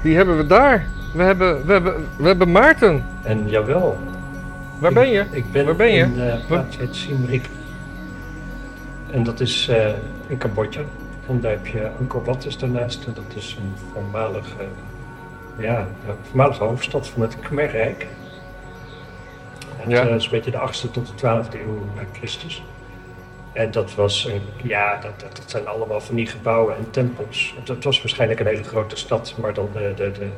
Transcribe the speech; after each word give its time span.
Wie 0.00 0.16
hebben 0.16 0.36
we 0.36 0.46
daar? 0.46 0.86
We 1.14 1.22
hebben, 1.22 1.66
we 1.66 1.72
hebben, 1.72 2.06
we 2.16 2.26
hebben 2.26 2.50
Maarten. 2.52 3.04
En 3.22 3.48
jawel. 3.48 3.98
Waar 4.78 4.92
ben 4.92 5.10
je? 5.10 5.24
Ik 5.30 5.52
ben, 5.52 5.64
Waar 5.64 5.76
ben 5.76 5.92
je? 5.92 6.02
in 6.02 6.64
heet 6.78 6.96
Siem 6.96 7.24
Reap. 7.24 7.44
En 9.10 9.22
dat 9.22 9.40
is 9.40 9.68
uh, 9.70 9.88
in 10.26 10.38
Cambodja. 10.38 10.80
En 11.28 11.40
daar 11.40 11.50
heb 11.50 11.66
je 11.66 11.90
Angkor 11.98 12.24
Wat 12.24 12.44
is 12.44 12.58
daarnaast. 12.58 13.04
En 13.06 13.12
dat 13.14 13.36
is 13.36 13.56
een 13.60 13.72
voormalige, 13.92 14.64
ja, 15.58 15.86
de 16.06 16.12
voormalige 16.28 16.64
hoofdstad 16.64 17.08
van 17.08 17.22
het 17.22 17.40
Khmerrijk. 17.40 18.06
Het 19.76 19.90
Ja. 19.90 20.06
uh, 20.08 20.14
is 20.14 20.24
een 20.24 20.30
beetje 20.30 20.50
de 20.50 20.58
8e 20.58 20.90
tot 20.90 21.06
de 21.06 21.12
12e 21.16 21.60
eeuw 21.60 21.84
na 21.96 22.02
Christus. 22.12 22.64
En 23.52 23.70
dat 23.70 23.94
was, 23.94 24.24
een, 24.24 24.40
ja, 24.62 24.98
dat, 25.00 25.20
dat, 25.20 25.36
dat 25.36 25.50
zijn 25.50 25.66
allemaal 25.68 26.00
van 26.00 26.14
die 26.14 26.26
gebouwen 26.26 26.76
en 26.76 26.90
tempels. 26.90 27.54
Het, 27.58 27.68
het 27.68 27.84
was 27.84 27.98
waarschijnlijk 28.02 28.40
een 28.40 28.46
hele 28.46 28.64
grote 28.64 28.96
stad, 28.96 29.34
maar 29.40 29.54
dan 29.54 29.68
de, 29.72 29.92
de, 29.96 30.10
de, 30.12 30.28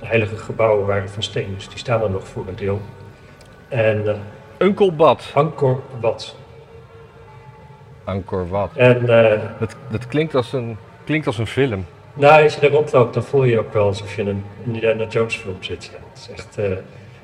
de 0.00 0.06
heilige 0.06 0.36
gebouwen 0.36 0.86
waren 0.86 1.08
van 1.08 1.22
steen. 1.22 1.54
Dus 1.54 1.68
die 1.68 1.78
staan 1.78 2.02
er 2.02 2.10
nog 2.10 2.26
voor 2.28 2.44
een 2.48 2.56
deel. 2.56 2.80
En 3.68 4.02
uh, 4.04 4.14
Unkel 4.58 4.92
Bad. 4.94 5.30
Angkor 5.34 5.80
Wat. 6.00 6.36
Angkor 8.04 8.48
Wat. 8.48 8.70
En 8.76 9.02
uh, 9.02 9.40
Dat, 9.58 9.76
dat 9.88 10.06
klinkt, 10.06 10.34
als 10.34 10.52
een, 10.52 10.76
klinkt 11.04 11.26
als 11.26 11.38
een 11.38 11.46
film. 11.46 11.84
nou, 12.14 12.42
als 12.42 12.54
je 12.54 12.60
daar 12.60 12.70
rondloopt, 12.70 13.14
dan 13.14 13.22
voel 13.22 13.44
je 13.44 13.50
je 13.50 13.58
ook 13.58 13.72
wel 13.72 13.86
alsof 13.86 14.16
je 14.16 14.22
in 14.22 14.28
een 14.28 14.44
Indiana 14.64 15.04
Jones 15.06 15.36
film 15.36 15.56
zit. 15.60 15.84
Ja, 15.84 15.98
het 16.12 16.18
is 16.18 16.30
echt, 16.30 16.58
uh, 16.58 16.64
kijk, 16.64 16.80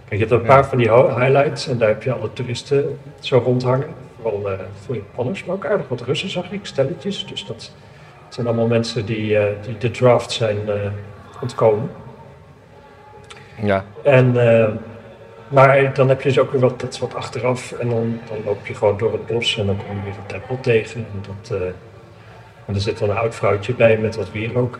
je 0.08 0.16
hebt 0.18 0.30
een 0.30 0.42
paar 0.42 0.66
van 0.66 0.78
die 0.78 0.92
highlights 0.92 1.68
en 1.68 1.78
daar 1.78 1.88
heb 1.88 2.02
je 2.02 2.12
alle 2.12 2.32
toeristen 2.32 2.98
zo 3.20 3.38
rondhangen. 3.38 3.88
Vooral 4.22 4.52
uh, 4.52 4.58
voor 4.84 4.94
Japanners, 4.94 5.44
maar 5.44 5.56
ook 5.56 5.66
aardig 5.66 5.88
wat 5.88 6.00
Russen 6.00 6.30
zag 6.30 6.52
ik, 6.52 6.66
stelletjes. 6.66 7.26
Dus 7.26 7.46
dat, 7.46 7.72
zijn 8.28 8.46
allemaal 8.46 8.66
mensen 8.66 9.06
die, 9.06 9.32
uh, 9.32 9.44
die 9.66 9.78
de 9.78 9.90
draft 9.90 10.32
zijn 10.32 10.58
uh, 10.66 10.74
ontkomen. 11.40 11.90
Ja. 13.62 13.84
En, 14.02 14.32
maar 15.48 15.94
dan 15.94 16.08
heb 16.08 16.22
je 16.22 16.28
dus 16.28 16.38
ook 16.38 16.52
weer 16.52 16.60
wat, 16.60 16.80
dat 16.80 16.98
wat 16.98 17.14
achteraf 17.14 17.72
en 17.72 17.88
dan, 17.88 18.20
dan 18.28 18.36
loop 18.44 18.66
je 18.66 18.74
gewoon 18.74 18.98
door 18.98 19.12
het 19.12 19.26
bos 19.26 19.58
en 19.58 19.66
dan 19.66 19.76
kom 19.76 19.96
je 19.96 20.02
weer 20.02 20.14
een 20.18 20.26
tempel 20.26 20.58
tegen. 20.60 21.06
En, 21.12 21.22
dat, 21.26 21.60
en 22.66 22.74
er 22.74 22.80
zit 22.80 22.98
dan 22.98 23.10
een 23.10 23.16
oud 23.16 23.34
vrouwtje 23.34 23.74
bij 23.74 23.98
met 23.98 24.16
wat 24.16 24.32
wierook. 24.32 24.78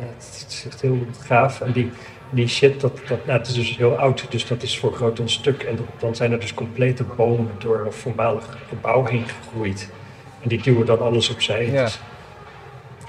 Het 0.00 0.46
is 0.48 0.64
echt 0.66 0.80
heel 0.80 1.06
gaaf. 1.18 1.60
En 1.60 1.72
die, 1.72 1.90
die 2.30 2.48
shit, 2.48 2.80
dat, 2.80 3.00
dat, 3.08 3.26
nou, 3.26 3.38
het 3.38 3.48
is 3.48 3.54
dus 3.54 3.76
heel 3.76 3.98
oud, 3.98 4.26
dus 4.30 4.46
dat 4.46 4.62
is 4.62 4.78
voor 4.78 4.92
groot 4.92 5.18
een 5.18 5.28
stuk. 5.28 5.62
En 5.62 5.78
dan 5.98 6.14
zijn 6.14 6.32
er 6.32 6.40
dus 6.40 6.54
complete 6.54 7.04
bomen 7.04 7.50
door 7.58 7.82
een 7.86 7.92
voormalig 7.92 8.58
gebouw 8.68 9.04
heen 9.04 9.24
gegroeid. 9.28 9.90
En 10.42 10.48
die 10.48 10.62
duwen 10.62 10.86
dan 10.86 11.00
alles 11.00 11.30
opzij. 11.30 11.70
Ja. 11.70 11.88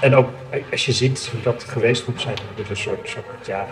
En 0.02 0.16
ook 0.16 0.30
als 0.72 0.86
je 0.86 0.92
ziet 0.92 1.30
hoe 1.32 1.42
dat 1.42 1.64
geweest 1.64 2.08
moet 2.08 2.22
zijn, 2.22 2.36
dus 2.56 2.70
een 2.70 2.78
soort, 2.78 3.10
soort 3.10 3.46
ja, 3.46 3.68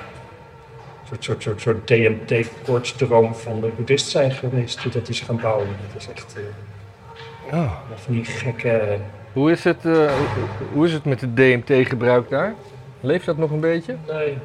soort, 1.08 1.24
soort, 1.24 1.44
soort, 1.44 1.62
soort 1.62 1.88
DMT-koortsdroom 1.88 3.36
van 3.36 3.62
de 3.62 3.68
boeddhist 3.76 4.10
zijn 4.10 4.32
geweest, 4.32 4.82
die 4.82 4.92
dat 4.92 5.10
is 5.10 5.20
gaan 5.20 5.40
bouwen. 5.42 5.68
Dat 5.94 6.02
is 6.02 6.08
echt 6.10 6.36
uh, 7.52 7.60
oh. 7.60 7.72
van 7.96 8.14
die 8.14 8.26
gekke... 8.26 8.98
Hoe 9.34 9.52
is, 9.52 9.64
het, 9.64 9.86
uh, 9.86 10.12
hoe 10.74 10.86
is 10.86 10.94
het 10.94 11.06
met 11.06 11.22
het 11.22 11.36
DMT-gebruik 11.36 12.30
daar? 12.30 12.54
Leeft 13.00 13.26
dat 13.26 13.38
nog 13.38 13.52
een 13.52 13.60
beetje? 13.60 13.96
Nee, 14.08 14.38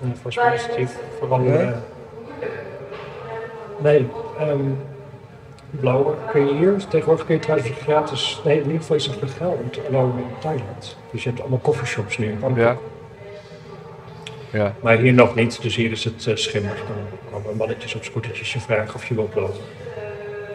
volgens 0.00 0.36
mij 0.36 0.54
is 0.54 0.66
het 0.66 0.96
vooral... 1.18 1.38
Nee, 1.38 1.72
nee 3.78 4.06
um, 4.40 4.78
blauwe 5.70 6.14
kun 6.30 6.46
je 6.46 6.54
hier, 6.54 6.76
tegenwoordig 6.88 7.26
kun 7.26 7.34
je 7.34 7.40
trouwens 7.40 7.70
gratis... 7.70 8.40
Nee, 8.44 8.56
in 8.56 8.64
ieder 8.64 8.80
geval 8.80 8.96
is 8.96 9.06
het 9.06 9.22
legaal 9.22 9.58
om 9.62 9.70
te 9.70 9.80
blowen 9.80 10.18
in 10.18 10.24
Thailand. 10.38 10.96
Dus 11.10 11.22
je 11.22 11.28
hebt 11.28 11.40
allemaal 11.40 11.60
coffeeshops 11.60 12.18
nu. 12.18 12.38
Ja. 12.54 12.76
Ja. 14.52 14.74
Maar 14.80 14.96
hier 14.96 15.12
nog 15.12 15.34
niet, 15.34 15.62
dus 15.62 15.76
hier 15.76 15.90
is 15.90 16.04
het 16.04 16.26
uh, 16.26 16.36
schimmig. 16.36 16.84
Dan 17.30 17.42
komen 17.42 17.56
mannetjes 17.56 17.94
op 17.94 18.04
scootertjes 18.04 18.52
je 18.52 18.60
vragen 18.60 18.94
of 18.94 19.06
je 19.06 19.14
wilt 19.14 19.30
blowen. 19.30 19.54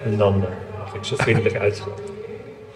En 0.04 0.18
dan 0.18 0.36
uh, 0.36 0.44
leg 0.84 0.94
ik 0.94 1.04
ze 1.04 1.16
vriendelijk 1.16 1.56
uit. 1.56 1.84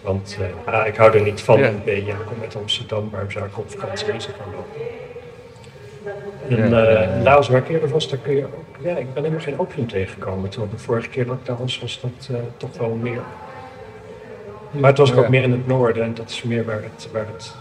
Want 0.02 0.38
uh, 0.40 0.74
ah, 0.74 0.86
ik 0.86 0.96
hou 0.96 1.18
er 1.18 1.22
niet 1.22 1.40
van. 1.40 1.58
Ja. 1.58 1.68
Ik 1.68 1.84
ben 1.84 2.04
ja, 2.04 2.12
ik 2.12 2.26
kom 2.26 2.36
uit 2.40 2.56
Amsterdam, 2.56 3.10
waarom 3.10 3.30
zou 3.30 3.44
ik 3.44 3.58
op 3.58 3.70
vakantie 3.70 4.12
in 4.12 4.20
gaan 4.20 4.30
lopen? 4.54 4.80
En 6.48 6.70
ja. 6.70 7.16
uh, 7.16 7.22
Laos, 7.22 7.48
waar 7.48 7.60
ik 7.60 7.68
eerder 7.68 7.88
was, 7.88 8.08
daar 8.08 8.18
kun 8.18 8.36
je 8.36 8.44
ook. 8.44 8.84
Ja, 8.84 8.96
ik 8.96 9.14
ben 9.14 9.22
helemaal 9.22 9.44
geen 9.44 9.58
opium 9.58 9.86
tegengekomen. 9.88 10.50
Terwijl 10.50 10.72
de 10.72 10.78
vorige 10.78 11.08
keer 11.08 11.26
dat 11.26 11.36
ik 11.36 11.46
daar 11.46 11.56
was, 11.56 11.80
was 11.80 12.00
dat 12.00 12.28
uh, 12.30 12.36
toch 12.56 12.78
wel 12.78 12.98
meer. 13.00 13.20
Maar 14.70 14.90
het 14.90 14.98
was 14.98 15.10
ja. 15.10 15.16
ook 15.16 15.28
meer 15.28 15.42
in 15.42 15.50
het 15.50 15.66
noorden 15.66 16.02
en 16.02 16.14
dat 16.14 16.30
is 16.30 16.42
meer 16.42 16.64
waar 16.64 16.82
het, 16.82 17.08
waar 17.12 17.26
het. 17.32 17.54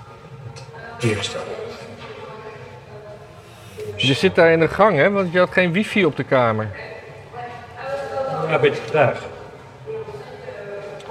Dus. 0.99 1.35
Je 3.95 4.13
zit 4.13 4.35
daar 4.35 4.51
in 4.51 4.59
de 4.59 4.67
gang, 4.67 4.97
hè? 4.97 5.11
Want 5.11 5.31
je 5.31 5.39
had 5.39 5.51
geen 5.51 5.71
wifi 5.71 6.05
op 6.05 6.15
de 6.15 6.23
kamer. 6.23 6.69
Ja, 8.47 8.53
een 8.53 8.61
beetje 8.61 8.85
traag. 8.85 9.25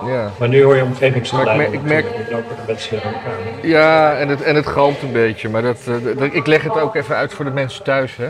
Ja. 0.06 0.30
Maar 0.38 0.48
nu 0.48 0.62
hoor 0.62 0.76
je 0.76 0.82
omgevingsgeluiden. 0.82 1.72
Ik 1.72 1.82
merk, 1.82 2.04
ik 2.04 2.12
merk... 2.12 2.30
lopen 2.30 2.56
de 2.56 2.62
mensen 2.66 2.96
in 2.96 3.02
elkaar. 3.02 3.38
Ja, 3.62 4.16
en 4.16 4.28
het, 4.28 4.42
en 4.42 4.54
het 4.54 4.66
galmt 4.66 5.02
een 5.02 5.12
beetje. 5.12 5.48
Maar 5.48 5.62
dat, 5.62 5.78
dat, 6.18 6.34
ik 6.34 6.46
leg 6.46 6.62
het 6.62 6.80
ook 6.80 6.94
even 6.94 7.16
uit 7.16 7.34
voor 7.34 7.44
de 7.44 7.50
mensen 7.50 7.84
thuis. 7.84 8.16
Hè. 8.16 8.28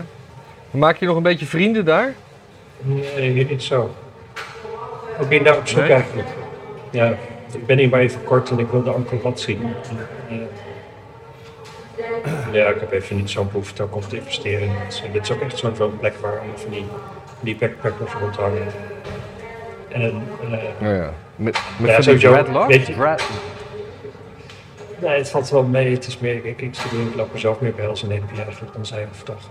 Maak 0.71 0.97
je 0.97 1.05
nog 1.05 1.15
een 1.15 1.23
beetje 1.23 1.45
vrienden 1.45 1.85
daar? 1.85 2.13
Nee, 2.81 3.47
niet 3.49 3.63
zo. 3.63 3.89
Ik 5.19 5.27
ben 5.27 5.43
daar 5.43 5.57
op 5.57 5.67
zoek 5.67 5.79
Nee? 5.79 5.93
eigenlijk. 5.93 6.27
Ja, 6.89 7.15
ik 7.53 7.65
ben 7.65 7.77
hier 7.77 7.89
maar 7.89 7.99
even 7.99 8.23
kort 8.23 8.49
en 8.49 8.59
ik 8.59 8.67
wil 8.67 8.83
de 8.83 8.89
Angkor 8.89 9.21
Wat 9.21 9.39
zien. 9.39 9.73
Ja, 12.51 12.67
ik 12.67 12.79
heb 12.79 12.91
even 12.91 13.15
niet 13.15 13.29
zo'n 13.29 13.47
behoefte 13.51 13.83
ook 13.83 13.95
om 13.95 14.01
te 14.01 14.15
investeren. 14.15 14.69
Dit 15.11 15.21
is 15.21 15.31
ook 15.31 15.41
echt 15.41 15.57
zo'n 15.57 15.75
zo 15.75 15.93
plek 15.99 16.13
waar 16.21 16.41
van 16.55 16.71
die, 16.71 16.85
die 17.39 17.55
backpackers 17.55 18.13
rondhangen. 18.13 18.67
En, 19.89 20.01
uh, 20.01 20.59
ja, 20.79 20.93
ja. 20.93 21.13
Met, 21.41 21.61
met 21.77 21.89
ja, 21.89 22.11
die 22.11 22.17
dreadlocks? 22.17 22.85
Dread... 22.85 23.23
Nee, 24.99 25.17
het 25.17 25.29
valt 25.29 25.49
wel 25.49 25.63
mee. 25.63 25.93
Het 25.93 26.07
is 26.07 26.17
meer, 26.17 26.35
ik, 26.35 26.61
ik, 26.61 26.61
ik 26.61 27.15
loop 27.15 27.33
mezelf 27.33 27.59
meer 27.59 27.73
bij 27.73 27.87
als 27.87 28.03
een 28.03 28.11
je 28.11 28.41
eigenlijk 28.41 28.73
dan 28.73 28.85
zij 28.85 29.07
of 29.11 29.23
dag 29.23 29.49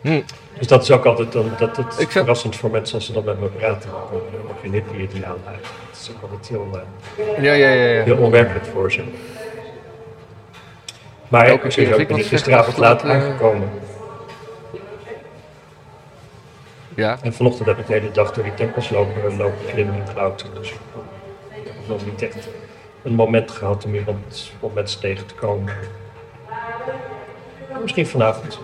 hm. 0.00 0.20
Dus 0.58 0.66
dat 0.66 0.82
is 0.82 0.90
ook 0.90 1.04
altijd 1.04 1.32
dan, 1.32 1.50
dat, 1.58 1.76
dat 1.76 2.00
Ik 2.00 2.10
verrassend 2.10 2.56
voor 2.56 2.70
mensen 2.70 2.94
als 2.94 3.06
ze 3.06 3.12
dan 3.12 3.24
met 3.24 3.40
me 3.40 3.46
praten. 3.46 3.90
Nog 3.90 4.60
geen 4.60 4.72
hippie 4.72 5.08
die 5.08 5.26
aan. 5.26 5.36
Dat 5.44 6.00
is 6.00 6.10
ook 6.16 6.22
altijd 6.22 6.48
heel, 6.48 6.68
eh, 6.72 7.44
Ja, 7.44 7.52
ja, 7.52 7.68
ja. 7.68 7.90
ja. 7.90 8.02
heel 8.02 8.16
onwerkelijk 8.16 8.64
voor 8.66 8.92
ze. 8.92 9.02
Maar 11.28 11.44
als 11.44 11.52
ook 11.52 11.64
ik 11.98 12.08
ben 12.08 12.24
gisteravond 12.24 12.76
laat 12.76 13.04
aangekomen. 13.04 13.68
Ja. 16.94 17.18
En 17.22 17.32
vanochtend 17.32 17.68
heb 17.68 17.78
ik 17.78 17.86
de 17.86 17.92
hele 17.92 18.10
dag 18.10 18.32
door 18.32 18.44
die 18.44 18.54
tempels 18.54 18.90
lopen, 18.90 19.36
lopen 19.36 19.66
klimmen 19.72 19.94
en 19.94 20.14
klauteren. 20.14 20.54
Dus 20.54 20.70
ik 20.70 20.76
heb 21.64 21.74
nog 21.86 22.04
niet 22.04 22.22
echt 22.22 22.48
een 23.02 23.14
moment 23.14 23.50
gehad 23.50 23.84
om 23.84 23.94
iemand 23.94 24.52
om 24.60 24.70
mensen 24.74 25.00
tegen 25.00 25.26
te 25.26 25.34
komen. 25.34 25.72
Misschien 27.82 28.06
vanavond. 28.06 28.58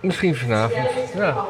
Misschien 0.00 0.36
vanavond. 0.36 0.88
Ja. 1.14 1.44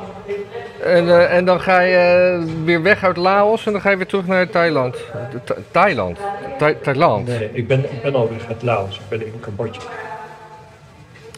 En, 0.83 1.05
uh, 1.05 1.35
en 1.35 1.45
dan 1.45 1.61
ga 1.61 1.81
je 1.81 2.37
uh, 2.41 2.65
weer 2.65 2.83
weg 2.83 3.05
uit 3.05 3.17
Laos 3.17 3.67
en 3.67 3.73
dan 3.73 3.81
ga 3.81 3.91
je 3.91 3.97
weer 3.97 4.07
terug 4.07 4.27
naar 4.27 4.51
Thailand. 4.51 4.97
Th 5.45 5.53
Thailand. 5.71 6.19
Tha 6.59 6.75
Thailand. 6.83 7.27
Nee, 7.27 7.51
ik 7.53 7.67
ben, 7.67 7.85
ik 7.93 8.03
ben 8.03 8.15
al 8.15 8.31
uit 8.49 8.63
Laos. 8.63 8.97
Ik 8.97 9.09
ben 9.09 9.27
in 9.27 9.41
Cambodja. 9.41 9.81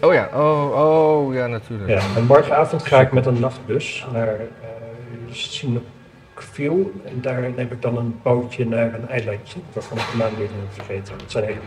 Oh 0.02 0.14
ja, 0.14 0.28
oh, 0.34 0.72
oh 0.72 1.34
ja, 1.34 1.46
natuurlijk. 1.46 1.88
Ja, 1.88 2.02
en 2.16 2.24
morgenavond 2.24 2.82
ga 2.82 3.00
ik 3.00 3.12
met 3.12 3.26
een 3.26 3.40
nachtbus 3.40 4.06
naar 4.12 4.26
uh, 4.26 4.46
Sinopville. 5.30 6.86
En 7.04 7.20
daar 7.20 7.40
neem 7.40 7.68
ik 7.70 7.82
dan 7.82 7.96
een 7.96 8.20
bootje 8.22 8.66
naar 8.66 8.94
een 8.94 9.08
eilandje, 9.08 9.60
waarvan 9.72 9.98
ik 9.98 10.04
de 10.12 10.16
naam 10.16 10.36
weer 10.36 10.48
heb 10.48 10.84
vergeten. 10.84 11.14
Het 11.22 11.30
zijn 11.30 11.44
hele, 11.44 11.60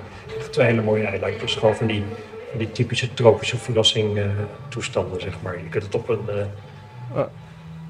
twee 0.50 0.66
hele 0.66 0.82
mooie 0.82 1.06
eilandjes. 1.06 1.56
Gewoon 1.56 1.75
van 1.75 1.88
die, 1.88 2.04
van 2.50 2.57
die 2.57 2.72
typische 2.72 3.13
tropische 3.13 3.57
verrassing 3.57 4.18
uh, 4.18 4.25
toestanden, 4.68 5.22
zeg 5.22 5.34
maar. 5.42 5.57
Je 5.57 5.69
kunt 5.69 5.84
het 5.84 5.96
op 5.96 6.10
een... 6.10 6.25
Uh, 6.30 7.18
oh. 7.18 7.25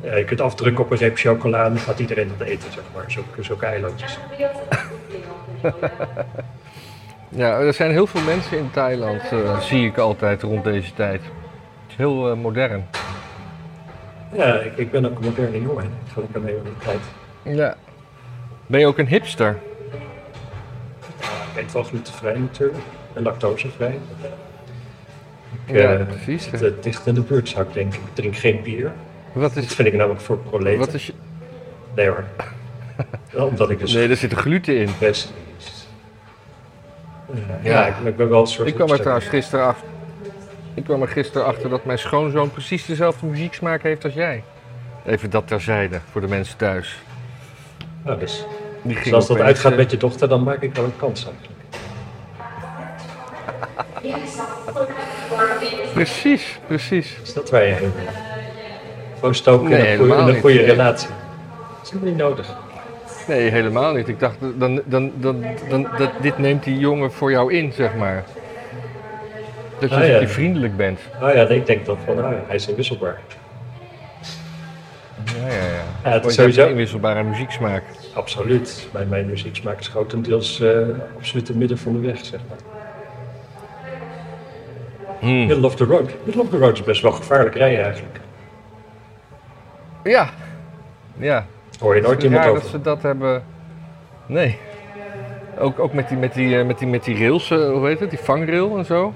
ja, 0.01 0.15
je 0.15 0.25
kunt 0.25 0.41
afdrukken 0.41 0.83
op 0.83 0.91
een 0.91 0.97
reep 0.97 1.17
chocola 1.17 1.65
en 1.65 1.73
dan 1.73 1.83
gaat 1.83 1.99
iedereen 1.99 2.31
dat 2.37 2.47
eten, 2.47 2.71
zeg 2.71 2.83
maar. 2.95 3.11
Zulke, 3.11 3.43
zulke 3.43 3.65
eilandjes. 3.65 4.17
Ja, 7.35 7.59
er 7.59 7.73
zijn 7.73 7.91
heel 7.91 8.07
veel 8.07 8.21
mensen 8.21 8.57
in 8.57 8.71
Thailand, 8.71 9.21
uh, 9.33 9.59
zie 9.59 9.85
ik 9.85 9.97
altijd 9.97 10.41
rond 10.41 10.63
deze 10.63 10.93
tijd. 10.93 11.21
Het 11.21 11.89
is 11.89 11.95
heel 11.95 12.31
uh, 12.31 12.37
modern. 12.37 12.85
Ja, 14.33 14.59
ik, 14.59 14.77
ik, 14.77 14.91
ben 14.91 15.05
ook 15.05 15.17
een 15.17 15.23
moderne 15.23 15.61
jongen. 15.61 15.83
Ik 15.83 16.11
ga 16.13 16.21
lekker 16.21 16.41
mee 16.41 16.53
met 16.53 16.65
de 16.65 16.85
tijd. 16.85 16.99
Ja. 17.57 17.75
Ben 18.67 18.79
je 18.79 18.85
ook 18.85 18.97
een 18.97 19.07
hipster? 19.07 19.57
Ja, 21.21 21.27
ik 21.53 21.63
eet 21.63 21.71
wel 21.71 21.83
glutenvrij 21.83 22.37
natuurlijk. 22.37 22.83
En 23.13 23.23
lactosevrij. 23.23 23.99
Ik, 25.65 25.75
ja, 25.75 25.97
uh, 25.97 26.05
precies. 26.05 26.51
Het, 26.51 26.59
het 26.59 26.83
dicht 26.83 27.07
in 27.07 27.13
de 27.13 27.21
buurt 27.21 27.49
zou 27.49 27.67
ik 27.67 27.73
denken. 27.73 27.99
Ik 27.99 28.13
drink 28.15 28.35
geen 28.35 28.61
bier. 28.63 28.91
Wat 29.33 29.55
is... 29.55 29.67
Dat 29.67 29.75
vind 29.75 29.87
ik 29.87 29.93
namelijk 29.93 30.21
voor 30.21 30.37
proleten. 30.37 30.79
Wat 30.79 30.93
is 30.93 31.05
je... 31.05 31.13
Nee 31.95 32.07
hoor. 32.07 32.23
Omdat 33.49 33.69
ik 33.69 33.79
dus... 33.79 33.93
Nee, 33.93 34.09
er 34.09 34.17
zit 34.17 34.33
gluten 34.33 34.77
in. 34.77 34.89
Best 34.99 35.33
ja, 37.33 37.69
Ja. 37.71 37.85
ik, 37.87 37.93
ik 38.05 38.15
ben 38.17 38.29
wel 38.29 38.41
een 38.41 38.47
soort... 38.47 38.67
Ik 38.67 38.75
kwam 38.75 38.89
er 38.91 38.99
trouwens 38.99 39.27
gisteren 39.27 39.65
achter. 39.65 39.87
Ik 40.73 40.83
kwam 40.83 41.01
er 41.01 41.07
gisteren 41.07 41.47
achter 41.47 41.69
dat 41.69 41.85
mijn 41.85 41.99
schoonzoon 41.99 42.51
precies 42.51 42.85
dezelfde 42.85 43.25
muzieksmaak 43.25 43.81
heeft 43.83 44.03
als 44.03 44.13
jij. 44.13 44.43
Even 45.05 45.29
dat 45.29 45.47
terzijde 45.47 45.99
voor 46.11 46.21
de 46.21 46.27
mensen 46.27 46.57
thuis. 46.57 46.97
Ja, 48.05 48.15
dus, 48.15 48.45
Die 48.81 48.95
dus 48.95 49.13
als 49.13 49.27
dat 49.27 49.35
opeens, 49.37 49.47
uitgaat 49.49 49.71
eh, 49.71 49.77
met 49.77 49.91
je 49.91 49.97
dochter, 49.97 50.29
dan 50.29 50.43
maak 50.43 50.61
ik 50.61 50.75
wel 50.75 50.83
een 50.83 50.97
kans 50.97 51.25
eigenlijk. 51.25 51.51
Precies, 55.93 56.59
precies. 56.67 57.17
Is 57.23 57.33
dat 57.33 57.49
waar 57.49 57.63
je 57.65 57.71
heen 57.73 57.91
wil? 57.95 58.05
Gewoon 59.15 59.35
stoken 59.35 59.69
Nee, 59.69 59.79
in 59.79 59.91
een 59.91 59.97
goede, 59.97 60.13
in 60.21 60.27
een 60.27 60.39
goede 60.41 60.57
niet. 60.59 60.65
relatie. 60.65 61.09
Dat 61.09 61.79
is 61.83 61.89
helemaal 61.89 62.09
niet 62.13 62.21
nodig. 62.21 62.55
Nee, 63.27 63.49
helemaal 63.49 63.93
niet. 63.93 64.07
Ik 64.07 64.19
dacht, 64.19 64.35
dan, 64.39 64.81
dan, 64.85 65.11
dan, 65.15 65.43
dan, 65.69 65.87
dat, 65.97 66.11
dit 66.21 66.37
neemt 66.37 66.63
die 66.63 66.77
jongen 66.77 67.11
voor 67.11 67.31
jou 67.31 67.53
in, 67.53 67.71
zeg 67.73 67.95
maar. 67.95 68.23
Dat 69.79 69.89
je, 69.89 69.95
Ah, 69.95 70.07
ja. 70.21 70.27
vriendelijk 70.27 70.77
bent. 70.77 70.99
Nou 71.19 71.37
ja, 71.37 71.47
ik 71.47 71.65
denk 71.65 71.85
dan 71.85 71.97
van, 72.05 72.15
nou 72.15 72.33
ja, 72.33 72.41
hij 72.47 72.55
is 72.55 72.67
inwisselbaar. 72.67 73.19
Ja, 75.39 75.47
ja, 75.47 75.53
ja. 75.53 75.83
Ja, 76.03 76.09
het 76.09 76.25
is 76.25 76.33
sowieso... 76.33 76.67
inwisselbare 76.67 77.23
muzieksmaak. 77.23 77.83
Absoluut. 78.13 78.87
Mijn, 78.91 79.07
mijn 79.09 79.25
muzieksmaak 79.25 79.79
is 79.79 79.87
grotendeels 79.87 80.59
eh 80.61 80.77
absoluut 81.17 81.47
het 81.47 81.57
midden 81.57 81.77
van 81.77 81.93
de 81.93 81.99
weg, 82.07 82.25
zeg 82.25 82.39
maar. 82.49 82.57
Hmm. 85.19 85.45
Middle 85.45 85.65
of 85.65 85.75
the 85.75 85.83
road. 85.85 86.11
Middle 86.23 86.41
of 86.41 86.49
the 86.49 86.57
road 86.57 86.73
is 86.73 86.83
best 86.83 87.01
wel 87.01 87.11
gevaarlijk 87.11 87.55
rijden 87.55 87.83
eigenlijk. 87.83 88.19
Ja. 90.03 90.29
Ja. 91.17 91.45
Hoor 91.83 91.95
je 91.95 92.01
nooit 92.01 92.13
Het 92.13 92.23
is 92.23 92.29
iemand 92.29 92.43
raar 92.43 92.51
over. 92.53 92.63
dat 92.63 92.71
ze 92.71 92.81
dat 92.81 93.01
hebben. 93.01 93.43
Nee. 94.25 94.57
Ook, 95.59 95.79
ook 95.79 95.93
met, 95.93 96.07
die, 96.07 96.17
met, 96.17 96.33
die, 96.33 96.57
eh, 96.57 96.65
met, 96.65 96.79
die, 96.79 96.87
met 96.87 97.03
die 97.03 97.17
rails, 97.17 97.51
eh, 97.51 97.71
hoe 97.71 97.87
heet 97.87 97.99
het? 97.99 98.09
Die 98.09 98.19
vangrail 98.19 98.77
en 98.77 98.85
zo. 98.85 99.13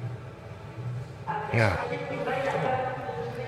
Ja. 1.52 1.72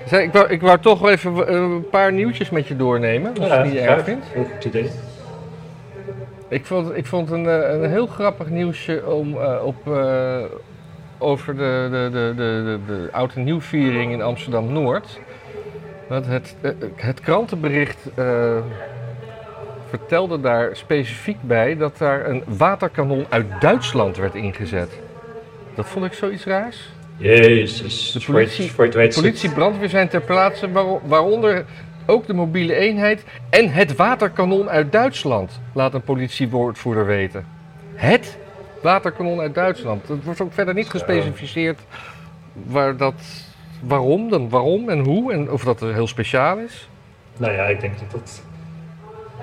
Zeg, 0.06 0.22
ik, 0.22 0.32
wou, 0.32 0.48
ik 0.48 0.60
wou 0.60 0.78
toch 0.78 1.00
wel 1.00 1.10
even 1.10 1.46
eh, 1.46 1.54
een 1.54 1.88
paar 1.90 2.12
nieuwtjes 2.12 2.50
met 2.50 2.66
je 2.66 2.76
doornemen, 2.76 3.38
als 3.38 3.48
je 3.48 3.52
het 3.52 3.64
niet 3.64 3.76
erg 3.76 4.04
vindt. 4.04 4.26
Heel 4.32 4.44
goed 4.44 4.64
idee. 4.64 4.90
Ik 6.48 6.66
vond, 6.66 6.96
ik 6.96 7.06
vond 7.06 7.30
een, 7.30 7.44
een 7.74 7.90
heel 7.90 8.06
grappig 8.06 8.48
nieuwsje 8.48 9.06
om, 9.06 9.36
eh, 9.36 9.64
op, 9.64 9.92
eh, 9.92 10.38
over 11.18 11.56
de, 11.56 11.88
de, 11.90 12.08
de, 12.12 12.32
de, 12.36 12.62
de, 12.64 12.78
de 12.86 13.08
oud 13.12 13.34
en 13.34 13.44
nieuwviering 13.44 14.12
in 14.12 14.22
Amsterdam-Noord. 14.22 15.20
Want 16.08 16.26
het, 16.26 16.56
het 16.94 17.20
krantenbericht 17.20 18.10
eh, 18.14 18.56
vertelde 19.90 20.40
daar 20.40 20.76
specifiek 20.76 21.36
bij 21.42 21.76
dat 21.76 21.98
daar 21.98 22.26
een 22.28 22.42
waterkanon 22.46 23.26
uit 23.28 23.46
Duitsland 23.60 24.16
werd 24.16 24.34
ingezet. 24.34 24.98
Dat 25.74 25.86
vond 25.86 26.04
ik 26.04 26.12
zoiets 26.12 26.44
raars. 26.44 26.88
Jezus. 27.16 28.12
De 28.12 28.20
politie- 28.32 28.72
Politie, 29.20 29.50
brandweer 29.50 29.88
zijn 29.88 30.08
ter 30.08 30.20
plaatse, 30.20 30.70
waar- 30.72 31.08
waaronder 31.08 31.64
ook 32.06 32.26
de 32.26 32.32
mobiele 32.34 32.74
eenheid 32.74 33.24
en 33.50 33.72
het 33.72 33.96
waterkanon 33.96 34.68
uit 34.68 34.92
Duitsland, 34.92 35.60
laat 35.72 35.94
een 35.94 36.02
politiewoordvoerder 36.02 37.06
weten. 37.06 37.46
Het 37.94 38.38
waterkanon 38.82 39.40
uit 39.40 39.54
Duitsland. 39.54 40.08
Het 40.08 40.24
wordt 40.24 40.40
ook 40.40 40.52
verder 40.52 40.74
niet 40.74 40.90
gespecificeerd 40.90 41.80
waar 42.52 42.96
dat, 42.96 43.14
waarom, 43.82 44.30
dan 44.30 44.48
waarom 44.48 44.88
en 44.88 44.98
hoe 44.98 45.32
en 45.32 45.50
of 45.50 45.64
dat 45.64 45.80
er 45.80 45.94
heel 45.94 46.06
speciaal 46.06 46.58
is. 46.58 46.88
Nou 47.36 47.52
ja, 47.52 47.64
ik 47.64 47.80
denk 47.80 47.98
dat 47.98 48.10
dat... 48.10 48.42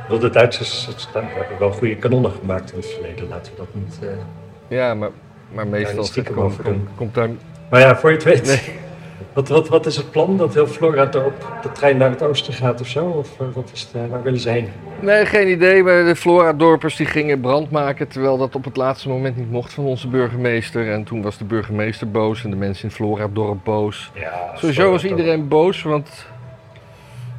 Dat 0.09 0.21
de 0.21 0.29
Duitsers 0.29 0.87
hebben 1.13 1.59
wel 1.59 1.71
goede 1.71 1.95
kanonnen 1.95 2.31
gemaakt 2.31 2.71
in 2.71 2.77
het 2.77 2.87
verleden. 2.87 3.27
Laten 3.27 3.51
we 3.51 3.57
dat 3.57 3.67
niet... 3.73 3.99
eh, 4.01 4.77
Ja, 4.77 4.93
maar, 4.93 5.09
maar 5.53 5.67
meestal 5.67 6.23
komt, 6.23 6.37
over 6.37 6.63
doen. 6.63 6.87
komt, 6.95 7.13
daar... 7.13 7.29
Maar 7.69 7.79
ja, 7.79 7.95
voor 7.97 8.09
je 8.09 8.15
het 8.15 8.25
weet. 8.25 8.45
Nee. 8.45 8.61
Wat, 9.33 9.47
wat, 9.47 9.67
wat 9.67 9.85
is 9.85 9.97
het 9.97 10.11
plan? 10.11 10.37
Dat 10.37 10.53
heel 10.53 10.67
Flora 10.67 11.05
dorp 11.05 11.47
de 11.61 11.71
trein 11.71 11.97
naar 11.97 12.09
het 12.09 12.21
oosten 12.23 12.53
gaat 12.53 12.81
of 12.81 12.87
zo? 12.87 13.05
Of 13.05 13.39
eh, 13.39 13.47
wat 13.53 13.69
is 13.73 13.89
het, 13.91 14.09
waar 14.09 14.23
willen 14.23 14.39
ze 14.39 14.49
heen? 14.49 14.69
Nee, 14.99 15.25
geen 15.25 15.47
idee. 15.47 15.83
Maar 15.83 16.05
de 16.05 16.15
Flora-dorpers 16.15 16.95
die 16.95 17.05
gingen 17.05 17.39
brand 17.41 17.71
maken, 17.71 18.07
terwijl 18.07 18.37
dat 18.37 18.55
op 18.55 18.63
het 18.63 18.75
laatste 18.77 19.09
moment 19.09 19.37
niet 19.37 19.51
mocht 19.51 19.73
van 19.73 19.83
onze 19.85 20.07
burgemeester. 20.07 20.91
En 20.91 21.03
toen 21.03 21.21
was 21.21 21.37
de 21.37 21.43
burgemeester 21.45 22.11
boos 22.11 22.43
en 22.43 22.49
de 22.49 22.55
mensen 22.55 22.83
in 22.83 22.95
Flora-dorp 22.95 23.57
boos. 23.63 24.11
Ja, 24.13 24.51
Sowieso 24.55 24.91
was 24.91 25.05
iedereen 25.05 25.47
boos, 25.47 25.81
want, 25.83 26.25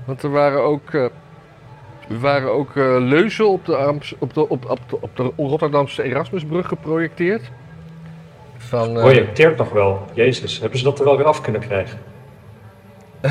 want 0.05 0.23
er 0.23 0.31
waren 0.31 0.63
ook, 0.63 0.91
eh, 0.95 1.05
er 2.09 2.19
waren 2.21 2.53
ook 2.53 2.77
eh, 2.77 2.97
leuzen 2.99 3.49
op 3.49 3.65
de, 3.65 4.01
op, 4.19 4.35
de, 4.35 4.49
op, 4.49 4.71
op, 4.71 4.81
de, 4.89 5.01
op 5.01 5.17
de 5.17 5.33
Rotterdamse 5.37 6.03
Erasmusbrug 6.03 6.69
geprojecteerd. 6.69 7.43
Van, 8.57 8.97
eh, 8.97 9.03
Projecteert 9.03 9.57
nog 9.57 9.71
wel. 9.71 10.05
Jezus, 10.13 10.61
hebben 10.61 10.79
ze 10.79 10.85
dat 10.85 10.99
er 10.99 11.05
wel 11.05 11.17
weer 11.17 11.27
af 11.27 11.41
kunnen 11.41 11.61
krijgen? 11.61 11.99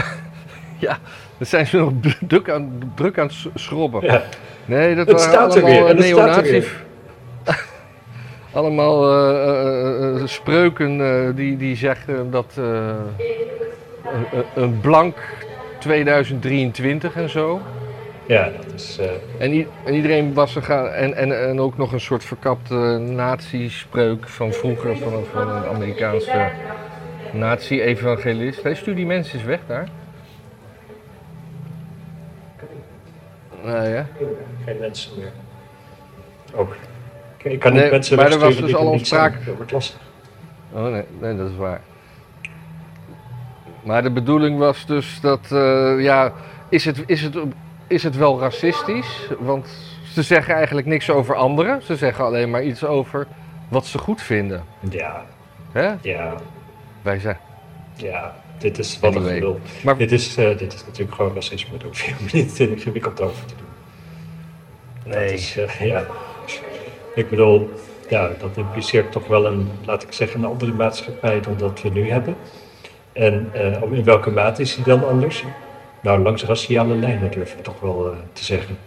ja, 0.86 0.98
daar 1.38 1.48
zijn 1.48 1.68
ze 1.68 1.78
nog 1.78 1.92
druk 2.28 2.50
aan, 2.50 2.92
druk 2.96 3.20
aan 3.20 3.28
het 3.28 3.48
schrobben. 3.54 4.02
Ja, 4.04 4.24
Nee, 4.66 4.96
dat 4.96 5.08
Het 5.08 5.26
waren 5.26 5.52
staat 5.52 5.56
er 5.56 5.64
allemaal 8.52 8.98
allemaal 8.98 10.28
spreuken 10.28 11.36
die, 11.36 11.58
die 11.58 11.76
zeggen 11.76 12.32
dat 12.32 12.58
eh, 12.58 12.96
een 14.56 14.80
blank 14.80 15.16
2023 15.80 17.16
en 17.16 17.30
zo. 17.30 17.62
Ja 18.28 18.50
dat 18.62 18.74
is... 18.74 18.98
eh, 18.98 19.12
En, 19.86 19.94
iedereen 19.94 20.34
was 20.34 20.56
er 20.56 20.64
gaan. 20.64 20.88
En, 20.88 21.14
en, 21.14 21.48
en 21.50 21.60
ook 21.60 21.78
nog 21.78 21.92
een 21.92 22.00
soort 22.00 22.24
verkapte 22.24 22.74
nazi-spreuk 23.00 24.28
van 24.28 24.54
vroeger 24.54 24.98
van, 24.98 25.14
een- 25.14 25.26
van 25.26 25.50
een 25.50 25.64
Amerikaanse 25.66 26.50
nazi-evangelist. 27.34 28.64
Hey, 28.64 28.76
stuur 28.76 28.96
die 28.96 29.06
mensen 29.06 29.38
eens 29.38 29.48
weg 29.48 29.60
daar. 29.68 29.88
Nou 33.64 33.88
ja. 33.88 34.08
geen 34.66 34.78
mensen 34.80 35.12
meer. 35.20 35.32
Ook. 36.56 36.76
Ik, 37.38 37.52
ik 37.52 37.60
kan 37.60 37.74
Nee, 37.74 37.82
niet 37.82 37.92
mensen 37.92 38.18
maar 38.18 38.32
er 38.32 38.40
was 38.40 38.56
dus 38.58 38.76
al 38.76 39.00
sprake- 39.00 39.46
Dat 39.46 39.56
wordt 39.56 39.72
lastig. 39.72 40.00
Oh 40.74 40.84
nee, 40.92 41.04
nee, 41.20 41.36
dat 41.38 41.50
is 41.50 41.56
waar. 41.56 41.82
Maar 43.84 44.04
de 44.04 44.12
bedoeling 44.12 44.58
was 44.60 44.86
dus 44.86 45.20
dat, 45.22 45.52
eh, 45.52 46.02
ja, 46.04 46.34
is 46.70 46.86
het, 46.86 47.04
is, 47.06 47.22
het, 47.22 47.38
is 47.88 48.04
het 48.04 48.16
wel 48.16 48.40
racistisch? 48.40 49.30
Want 49.40 49.68
ze 50.14 50.22
zeggen 50.24 50.56
eigenlijk 50.56 50.88
niks 50.88 51.10
over 51.10 51.36
anderen. 51.36 51.82
Ze 51.84 51.96
zeggen 51.96 52.26
alleen 52.26 52.50
maar 52.50 52.64
iets 52.64 52.84
over 52.86 53.28
wat 53.68 53.86
ze 53.86 53.98
goed 53.98 54.22
vinden. 54.22 54.64
Ja, 54.90 55.26
Hè? 55.72 55.94
ja, 56.02 56.34
Wij 57.02 57.20
zijn. 57.20 57.38
ja. 57.96 58.36
Dit 58.58 58.78
is 58.80 59.00
wat 59.00 59.16
Anyway. 59.16 59.36
ik 59.36 59.42
wil. 59.42 59.60
Maar 59.84 59.98
Dit 59.98 60.12
is, 60.12 60.38
eh, 60.38 60.58
dit 60.58 60.74
is 60.74 60.86
natuurlijk 60.86 61.16
gewoon 61.16 61.34
racisme. 61.34 61.78
Daar 61.78 61.88
hoef 61.88 62.02
je 62.02 62.14
niet 62.32 62.60
ingewikkeld 62.70 63.22
over 63.22 63.46
te 63.46 63.54
doen. 63.58 63.66
Nee. 65.14 65.34
is, 65.34 65.58
eh, 65.58 65.82
ja. 65.82 66.06
Ik 67.16 67.30
bedoel, 67.30 67.70
ja, 68.10 68.30
dat 68.40 68.58
impliceert 68.58 69.12
toch 69.12 69.28
wel 69.28 69.46
een, 69.46 69.70
laat 69.86 70.04
ik 70.04 70.12
zeggen, 70.12 70.40
een 70.44 70.50
andere 70.50 70.74
maatschappij 70.74 71.40
dan 71.42 71.58
dat 71.58 71.82
we 71.82 71.90
nu 71.90 72.10
hebben. 72.10 72.36
En 73.14 73.50
eh, 73.54 73.82
in 73.92 74.04
welke 74.04 74.32
mate 74.32 74.62
is 74.62 74.76
die 74.76 74.84
dan 74.84 75.08
anders? 75.08 75.44
Nou, 76.02 76.22
langs 76.22 76.44
raciale 76.44 76.96
lijnen 76.96 77.32
durf 77.32 77.54
ik 77.54 77.64
toch 77.64 77.80
wel 77.80 78.06
eh, 78.12 78.18
te 78.34 78.44
zeggen. 78.44 78.78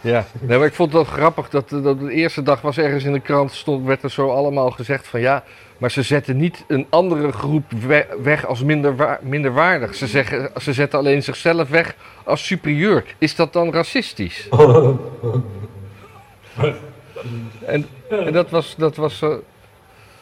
Ja, 0.00 0.24
nee, 0.40 0.58
maar 0.58 0.66
ik 0.66 0.74
vond 0.74 0.92
het 0.92 1.02
wel 1.06 1.16
grappig 1.16 1.48
dat, 1.50 1.68
dat 1.68 2.00
de 2.00 2.12
eerste 2.12 2.42
dag 2.42 2.60
was 2.60 2.78
ergens 2.78 3.04
in 3.04 3.12
de 3.12 3.20
krant 3.20 3.52
stond, 3.52 3.86
werd 3.86 4.02
er 4.02 4.10
zo 4.10 4.30
allemaal 4.30 4.70
gezegd 4.70 5.06
van 5.08 5.20
ja, 5.20 5.44
maar 5.78 5.90
ze 5.90 6.02
zetten 6.02 6.36
niet 6.36 6.64
een 6.68 6.86
andere 6.88 7.32
groep 7.32 7.64
we- 7.86 8.06
weg 8.22 8.46
als 8.46 8.62
minder 8.64 8.96
wa- 8.96 9.18
minderwaardig. 9.22 9.94
Ze, 9.94 10.06
zeggen, 10.06 10.50
ze 10.60 10.72
zetten 10.72 10.98
alleen 10.98 11.22
zichzelf 11.22 11.68
weg 11.68 11.94
als 12.24 12.46
superieur. 12.46 13.04
Is 13.18 13.34
dat 13.34 13.52
dan 13.52 13.72
racistisch? 13.72 14.48
En, 17.66 17.86
en 18.10 18.32
dat 18.32 18.50
was, 18.50 18.74
dat 18.78 18.96
was, 18.96 19.22
eh, 19.22 19.30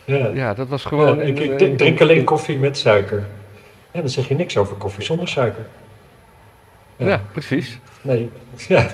Ja. 0.04 0.26
ja, 0.34 0.54
dat 0.54 0.68
was 0.68 0.84
gewoon... 0.84 1.16
Ja, 1.16 1.22
ik, 1.22 1.78
drink 1.78 2.00
alleen 2.00 2.24
koffie 2.24 2.58
met 2.58 2.78
suiker. 2.78 3.26
Ja, 3.90 4.00
dan 4.00 4.08
zeg 4.08 4.28
je 4.28 4.34
niks 4.34 4.56
over 4.56 4.76
koffie 4.76 5.04
zonder 5.04 5.28
suiker. 5.28 5.66
Ja, 6.96 7.22
precies. 7.32 7.78
Nee, 8.02 8.30
ja. 8.68 8.86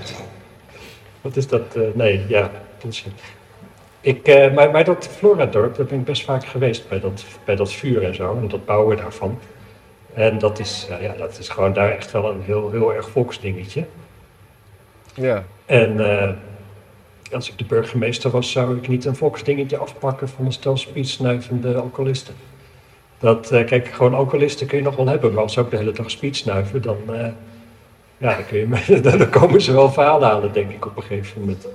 Wat 1.21 1.37
is 1.37 1.49
dat? 1.49 1.77
eh, 1.77 1.83
nee, 1.95 2.25
ja, 2.29 2.51
bullshit. 2.83 3.13
Ik, 4.01 4.29
eh, 4.29 4.55
maar, 4.55 4.71
maar 4.71 4.85
dat 4.85 5.09
Floradorp, 5.09 5.77
daar 5.77 5.87
ben 5.87 5.99
ik 5.99 6.05
best 6.05 6.25
vaak 6.25 6.45
geweest 6.45 6.89
bij 6.89 7.01
dat, 7.01 7.25
bij 7.45 7.57
dat 7.57 7.73
vuur 7.73 8.05
en 8.05 8.15
zo, 8.15 8.37
en 8.37 8.49
dat 8.49 8.65
bouwen 8.65 8.97
daarvan. 8.97 9.39
En 10.15 10.39
dat 10.39 10.59
is, 10.59 10.87
eh, 10.91 11.03
ja, 11.03 11.13
dat 11.13 11.39
is 11.39 11.49
gewoon 11.49 11.73
daar 11.73 11.91
echt 11.91 12.11
wel 12.11 12.31
een 12.31 12.43
heel, 12.43 12.71
heel 12.71 12.95
erg 12.95 13.11
volksdingetje. 13.11 13.87
Ja. 15.15 15.45
En 15.67 16.01
als 17.33 17.51
ik 17.51 17.59
de 17.59 17.65
burgemeester 17.65 18.31
was, 18.31 18.51
zou 18.51 18.77
ik 18.77 18.89
niet 18.89 19.05
een 19.05 19.17
volksdingetje 19.17 19.77
afpakken 19.77 20.29
van 20.29 20.45
een 20.45 20.53
stel 20.53 20.77
speedsnuivende 20.77 21.75
alcoholisten. 21.75 22.35
Dat, 23.25 23.50
eh, 23.50 23.66
kijk, 23.66 23.87
gewoon 23.87 24.14
alcoholisten 24.14 24.66
kun 24.66 24.78
je 24.78 24.85
nog 24.85 24.97
wel 24.97 25.07
hebben, 25.07 25.33
maar 25.33 25.43
als 25.43 25.52
ze 25.52 25.61
ook 25.61 25.71
de 25.71 25.76
hele 25.76 25.93
dag 25.93 26.11
speedsnuiven, 26.11 26.83
dan, 26.83 26.97
eh, 27.09 27.28
ja, 28.19 28.35
dan, 28.35 28.47
kun 28.47 28.59
je, 28.59 29.00
dan 29.19 29.31
komen 29.31 29.61
ze 29.61 29.73
wel 29.73 29.93
verhalen 29.93 30.28
halen, 30.28 30.52
denk 30.52 30.71
ik, 30.71 30.87
op 30.87 30.97
een 30.97 31.02
gegeven 31.02 31.40
moment. 31.40 31.66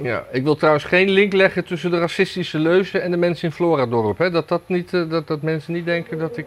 Ja, 0.00 0.24
ik 0.32 0.42
wil 0.42 0.56
trouwens 0.56 0.84
geen 0.84 1.10
link 1.10 1.32
leggen 1.32 1.64
tussen 1.64 1.90
de 1.90 1.98
racistische 1.98 2.58
leuzen 2.58 3.02
en 3.02 3.10
de 3.10 3.16
mensen 3.16 3.48
in 3.48 3.54
Floradorp. 3.54 4.18
Hè? 4.18 4.30
Dat, 4.30 4.48
dat, 4.48 4.60
niet, 4.66 4.94
eh, 4.94 5.10
dat, 5.10 5.26
dat 5.26 5.42
mensen 5.42 5.72
niet 5.72 5.84
denken 5.84 6.18
dat 6.18 6.36
ik... 6.36 6.46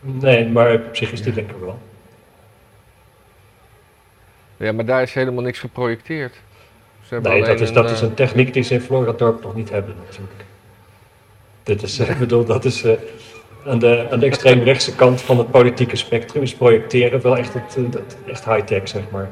Nee, 0.00 0.48
maar 0.48 0.74
op 0.74 0.96
zich 0.96 1.12
is 1.12 1.22
dit 1.22 1.34
denk 1.34 1.50
ik 1.50 1.56
wel. 1.60 1.78
Ja, 4.56 4.72
maar 4.72 4.84
daar 4.84 5.02
is 5.02 5.14
helemaal 5.14 5.42
niks 5.42 5.58
geprojecteerd. 5.58 6.34
Ze 7.06 7.20
Nee, 7.22 7.44
dat 7.44 7.60
is, 7.60 7.72
dat 7.72 7.84
een, 7.84 7.92
is 7.92 8.00
eh, 8.00 8.08
een 8.08 8.14
techniek 8.14 8.52
die 8.52 8.62
ze 8.62 8.74
in 8.74 8.80
Floradorp 8.80 9.42
nog 9.42 9.54
niet 9.54 9.70
hebben 9.70 9.94
natuurlijk. 10.04 10.44
Dit 11.62 11.82
is, 11.82 11.98
ik 12.14 12.18
bedoel, 12.18 12.44
dat 12.44 12.64
is 12.64 12.84
aan, 13.66 13.78
de, 13.78 14.06
aan 14.10 14.18
de 14.18 14.26
extreemrechtse 14.26 14.94
kant 14.94 15.20
van 15.20 15.38
het 15.38 15.50
politieke 15.50 15.96
spectrum 15.96 16.42
is 16.42 16.54
projecteren 16.54 17.22
wel 17.22 17.36
echt, 17.36 17.54
het, 17.54 17.76
eh, 17.76 17.82
dat, 17.90 18.16
echt 18.26 18.44
high-tech, 18.44 18.88
zeg 18.88 19.02
maar. 19.10 19.30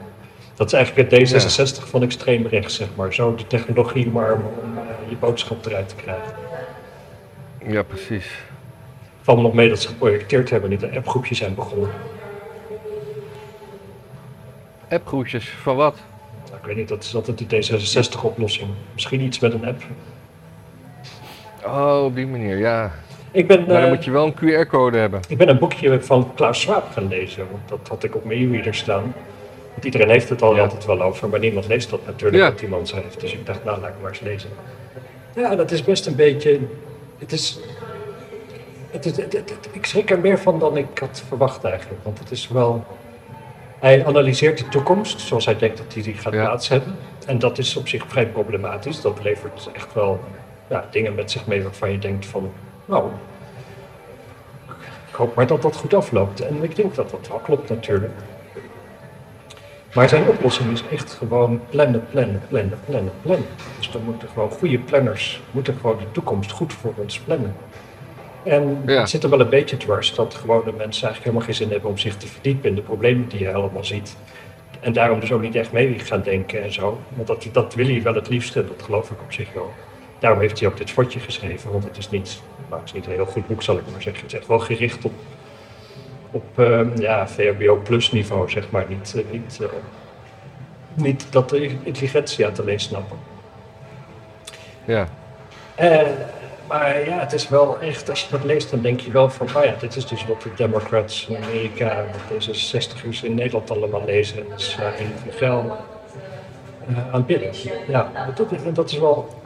Dat 0.55 0.67
is 0.67 0.73
eigenlijk 0.73 1.11
het 1.11 1.33
D66 1.33 1.89
van 1.89 2.03
extreem 2.03 2.47
rechts, 2.47 2.75
zeg 2.75 2.89
maar. 2.95 3.15
Zo 3.15 3.35
de 3.35 3.47
technologie 3.47 4.11
maar 4.11 4.33
om 4.33 4.41
eh, 4.41 5.11
je 5.11 5.17
boodschap 5.17 5.67
eruit 5.67 5.89
te 5.89 5.95
krijgen. 5.95 6.33
Ja, 7.67 7.83
precies. 7.83 8.27
Valt 9.21 9.37
me 9.37 9.43
nog 9.43 9.55
mee 9.55 9.69
dat 9.69 9.81
ze 9.81 9.89
geprojecteerd 9.89 10.51
hebben, 10.51 10.71
niet 10.71 10.83
een 10.83 10.97
appgroepje 10.97 11.35
zijn 11.35 11.55
begonnen. 11.55 11.91
Appgroetjes, 14.91 15.49
van 15.49 15.77
wat? 15.77 15.97
Nou, 16.45 16.57
ik 16.57 16.65
weet 16.67 16.77
niet, 16.77 16.89
dat 16.89 17.03
is 17.03 17.15
altijd 17.15 17.39
de 17.39 17.57
D66-oplossing. 17.57 18.69
Misschien 18.93 19.21
iets 19.21 19.39
met 19.39 19.53
een 19.53 19.67
app. 19.67 19.83
Oh, 21.65 22.05
op 22.05 22.15
die 22.15 22.27
manier, 22.27 22.59
ja. 22.59 22.93
Ik 23.33 23.47
ben, 23.47 23.59
Maar 23.59 23.67
dan 23.69 23.83
eh, 23.83 23.89
moet 23.89 24.05
je 24.05 24.11
wel 24.11 24.27
een 24.27 24.35
QR-code 24.67 24.99
hebben. 24.99 25.21
Ik 25.29 25.37
ben 25.37 25.49
een 25.49 25.59
boekje 25.59 26.03
van 26.03 26.31
Klaus 26.35 26.61
Schwab 26.61 26.91
gaan 26.93 27.09
lezen, 27.09 27.47
want 27.51 27.69
dat 27.69 27.89
had 27.89 28.05
ik 28.05 28.15
op 28.15 28.25
mijn 28.25 28.39
e-reader 28.51 28.75
staan. 28.75 29.15
Want 29.73 29.85
iedereen 29.85 30.09
heeft 30.09 30.29
het 30.29 30.43
al 30.43 30.55
Ja. 30.55 30.63
altijd 30.63 30.85
wel 30.85 31.03
over, 31.03 31.29
maar 31.29 31.39
niemand 31.39 31.67
leest 31.67 31.91
dat 31.91 32.01
natuurlijk 32.07 32.43
Ja. 32.43 32.49
wat 32.51 32.59
die 32.59 32.69
man 32.69 32.87
schrijft. 32.87 33.21
Dus 33.21 33.33
ik 33.33 33.47
dacht, 33.47 33.65
nou 33.65 33.81
laat 33.81 33.89
ik 33.91 33.95
maar 34.01 34.11
eens 34.11 34.21
lezen. 34.21 34.51
Ja, 35.35 35.55
dat 35.57 35.71
is 35.71 35.85
best 35.85 36.07
een 36.07 36.17
beetje. 36.17 36.61
Het 37.19 37.33
is. 37.33 37.59
Het 38.91 39.05
is 39.05 39.17
het- 39.17 39.33
het- 39.33 39.51
het- 39.51 39.69
ik 39.73 39.87
schrik 39.87 40.11
er 40.11 40.19
meer 40.19 40.39
van 40.39 40.59
dan 40.59 40.77
ik 40.77 40.99
had 40.99 41.23
verwacht 41.29 41.65
eigenlijk. 41.65 42.01
Want 42.05 42.19
het 42.19 42.31
is 42.31 42.49
wel. 42.49 42.85
Hij 43.79 44.07
analyseert 44.07 44.59
de 44.59 44.69
toekomst 44.69 45.21
zoals 45.21 45.45
hij 45.45 45.57
denkt 45.57 45.77
dat 45.77 45.95
hij 45.95 46.03
die 46.03 46.15
gaat 46.15 46.33
Ja. 46.33 46.45
plaats 46.45 46.69
hebben. 46.69 46.97
En 47.27 47.39
dat 47.39 47.59
is 47.59 47.77
op 47.77 47.89
zich 47.89 48.05
vrij 48.09 48.27
problematisch. 48.27 49.01
Dat 49.01 49.19
levert 49.23 49.71
echt 49.73 49.95
wel 49.95 50.21
ja, 50.69 50.85
dingen 50.91 51.15
met 51.15 51.31
zich 51.31 51.47
mee 51.47 51.63
waarvan 51.63 51.91
je 51.93 51.99
denkt 51.99 52.27
van. 52.27 52.53
Nou, 52.85 53.11
ik 55.09 55.15
hoop 55.15 55.35
maar 55.35 55.47
dat 55.47 55.63
dat 55.63 55.77
goed 55.77 55.95
afloopt. 55.95 56.41
En 56.41 56.63
ik 56.63 56.77
denk 56.77 56.95
dat 56.95 57.11
dat 57.11 57.29
wel 57.29 57.39
klopt 57.39 57.69
natuurlijk. 57.69 58.13
Maar 59.95 60.09
zijn 60.09 60.29
oplossing 60.29 60.73
is 60.73 60.83
echt 60.91 61.13
gewoon 61.13 61.61
plannen, 61.71 62.05
plannen, 62.11 62.43
plannen, 62.49 62.79
plannen, 62.85 63.13
plannen. 63.23 63.47
Dus 63.79 63.91
dan 63.91 64.03
moeten 64.05 64.29
gewoon 64.29 64.51
goede 64.51 64.79
planners, 64.79 65.41
moeten 65.51 65.77
gewoon 65.81 65.99
de 65.99 66.11
toekomst 66.13 66.51
goed 66.51 66.73
voor 66.73 66.93
ons 66.97 67.19
plannen. 67.19 67.55
En 68.43 68.83
Ja. 68.87 69.01
het 69.01 69.11
zit 69.11 69.23
er 69.23 69.31
wel 69.31 69.41
een 69.41 69.49
beetje 69.49 69.77
dwars 69.77 70.15
dat 70.15 70.35
gewone 70.35 70.73
mensen 70.77 70.83
eigenlijk 71.09 71.25
helemaal 71.25 71.45
geen 71.45 71.55
zin 71.55 71.71
hebben 71.71 71.91
om 71.91 71.99
zich 71.99 72.17
te 72.17 72.27
verdiepen 72.27 72.69
in 72.69 72.75
de 72.75 72.83
problemen 72.83 73.29
die 73.29 73.39
je 73.41 73.53
allemaal 73.53 73.85
ziet. 73.85 74.17
En 74.81 74.93
daarom 74.93 75.21
dus 75.21 75.33
ook 75.33 75.41
niet 75.41 75.55
echt 75.55 75.73
mee 75.73 75.99
gaan 75.99 76.23
denken 76.23 76.63
en 76.63 76.73
zo. 76.73 76.99
Want 77.09 77.27
dat, 77.27 77.47
dat 77.53 77.75
wil 77.75 77.87
hij 77.87 78.03
wel 78.03 78.15
het 78.15 78.29
liefst 78.29 78.57
en 78.57 78.67
dat 78.67 78.83
geloof 78.83 79.11
ik 79.11 79.21
op 79.21 79.33
zich 79.33 79.53
wel. 79.53 79.73
Daarom 80.19 80.41
heeft 80.41 80.59
hij 80.61 80.69
ook 80.69 80.77
dit 80.77 80.91
fotje 80.91 81.21
geschreven, 81.21 81.71
want 81.73 81.85
het 81.85 81.97
is 81.97 82.11
niet, 82.11 82.43
nou, 82.73 82.85
het 82.85 82.89
is 82.89 82.93
niet 82.93 83.07
een 83.07 83.25
heel 83.25 83.33
goed 83.33 83.47
boek 83.47 83.63
zal 83.63 83.77
ik 83.77 83.83
maar 83.91 84.03
zeggen. 84.03 84.23
Het 84.23 84.33
is 84.33 84.39
echt 84.39 84.49
wel 84.49 84.59
gericht 84.59 85.05
op, 85.05 85.13
op 86.31 86.59
eh, 86.59 86.97
ja, 86.97 87.29
VHBO 87.29 87.77
plus 87.77 88.13
niveau, 88.13 88.51
zeg 88.51 88.71
maar. 88.71 88.85
Niet, 88.89 89.15
eh, 89.17 89.23
niet, 89.31 89.59
eh, 89.61 89.69
niet 90.95 91.27
dat 91.31 91.49
de 91.49 91.77
intelligentie 91.83 92.45
uit 92.45 92.61
alleen 92.61 92.81
snappen. 92.81 93.19
Ja. 94.85 95.09
Eh, 95.75 96.01
maar 96.69 97.07
ja, 97.07 97.19
het 97.19 97.33
is 97.33 97.49
wel 97.49 97.81
echt, 97.81 98.11
als 98.11 98.23
je 98.23 98.31
dat 98.31 98.45
leest, 98.45 98.71
dan 98.71 98.81
denk 98.81 99.01
je 99.01 99.11
wel 99.11 99.31
van, 99.31 99.47
oh 99.57 99.65
ja, 99.65 99.75
dit 99.81 99.97
is 99.97 100.07
dus 100.07 100.27
wat 100.27 100.43
de 100.43 100.51
Democrats 100.57 101.27
in 101.27 101.37
Amerika, 101.45 102.05
wat 102.29 102.47
D66'ers 102.47 103.25
in 103.25 103.35
Nederland 103.35 103.71
allemaal 103.71 104.05
lezen. 104.05 104.39
En 104.39 104.47
dat 104.49 104.59
is 104.59 104.77
uh, 104.81 105.01
in 105.01 105.33
Gel 105.33 105.77
uh, 106.91 107.15
aanbidden. 107.15 107.51
Ja, 107.89 108.33
dat, 108.35 108.75
dat 108.75 108.91
is 108.91 108.99
wel... 108.99 109.42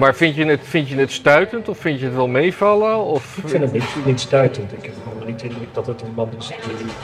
Maar 0.00 0.14
vind 0.14 0.34
je, 0.34 0.44
het, 0.46 0.60
vind 0.62 0.88
je 0.88 0.96
het 0.96 1.12
stuitend 1.12 1.68
of 1.68 1.78
vind 1.78 1.98
je 1.98 2.04
het 2.04 2.14
wel 2.14 2.28
meevallen? 2.28 2.96
Of... 3.04 3.36
ik 3.36 3.48
vind 3.48 3.62
het 3.62 3.72
niet, 3.72 4.04
niet 4.04 4.20
stuitend. 4.20 4.72
Ik 4.72 4.84
heb 4.84 4.94
gewoon 5.08 5.26
niet 5.26 5.42
indruk 5.42 5.74
dat 5.74 5.86
het 5.86 6.02
een 6.02 6.12
man 6.14 6.30
is 6.38 6.46
die 6.46 6.56
het 6.56 6.94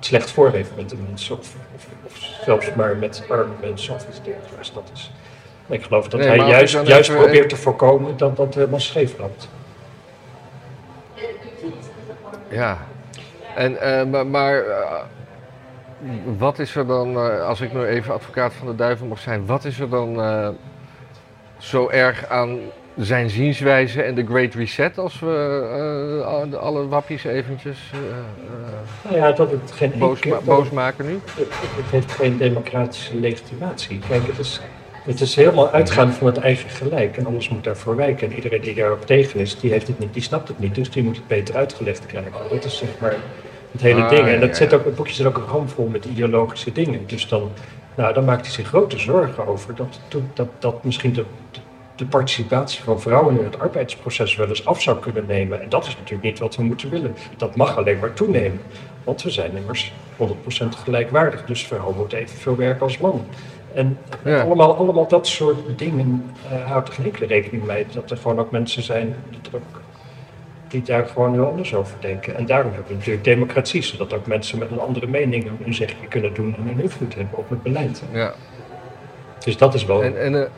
slecht 0.00 0.30
voor 0.30 0.50
heeft 0.50 0.70
met 0.76 0.90
de 0.90 0.96
mensen. 1.08 1.38
Of, 1.38 1.54
of, 1.74 1.86
of 2.04 2.12
zelfs 2.44 2.74
maar 2.74 2.96
met 2.96 3.24
arme 3.28 3.52
mensen 3.60 3.94
of 3.94 4.08
iets 4.08 4.22
dergelijks. 4.22 4.72
Dat 4.72 4.90
is, 4.94 5.12
ik 5.66 5.82
geloof 5.82 6.08
dat 6.08 6.20
Nee, 6.20 6.28
hij 6.28 6.48
juist, 6.48 6.72
juist 6.86 7.10
even- 7.10 7.22
probeert 7.22 7.48
te 7.48 7.56
voorkomen 7.56 8.16
dat 8.16 8.36
dat 8.36 8.54
helemaal 8.54 8.80
scheef 8.80 9.18
loopt. 9.18 9.48
Ja. 12.48 12.78
En, 13.56 13.80
eh, 13.80 14.04
maar, 14.04 14.26
maar 14.26 14.64
eh, 14.66 15.00
wat 16.38 16.58
is 16.58 16.74
er 16.76 16.86
dan, 16.86 17.16
eh, 17.16 17.46
als 17.46 17.60
ik 17.60 17.72
nu 17.72 17.84
even 17.84 18.14
advocaat 18.14 18.52
van 18.54 18.66
de 18.66 18.74
duivel 18.74 19.06
mag 19.06 19.18
zijn, 19.18 19.46
wat 19.46 19.64
is 19.64 19.80
er 19.80 19.88
dan 19.88 20.20
eh, 20.20 20.48
zo 21.58 21.88
erg 21.88 22.28
aan 22.28 22.58
zijn 22.96 23.30
zienswijze 23.30 24.02
en 24.02 24.14
de 24.14 24.26
Great 24.26 24.54
Reset 24.54 24.98
als 24.98 25.20
we 25.20 25.26
eh, 26.24 26.50
de- 26.50 26.58
alle 26.58 26.88
wappies 26.88 27.24
eventjes 27.24 27.78
eh, 27.92 27.98
eh, 27.98 28.04
Nou 29.04 29.16
ja, 29.16 29.32
dat 29.32 29.50
het 29.50 29.72
geen 29.72 29.92
boos, 29.98 30.14
enkele- 30.14 30.34
ma- 30.34 30.40
boos 30.40 30.70
maken 30.70 31.06
nu? 31.06 31.12
Het, 31.24 31.46
het 31.50 31.90
heeft 31.90 32.12
geen 32.12 32.36
democratische 32.36 33.16
legitimatie. 33.16 33.98
Kijk, 34.08 34.26
het 34.26 34.38
is, 34.38 34.60
het 35.04 35.20
is 35.20 35.34
helemaal 35.34 35.70
uitgaan 35.70 36.12
van 36.12 36.26
het 36.26 36.36
eigen 36.38 36.70
gelijk 36.70 37.16
en 37.16 37.26
alles 37.26 37.48
moet 37.48 37.64
daarvoor 37.64 37.96
wijken. 37.96 38.28
En 38.30 38.34
iedereen 38.34 38.60
die 38.60 38.74
daarop 38.74 39.06
tegen 39.06 39.40
is, 39.40 39.58
die, 39.60 39.70
heeft 39.70 39.86
het 39.86 39.98
niet, 39.98 40.12
die 40.12 40.22
snapt 40.22 40.48
het 40.48 40.58
niet, 40.58 40.74
dus 40.74 40.90
die 40.90 41.02
moet 41.02 41.16
het 41.16 41.26
beter 41.26 41.56
uitgelegd 41.56 42.06
krijgen. 42.06 42.32
Dat 42.50 42.64
is 42.64 42.76
zeg 42.78 42.88
maar 43.00 43.14
het 43.72 43.80
hele 43.80 44.02
Ah, 44.02 44.08
ding. 44.10 44.26
En 44.26 44.40
dat 44.40 44.48
ja, 44.48 44.54
zit 44.54 44.74
ook, 44.74 44.84
het 44.84 44.94
boekje 44.94 45.14
zit 45.14 45.26
ook 45.26 45.36
een 45.36 45.42
handvol 45.46 45.86
met 45.86 46.04
ideologische 46.04 46.72
dingen. 46.72 47.00
Dus 47.06 47.28
dan, 47.28 47.50
nou, 47.96 48.14
dan 48.14 48.24
maakt 48.24 48.44
hij 48.46 48.54
zich 48.54 48.66
grote 48.68 48.98
zorgen 48.98 49.46
over 49.46 49.74
dat, 49.74 50.00
dat, 50.34 50.48
dat 50.58 50.84
misschien 50.84 51.12
de, 51.12 51.24
de 51.96 52.06
participatie 52.06 52.82
van 52.82 53.00
vrouwen 53.00 53.38
in 53.38 53.44
het 53.44 53.58
arbeidsproces 53.58 54.36
wel 54.36 54.48
eens 54.48 54.66
af 54.66 54.82
zou 54.82 54.98
kunnen 54.98 55.26
nemen. 55.26 55.62
En 55.62 55.68
dat 55.68 55.86
is 55.86 55.96
natuurlijk 55.96 56.22
niet 56.22 56.38
wat 56.38 56.56
we 56.56 56.62
moeten 56.62 56.90
willen. 56.90 57.16
Dat 57.36 57.56
mag 57.56 57.76
alleen 57.76 57.98
maar 57.98 58.12
toenemen. 58.12 58.60
Want 59.04 59.22
we 59.22 59.30
zijn 59.30 59.56
immers 59.56 59.92
100% 60.18 60.24
gelijkwaardig. 60.68 61.44
Dus 61.44 61.66
vrouwen 61.66 61.96
moeten 61.96 62.18
evenveel 62.18 62.56
werken 62.56 62.82
als 62.82 62.98
mannen. 62.98 63.26
En 63.74 63.98
Ja. 64.24 64.40
allemaal, 64.42 64.76
allemaal 64.76 65.08
dat 65.08 65.26
soort 65.26 65.78
dingen 65.78 66.30
eh, 66.50 66.70
houdt 66.70 66.88
er 66.88 66.94
geen 66.94 67.04
enkele 67.04 67.26
rekening 67.26 67.64
mee. 67.64 67.86
Dat 67.92 68.10
er 68.10 68.16
gewoon 68.16 68.38
ook 68.38 68.50
mensen 68.50 68.82
zijn 68.82 69.16
die, 69.30 69.40
er 69.50 69.56
ook, 69.56 69.80
die 70.76 70.84
daar 70.84 71.06
gewoon 71.06 71.32
heel 71.32 71.46
anders 71.46 71.74
over 71.74 71.96
denken. 72.00 72.36
En 72.36 72.46
daarom 72.46 72.72
hebben 72.72 72.88
we 72.90 72.96
natuurlijk 72.96 73.24
democratie. 73.24 73.82
Zodat 73.82 74.12
ook 74.12 74.26
mensen 74.26 74.58
met 74.58 74.70
een 74.70 74.78
andere 74.80 75.06
mening 75.06 75.50
een 75.64 75.74
zegje 75.74 76.06
kunnen 76.08 76.34
doen 76.34 76.56
en 76.58 76.68
een 76.68 76.80
invloed 76.80 77.14
hebben 77.14 77.38
op 77.38 77.48
het 77.50 77.62
beleid. 77.62 78.02
Ja. 78.12 78.34
Dus 79.44 79.56
dat 79.56 79.74
is 79.74 79.84
wel 79.84 80.02
En, 80.02 80.20
en, 80.20 80.34
eh, 80.34 80.40
een 80.40 80.48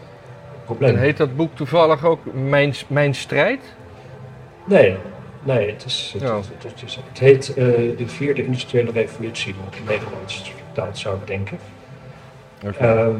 probleem. 0.64 0.94
en 0.94 1.00
heet 1.00 1.16
dat 1.16 1.36
boek 1.36 1.54
toevallig 1.56 2.04
ook 2.04 2.20
Mijn, 2.32 2.74
Mijn 2.88 3.14
Strijd? 3.14 3.60
Nee, 4.64 4.96
nee, 5.42 5.70
het, 5.70 5.84
is, 5.84 6.10
het, 6.12 6.22
Ja. 6.22 6.36
het, 6.36 6.46
het, 6.62 6.82
is- 6.84 6.98
het 7.08 7.18
heet 7.18 7.48
eh, 7.48 7.54
de 7.96 8.04
vierde 8.08 8.44
industriële 8.44 8.90
revolutie, 8.90 9.54
wat 9.64 9.74
in 9.76 9.84
Nederlands 9.86 10.52
vertaald 10.64 10.98
zou 10.98 11.16
ik 11.16 11.26
denken. 11.26 11.58
Oké. 12.66 12.76
Ehm, 12.86 13.14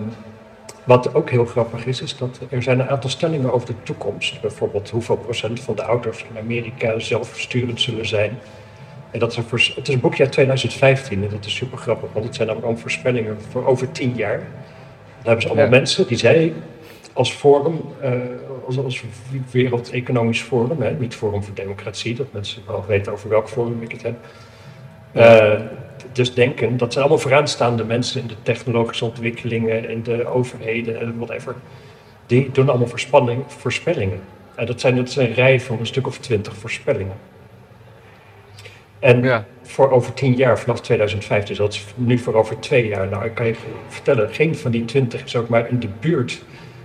wat 0.89 1.15
ook 1.15 1.31
heel 1.31 1.45
grappig 1.45 1.87
is, 1.87 2.03
is 2.03 2.17
dat 2.17 2.41
er 2.51 2.63
zijn 2.63 2.81
een 2.81 2.89
aantal 2.89 3.11
stellingen 3.11 3.53
over 3.53 3.67
de 3.67 3.83
toekomst. 3.83 4.41
Bijvoorbeeld 4.41 4.91
hoeveel 4.91 5.17
procent 5.17 5.61
van 5.61 5.77
de 5.77 5.83
auto's 5.83 6.25
in 6.31 6.39
Amerika 6.39 6.99
zelfsturend 6.99 7.81
zullen 7.81 8.07
zijn. 8.07 8.39
En 9.11 9.19
dat 9.19 9.31
is 9.31 9.37
een, 9.37 9.45
het 9.75 9.89
is 9.89 9.95
een 9.95 10.01
boekje 10.01 10.23
uit 10.23 10.33
2015 10.33 11.23
en 11.23 11.29
dat 11.31 11.45
is 11.45 11.55
super 11.55 11.79
grappig, 11.79 12.13
want 12.13 12.25
het 12.25 12.35
zijn 12.35 12.47
namelijk 12.47 12.67
allemaal 12.67 12.83
voorspellingen 12.91 13.37
voor 13.51 13.67
over 13.67 13.93
tien 13.93 14.15
jaar. 14.15 14.39
Dan 14.39 14.47
hebben 15.23 15.43
ze 15.43 15.49
allemaal 15.49 15.65
Ja. 15.65 15.71
mensen 15.71 16.07
die 16.07 16.17
zij 16.17 16.53
als 17.13 17.33
forum, 17.33 17.81
eh, 18.01 18.13
als, 18.67 18.79
als 18.79 19.05
Wereld 19.51 19.91
Economisch 19.91 20.43
Forum, 20.43 20.83
hè, 20.83 20.91
niet 20.93 21.15
Forum 21.15 21.43
voor 21.45 21.55
Democratie, 21.55 22.15
dat 22.15 22.33
mensen 22.33 22.63
wel 22.67 22.85
weten 22.89 23.13
over 23.13 23.29
welk 23.29 23.49
forum 23.49 23.83
ik 23.83 23.93
het 23.93 24.03
heb. 24.03 24.17
Eh, 25.13 25.61
dus 26.19 26.35
denken, 26.35 26.77
dat 26.77 26.93
zijn 26.93 27.05
allemaal 27.05 27.23
vooraanstaande 27.23 27.85
mensen 27.85 28.21
in 28.21 28.27
de 28.27 28.43
technologische 28.43 29.05
ontwikkelingen, 29.05 29.89
in 29.89 30.03
de 30.03 30.27
overheden 30.27 31.01
en 31.01 31.19
whatever. 31.19 31.55
Die 32.27 32.51
doen 32.53 32.69
allemaal 32.69 32.89
voorspanning, 32.89 33.43
voorspellingen. 33.47 34.21
En 34.55 34.67
dat 34.67 34.81
zijn, 34.81 34.97
dat 34.97 35.15
een 35.15 35.35
rij 35.35 35.61
van 35.61 35.79
een 35.79 35.87
stuk 35.87 36.07
of 36.07 36.19
twintig 36.19 36.57
voorspellingen. 36.57 37.17
En 38.99 39.23
Ja. 39.23 39.45
voor 39.63 39.91
over 39.91 40.15
tien 40.15 40.35
jaar, 40.35 40.59
vanaf 40.59 40.81
2005, 40.81 41.45
dus 41.45 41.57
dat 41.57 41.73
is 41.73 41.85
nu 41.95 42.19
voor 42.19 42.35
over 42.35 42.59
twee 42.59 42.87
jaar. 42.89 43.09
Nou, 43.09 43.25
ik 43.25 43.35
kan 43.35 43.47
je 43.47 43.55
vertellen, 43.89 44.35
geen 44.35 44.57
van 44.57 44.71
die 44.71 44.85
twintig 44.85 45.25
is 45.25 45.37
ook 45.37 45.49
maar 45.49 45.69
in 45.69 45.79
de 45.79 45.89
buurt 46.01 46.43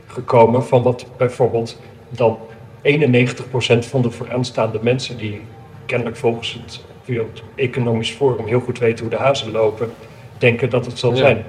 gekomen 0.08 0.66
van 0.66 0.84
wat 0.84 1.06
bijvoorbeeld 1.18 1.82
dan 2.10 2.38
91% 2.82 3.86
van 3.86 4.02
de 4.02 4.12
vooraanstaande 4.12 4.80
mensen 4.82 5.18
die 5.18 5.42
kennelijk 5.86 6.18
volgens 6.18 6.54
het 6.54 6.93
Wereld 7.06 7.44
Economisch 7.56 8.12
Forum 8.12 8.46
heel 8.48 8.60
goed 8.60 8.80
weten 8.80 9.06
hoe 9.06 9.16
de 9.18 9.22
hazen 9.24 9.52
lopen, 9.52 9.92
denken 10.38 10.70
dat 10.70 10.86
het 10.86 11.00
zal 11.00 11.12
Ja. 11.12 11.16
zijn. 11.18 11.44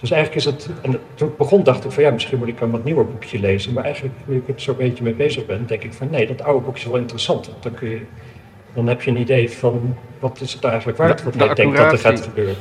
Dus 0.00 0.10
eigenlijk 0.10 0.44
is 0.46 0.52
het, 0.52 0.68
en 0.82 1.00
toen 1.14 1.28
ik 1.28 1.36
begon 1.36 1.62
dacht 1.62 1.84
ik 1.84 1.90
van 1.90 2.02
ja, 2.02 2.10
misschien 2.10 2.38
moet 2.38 2.48
ik 2.48 2.60
een 2.60 2.70
wat 2.70 2.84
nieuwer 2.84 3.06
boekje 3.06 3.40
lezen. 3.40 3.72
Maar 3.72 3.84
eigenlijk, 3.84 4.14
nu 4.24 4.36
ik 4.36 4.48
er 4.48 4.60
zo'n 4.60 4.76
beetje 4.76 5.04
mee 5.04 5.12
bezig 5.14 5.46
ben, 5.46 5.66
denk 5.66 5.82
ik 5.82 5.92
van 5.92 6.10
nee, 6.10 6.26
dat 6.26 6.42
oude 6.42 6.64
boekje 6.64 6.84
is 6.84 6.90
wel 6.90 7.00
interessant. 7.00 7.50
Dan, 7.60 7.74
kun 7.74 7.88
je, 7.90 8.00
dan 8.74 8.86
heb 8.86 9.02
je 9.02 9.10
een 9.10 9.16
idee 9.20 9.50
van 9.50 9.96
wat 10.18 10.40
is 10.40 10.52
het 10.52 10.64
eigenlijk 10.64 10.98
waard, 10.98 11.22
wat 11.22 11.32
De- 11.32 11.38
de 11.38 11.44
hij 11.44 11.54
denkt 11.54 11.76
dat 11.76 11.92
er 11.92 11.98
gaat 11.98 12.20
gebeuren. 12.20 12.54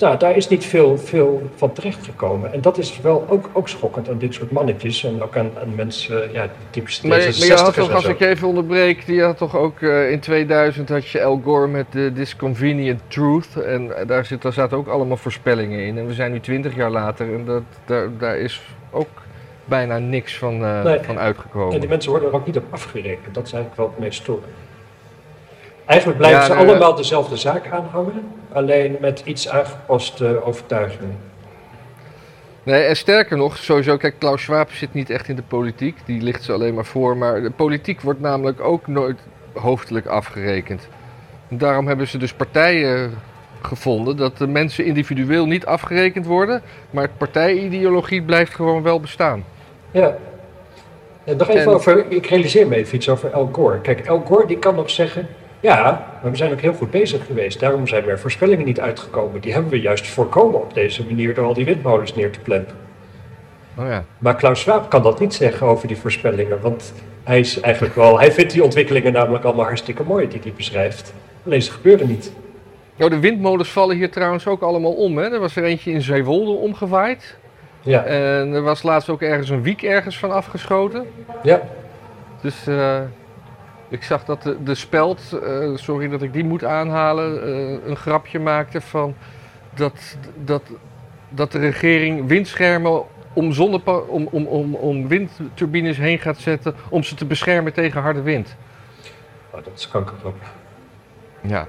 Nou, 0.00 0.18
daar 0.18 0.36
is 0.36 0.48
niet 0.48 0.64
veel, 0.64 0.98
veel 0.98 1.42
van 1.56 1.72
terechtgekomen. 1.72 2.52
En 2.52 2.60
dat 2.60 2.78
is 2.78 3.00
wel 3.00 3.26
ook, 3.28 3.50
ook 3.52 3.68
schokkend 3.68 4.08
aan 4.08 4.18
dit 4.18 4.34
soort 4.34 4.50
mannetjes 4.50 5.04
en 5.04 5.22
ook 5.22 5.36
aan, 5.36 5.50
aan 5.60 5.74
mensen, 5.74 6.32
ja, 6.32 6.48
typisch 6.70 7.00
Maar, 7.00 7.18
maar 7.18 7.46
je 7.46 7.52
had 7.52 7.74
toch, 7.74 7.88
en 7.88 7.94
als 7.94 8.04
ik 8.04 8.20
even 8.20 8.48
onderbreek, 8.48 9.06
die 9.06 9.22
had 9.22 9.36
toch 9.36 9.56
ook 9.56 9.80
eh, 9.80 10.10
in 10.10 10.20
2000 10.20 10.88
had 10.88 11.08
je 11.08 11.22
Al 11.22 11.40
Gore 11.44 11.66
met 11.66 11.86
de 11.90 12.12
Disconvenient 12.12 13.00
Truth. 13.08 13.62
En 13.62 13.96
eh, 13.96 14.06
daar, 14.06 14.24
zit, 14.24 14.42
daar 14.42 14.52
zaten 14.52 14.76
ook 14.76 14.88
allemaal 14.88 15.16
voorspellingen 15.16 15.86
in. 15.86 15.98
En 15.98 16.06
we 16.06 16.14
zijn 16.14 16.32
nu 16.32 16.40
20 16.40 16.74
jaar 16.74 16.90
later 16.90 17.34
en 17.34 17.44
dat, 17.44 17.62
daar, 17.84 18.08
daar 18.18 18.38
is 18.38 18.62
ook 18.90 19.08
bijna 19.64 19.98
niks 19.98 20.38
van, 20.38 20.64
eh, 20.64 20.82
Nee. 20.82 20.98
van 20.98 21.14
En 21.14 21.20
uitgekomen. 21.20 21.80
die 21.80 21.88
mensen 21.88 22.10
worden 22.10 22.28
er 22.28 22.34
ook 22.34 22.46
niet 22.46 22.56
op 22.56 22.64
afgerekend. 22.70 23.34
Dat 23.34 23.46
is 23.46 23.52
eigenlijk 23.52 23.82
wel 23.82 23.90
het 23.90 23.98
meest 23.98 24.20
storend. 24.20 24.46
Eigenlijk 25.90 26.18
blijven 26.18 26.40
Ja, 26.40 26.46
ze 26.46 26.54
allemaal 26.54 26.94
dezelfde 26.94 27.36
zaak 27.36 27.68
aanhangen, 27.70 28.32
alleen 28.52 28.96
met 29.00 29.22
iets 29.24 29.48
aangepaste 29.48 30.44
overtuigingen. 30.44 31.16
Nee, 32.62 32.82
en 32.82 32.96
sterker 32.96 33.36
nog, 33.36 33.56
sowieso, 33.56 33.96
kijk, 33.96 34.14
Klaus 34.18 34.42
Schwab 34.42 34.70
zit 34.72 34.94
niet 34.94 35.10
echt 35.10 35.28
in 35.28 35.36
de 35.36 35.42
politiek. 35.42 35.96
Die 36.04 36.22
ligt 36.22 36.42
ze 36.42 36.52
alleen 36.52 36.74
maar 36.74 36.84
voor. 36.84 37.16
Maar 37.16 37.42
de 37.42 37.50
politiek 37.50 38.00
wordt 38.00 38.20
namelijk 38.20 38.60
ook 38.60 38.86
nooit 38.86 39.18
hoofdelijk 39.54 40.06
afgerekend. 40.06 40.88
En 41.48 41.58
daarom 41.58 41.86
hebben 41.86 42.08
ze 42.08 42.18
dus 42.18 42.32
partijen 42.32 43.14
gevonden 43.62 44.16
dat 44.16 44.38
de 44.38 44.46
mensen 44.46 44.84
individueel 44.84 45.46
niet 45.46 45.66
afgerekend 45.66 46.26
worden. 46.26 46.62
Maar 46.90 47.08
partijideologie 47.16 48.22
blijft 48.22 48.54
gewoon 48.54 48.82
wel 48.82 49.00
bestaan. 49.00 49.44
Ja. 49.90 50.16
En 51.24 51.36
nog 51.36 51.48
even 51.48 51.60
En- 51.60 51.68
over, 51.68 52.04
ik 52.08 52.26
realiseer 52.26 52.66
me 52.66 52.76
even 52.76 52.94
iets 52.96 53.08
over 53.08 53.30
Al 53.30 53.48
Gore. 53.52 53.80
Kijk, 53.80 54.08
Al 54.08 54.22
Gore 54.26 54.46
die 54.46 54.58
kan 54.58 54.74
nog 54.74 54.90
zeggen, 54.90 55.28
ja, 55.60 56.06
maar 56.22 56.30
we 56.30 56.36
zijn 56.36 56.52
ook 56.52 56.60
heel 56.60 56.72
goed 56.72 56.90
bezig 56.90 57.26
geweest. 57.26 57.60
Daarom 57.60 57.86
zijn 57.86 58.08
er 58.08 58.18
voorspellingen 58.18 58.64
niet 58.64 58.80
uitgekomen. 58.80 59.40
Die 59.40 59.52
hebben 59.52 59.70
we 59.70 59.80
juist 59.80 60.06
voorkomen 60.06 60.60
op 60.60 60.74
deze 60.74 61.04
manier 61.04 61.34
door 61.34 61.44
al 61.44 61.54
die 61.54 61.64
windmolens 61.64 62.14
neer 62.14 62.32
te 62.32 62.40
plempen. 62.40 62.74
Oh 63.78 63.86
ja. 63.86 64.04
Maar 64.18 64.36
Klaus 64.36 64.60
Schwab 64.60 64.90
kan 64.90 65.02
dat 65.02 65.20
niet 65.20 65.34
zeggen 65.34 65.66
over 65.66 65.88
die 65.88 65.96
voorspellingen, 65.96 66.60
want 66.60 66.92
hij 67.24 67.38
is 67.38 67.60
eigenlijk 67.60 67.94
wel, 67.94 68.18
hij 68.18 68.32
vindt 68.32 68.52
die 68.52 68.64
ontwikkelingen 68.64 69.12
namelijk 69.12 69.44
allemaal 69.44 69.64
hartstikke 69.64 70.02
mooi 70.02 70.28
die 70.28 70.40
hij 70.42 70.52
beschrijft. 70.56 71.12
Alleen 71.46 71.62
ze 71.62 71.70
gebeuren 71.70 72.08
niet. 72.08 72.32
Nou, 72.96 73.10
de 73.10 73.18
windmolens 73.18 73.70
vallen 73.70 73.96
hier 73.96 74.10
trouwens 74.10 74.46
ook 74.46 74.62
allemaal 74.62 74.92
om. 74.92 75.18
Hè? 75.18 75.32
Er 75.32 75.40
was 75.40 75.56
er 75.56 75.64
eentje 75.64 75.90
in 75.90 76.02
Zeewolde 76.02 76.50
omgewaaid. 76.50 77.36
Ja, 77.82 78.04
En 78.04 78.52
er 78.52 78.62
was 78.62 78.82
laatst 78.82 79.08
ook 79.08 79.22
ergens 79.22 79.48
een 79.48 79.62
wiek 79.62 79.82
ergens 79.82 80.18
van 80.18 80.30
afgeschoten. 80.30 81.06
ja. 81.42 81.60
Dus 82.42 82.66
eh, 82.66 82.98
ik 83.90 84.02
zag 84.02 84.24
dat 84.24 84.42
de, 84.42 84.62
de 84.62 84.74
speld, 84.74 85.32
eh, 85.32 85.70
sorry 85.74 86.08
dat 86.08 86.22
ik 86.22 86.32
die 86.32 86.44
moet 86.44 86.64
aanhalen, 86.64 87.42
eh, 87.42 87.88
een 87.88 87.96
grapje 87.96 88.38
maakte 88.38 88.80
van 88.80 89.14
dat, 89.74 90.16
dat, 90.44 90.62
dat 91.28 91.52
de 91.52 91.58
regering 91.58 92.26
windschermen 92.26 93.02
om, 93.32 93.52
zonnepa 93.52 93.92
om, 93.96 94.28
om, 94.30 94.46
om, 94.46 94.74
om 94.74 95.08
windturbines 95.08 95.96
heen 95.96 96.18
gaat 96.18 96.38
zetten 96.38 96.74
om 96.88 97.02
ze 97.02 97.14
te 97.14 97.24
beschermen 97.24 97.72
tegen 97.72 98.00
harde 98.00 98.22
wind. 98.22 98.56
Oh, 99.50 99.64
dat 99.64 99.72
is 99.74 99.88
kankerop. 99.88 100.36
Ja. 101.40 101.66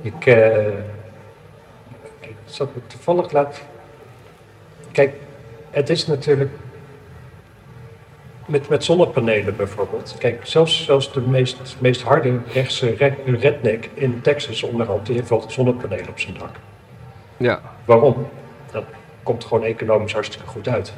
Ik, 0.00 0.26
eh, 0.26 0.66
ik 2.20 2.36
zat 2.44 2.74
me 2.74 2.80
toevallig 2.86 3.32
laat. 3.32 3.62
Kijk, 4.92 5.14
het 5.70 5.90
is 5.90 6.06
natuurlijk. 6.06 6.50
Met, 8.48 8.68
met 8.68 8.84
zonnepanelen 8.84 9.56
bijvoorbeeld. 9.56 10.16
Kijk, 10.18 10.46
zelfs, 10.46 10.84
zelfs 10.84 11.12
de 11.12 11.20
meest, 11.20 11.76
meest 11.78 12.02
harde 12.02 12.38
rechtse 12.52 12.94
re- 12.94 13.16
redneck 13.24 13.90
in 13.94 14.20
Texas 14.20 14.62
onderhand, 14.62 15.06
die 15.06 15.14
heeft 15.14 15.28
wel 15.28 15.44
zonnepanelen 15.48 16.08
op 16.08 16.18
zijn 16.20 16.36
dak. 16.38 16.56
Ja. 17.36 17.60
Waarom? 17.84 18.28
Dat 18.72 18.84
komt 19.22 19.44
gewoon 19.44 19.64
economisch 19.64 20.12
hartstikke 20.12 20.46
goed 20.46 20.68
uit. 20.68 20.92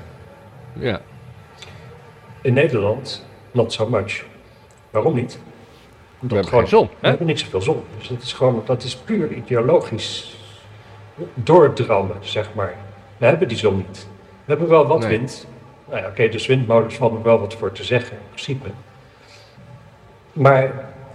Ja. 0.72 1.00
In 2.40 2.52
Nederland, 2.52 3.26
not 3.50 3.72
so 3.72 3.88
much. 3.88 4.24
Waarom 4.90 5.14
niet? 5.14 5.38
We 6.18 6.34
hebben 6.34 6.52
geen 6.52 6.68
zon. 6.68 6.86
We 6.86 6.92
Hè? 7.00 7.08
hebben 7.08 7.26
niet 7.26 7.40
zoveel 7.40 7.62
zon. 7.62 7.82
Dus 7.98 8.08
dat 8.08 8.22
is 8.22 8.32
gewoon, 8.32 8.62
dat 8.66 8.82
is 8.82 8.96
puur 8.96 9.32
ideologisch 9.32 10.36
doordrammen, 11.34 12.16
zeg 12.20 12.54
maar. 12.54 12.74
We 13.18 13.26
hebben 13.26 13.48
die 13.48 13.56
zon 13.58 13.76
niet. 13.76 14.06
We 14.44 14.50
hebben 14.52 14.68
wel 14.68 14.86
wat 14.86 14.98
Nee. 15.00 15.08
wind. 15.08 15.46
Nou 15.90 16.02
ja, 16.02 16.08
oké, 16.08 16.28
dus 16.28 16.46
windmolens 16.46 16.94
valt 16.94 17.14
er 17.14 17.22
wel 17.22 17.40
wat 17.40 17.54
voor 17.54 17.72
te 17.72 17.84
zeggen, 17.84 18.12
in 18.16 18.22
principe. 18.28 18.68
Maar 20.32 20.72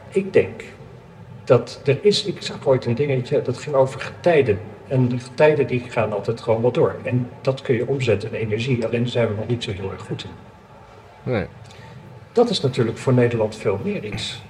ik 0.09 0.33
denk 0.33 0.63
dat 1.43 1.81
er 1.85 1.97
is, 2.01 2.25
ik 2.25 2.41
zag 2.41 2.67
ooit 2.67 2.85
een 2.85 2.95
dingetje, 2.95 3.41
dat 3.41 3.57
ging 3.57 3.75
over 3.75 3.99
getijden. 3.99 4.59
En 4.87 5.07
de 5.07 5.19
getijden 5.19 5.67
die 5.67 5.79
gaan 5.79 6.13
altijd 6.13 6.41
gewoon 6.41 6.61
wel 6.61 6.71
door. 6.71 6.95
En 7.03 7.29
dat 7.41 7.61
kun 7.61 7.75
je 7.75 7.87
omzetten 7.87 8.33
in 8.33 8.39
energie, 8.39 8.85
alleen 8.85 9.07
zijn 9.07 9.27
we 9.27 9.33
nog 9.35 9.47
niet 9.47 9.63
zo 9.63 9.71
heel 9.71 9.91
erg 9.91 10.01
goed 10.01 10.23
in. 10.23 10.29
Nee. 11.31 11.45
Dat 12.31 12.49
is 12.49 12.61
natuurlijk 12.61 12.97
voor 12.97 13.13
Nederland 13.13 13.55
veel 13.55 13.79
meer 13.83 14.03
iets. 14.03 14.43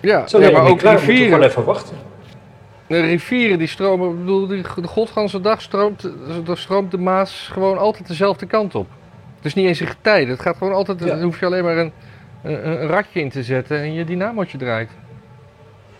Ja, 0.00 0.26
Zo 0.26 0.40
ja, 0.40 0.50
maar 0.50 0.66
ook 0.66 0.78
klaar, 0.78 0.98
rivieren. 0.98 1.28
gewoon 1.32 1.42
even 1.42 1.64
wachten. 1.64 1.96
De 2.86 3.00
rivieren 3.00 3.58
die 3.58 3.66
stromen, 3.66 4.10
ik 4.10 4.18
bedoel, 4.18 4.46
de 4.46 4.64
godganse 4.86 5.40
dag 5.40 5.62
stroomt, 5.62 6.10
stroomt 6.52 6.90
de 6.90 6.98
Maas 6.98 7.48
gewoon 7.52 7.78
altijd 7.78 8.08
dezelfde 8.08 8.46
kant 8.46 8.74
op. 8.74 8.86
Het 9.38 9.46
is 9.46 9.54
niet 9.54 9.66
eens 9.66 9.80
een 9.80 9.86
getijde, 9.86 10.30
het 10.30 10.40
gaat 10.40 10.56
gewoon 10.56 10.72
altijd, 10.72 10.98
Ja. 11.00 11.06
dan 11.06 11.22
hoef 11.22 11.40
je 11.40 11.46
alleen 11.46 11.64
maar 11.64 11.76
een, 11.76 11.92
een, 12.42 12.68
een 12.68 12.86
ratje 12.88 13.20
in 13.20 13.30
te 13.30 13.42
zetten 13.42 13.78
en 13.78 13.92
je 13.92 14.04
dynamootje 14.04 14.58
draait. 14.58 14.90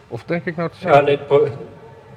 Of 0.08 0.24
denk 0.24 0.44
ik 0.44 0.56
nou 0.56 0.68
te 0.68 0.74
Ja, 0.80 0.82
zeggen? 0.86 1.04
nee, 1.04 1.16
het, 1.16 1.26
pro- 1.26 1.48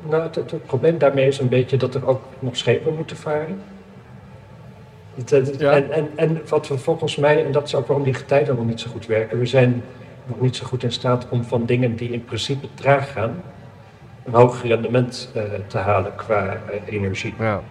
nou, 0.09 0.23
het, 0.23 0.35
het 0.35 0.65
probleem 0.65 0.97
daarmee 0.97 1.27
is 1.27 1.39
een 1.39 1.49
beetje 1.49 1.77
dat 1.77 1.95
er 1.95 2.07
ook 2.07 2.21
nog 2.39 2.57
schepen 2.57 2.95
moeten 2.95 3.17
varen. 3.17 3.61
Het- 5.15 5.55
Ja. 5.59 5.71
en, 5.71 5.91
en, 5.91 6.09
en 6.15 6.41
wat 6.47 6.67
we 6.67 6.77
volgens 6.77 7.15
mij, 7.15 7.45
en 7.45 7.51
dat 7.51 7.67
is 7.67 7.75
ook 7.75 7.87
waarom 7.87 8.05
die 8.05 8.13
getijden 8.13 8.55
nog 8.55 8.65
niet 8.65 8.79
zo 8.79 8.89
goed 8.91 9.05
werken, 9.05 9.39
we 9.39 9.45
zijn 9.45 9.83
nog 10.25 10.39
niet 10.41 10.55
zo 10.55 10.65
goed 10.65 10.83
in 10.83 10.91
staat 10.91 11.29
om 11.29 11.43
van 11.43 11.65
dingen 11.65 11.95
die 11.95 12.09
in 12.11 12.25
principe 12.25 12.67
traag 12.73 13.11
gaan, 13.11 13.41
een 14.25 14.33
hoger 14.33 14.67
rendement 14.67 15.31
eh, 15.35 15.43
te 15.67 15.77
halen 15.77 16.15
qua 16.15 16.47
eh, 16.71 16.93
energie. 16.93 17.33
Ja, 17.39 17.61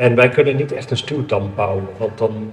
En 0.00 0.14
wij 0.14 0.28
kunnen 0.28 0.56
niet 0.56 0.72
echt 0.72 0.90
een 0.90 0.96
stuwdam 0.96 1.52
bouwen, 1.54 1.86
want 1.96 2.18
dan, 2.18 2.52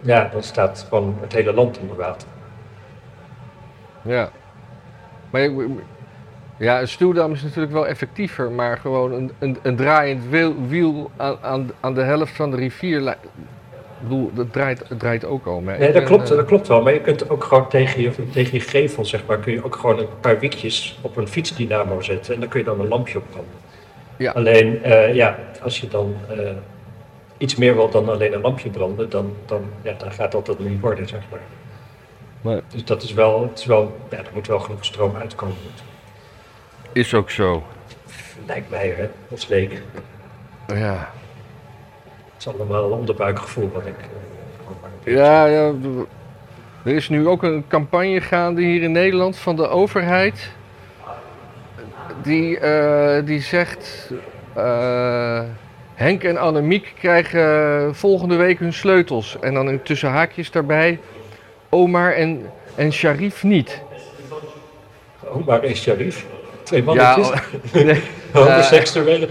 ja, 0.00 0.28
dan 0.32 0.42
staat 0.42 0.86
gewoon 0.88 1.16
het 1.20 1.32
hele 1.32 1.52
land 1.54 1.78
onder 1.78 1.96
water. 1.96 2.28
ja. 4.02 4.30
Maar 5.30 5.40
je- 5.40 5.68
ja, 6.58 6.80
een 6.80 6.88
stuwdam 6.88 7.32
is 7.32 7.42
natuurlijk 7.42 7.72
wel 7.72 7.86
effectiever, 7.86 8.50
maar 8.50 8.76
gewoon 8.78 9.12
een, 9.12 9.32
een, 9.38 9.58
een 9.62 9.76
draaiend 9.76 10.22
wiel, 10.28 10.54
wiel 10.68 11.10
aan, 11.16 11.36
aan, 11.42 11.70
aan 11.80 11.94
de 11.94 12.02
helft 12.02 12.32
van 12.36 12.50
de 12.50 12.56
rivier, 12.56 13.08
ik 13.08 13.16
bedoel, 14.02 14.30
dat 14.34 14.52
draait, 14.52 14.88
het 14.88 14.98
draait 14.98 15.24
ook 15.24 15.46
al. 15.46 15.60
Maar 15.60 15.78
Nee, 15.78 15.86
dat 15.92 15.96
ben, 15.96 16.04
klopt, 16.04 16.30
eh, 16.30 16.36
dat 16.36 16.46
klopt 16.46 16.68
wel. 16.68 16.82
Maar 16.82 16.92
je 16.92 17.00
kunt 17.00 17.30
ook 17.30 17.44
gewoon 17.44 17.68
tegen 17.68 18.00
je, 18.02 18.30
tegen 18.32 18.52
je 18.58 18.60
gevel, 18.64 19.04
zeg 19.04 19.26
maar, 19.26 19.38
kun 19.38 19.52
je 19.52 19.64
ook 19.64 19.76
gewoon 19.76 19.98
een 19.98 20.06
paar 20.20 20.38
wiekjes 20.38 20.98
op 21.00 21.16
een 21.16 21.28
fietsdynamo 21.28 22.00
zetten. 22.00 22.34
En 22.34 22.40
dan 22.40 22.48
kun 22.48 22.58
je 22.60 22.64
dan 22.66 22.80
een 22.80 22.88
lampje 22.88 23.18
op 23.18 23.24
branden. 23.30 23.54
Ja. 24.18 24.32
Alleen, 24.32 24.82
eh, 24.82 25.14
ja, 25.14 25.38
als 25.62 25.80
je 25.80 25.88
dan 25.88 26.16
eh, 26.28 26.50
iets 27.36 27.56
meer 27.56 27.74
wil 27.74 27.90
dan 27.90 28.08
alleen 28.08 28.32
een 28.32 28.40
lampje 28.40 28.70
branden, 28.70 29.10
dan, 29.10 29.34
dan, 29.46 29.62
ja, 29.82 29.94
dan 29.98 30.12
gaat 30.12 30.32
dat 30.32 30.46
dat 30.46 30.58
niet 30.58 30.80
worden, 30.80 31.08
zeg 31.08 31.20
maar. 31.30 31.40
Nee. 32.40 32.60
Dus 32.68 32.84
dat 32.84 33.02
is 33.02 33.12
wel, 33.12 33.42
het 33.42 33.58
is 33.58 33.64
wel, 33.64 33.96
ja, 34.10 34.16
er 34.16 34.30
moet 34.34 34.46
wel 34.46 34.58
genoeg 34.58 34.84
stroom 34.84 35.16
uitkomen. 35.16 35.56
Is 36.92 37.14
ook 37.14 37.30
zo. 37.30 37.62
Lijkt 38.46 38.70
mij, 38.70 38.94
hè, 38.96 39.08
als 39.30 39.46
leek. 39.46 39.82
Ja. 40.66 41.10
Het 42.34 42.46
is 42.46 42.48
allemaal 42.48 42.84
een 42.84 42.98
onderbuikgevoel 42.98 43.70
wat 43.74 43.86
ik... 43.86 43.96
eh, 43.98 44.80
maar 44.80 45.12
Ja, 45.14 45.46
ja, 45.46 45.72
er 46.84 46.94
is 46.94 47.08
nu 47.08 47.28
ook 47.28 47.42
een 47.42 47.64
campagne 47.68 48.20
gaande 48.20 48.62
hier 48.62 48.82
in 48.82 48.92
Nederland 48.92 49.36
van 49.36 49.56
de 49.56 49.68
overheid. 49.68 50.52
Die, 52.22 52.58
eh, 52.58 53.24
die 53.24 53.40
zegt, 53.40 54.10
eh, 54.54 55.40
Henk 55.94 56.24
en 56.24 56.36
Annemiek 56.36 56.92
krijgen 56.98 57.94
volgende 57.94 58.36
week 58.36 58.58
hun 58.58 58.72
sleutels. 58.72 59.36
En 59.40 59.54
dan 59.54 59.80
tussen 59.82 60.08
haakjes 60.10 60.50
daarbij, 60.50 60.98
Omar 61.68 62.12
en, 62.12 62.50
en 62.74 62.92
Sharif 62.92 63.42
niet. 63.42 63.80
Omar 65.32 65.62
en 65.62 65.76
Sharif, 65.76 66.26
twee 66.62 66.84
Ja, 66.84 66.86
mannetjes, 66.94 67.40
oh, 67.74 67.84
nee, 67.84 68.02
homoseksuelen. 68.32 69.28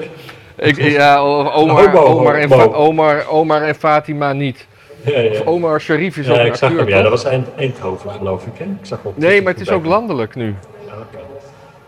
ik, 0.55 0.81
ja, 0.81 1.19
Omar, 1.19 1.95
Omar, 1.95 2.35
en, 2.35 2.51
Omar, 2.73 3.27
Omar 3.27 3.61
en 3.61 3.75
Fatima 3.75 4.33
niet. 4.33 4.67
Ja, 5.01 5.19
ja. 5.19 5.29
Of 5.31 5.45
Omar 5.45 5.81
Sharif 5.81 6.17
is 6.17 6.29
ook 6.29 6.35
Ja, 6.35 6.41
een 6.41 6.47
ik 6.47 6.55
zag 6.55 6.69
acteur, 6.69 6.85
hem, 6.85 6.95
ja, 6.95 7.01
dat 7.01 7.11
was 7.11 7.23
Eind, 7.23 7.47
Eindhoven 7.55 8.11
geloof 8.11 8.45
ik. 8.45 8.57
Hè? 8.57 8.63
ik 8.63 8.85
zag 8.85 8.99
Nee, 9.15 9.41
maar 9.41 9.53
het 9.53 9.61
is 9.61 9.69
ook 9.69 9.85
landelijk 9.85 10.35
nu. 10.35 10.55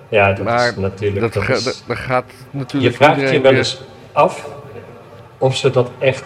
Ja, 0.10 0.34
dat 0.34 0.46
Maar 0.46 0.68
is 0.70 0.76
natuurlijk... 0.76 1.20
Dat, 1.20 1.34
dat 1.34 1.44
ga- 1.44 1.54
is- 1.54 1.64
dat, 1.64 1.84
dat 1.88 1.98
gaat 1.98 2.32
je 2.52 2.58
natuurlijk 2.58 2.96
vraagt 2.96 3.30
je 3.32 3.42
wel 3.42 3.54
eens 3.54 3.82
af 4.12 4.50
of 5.38 5.56
ze 5.56 5.70
dat 5.70 5.92
echt, 5.98 6.24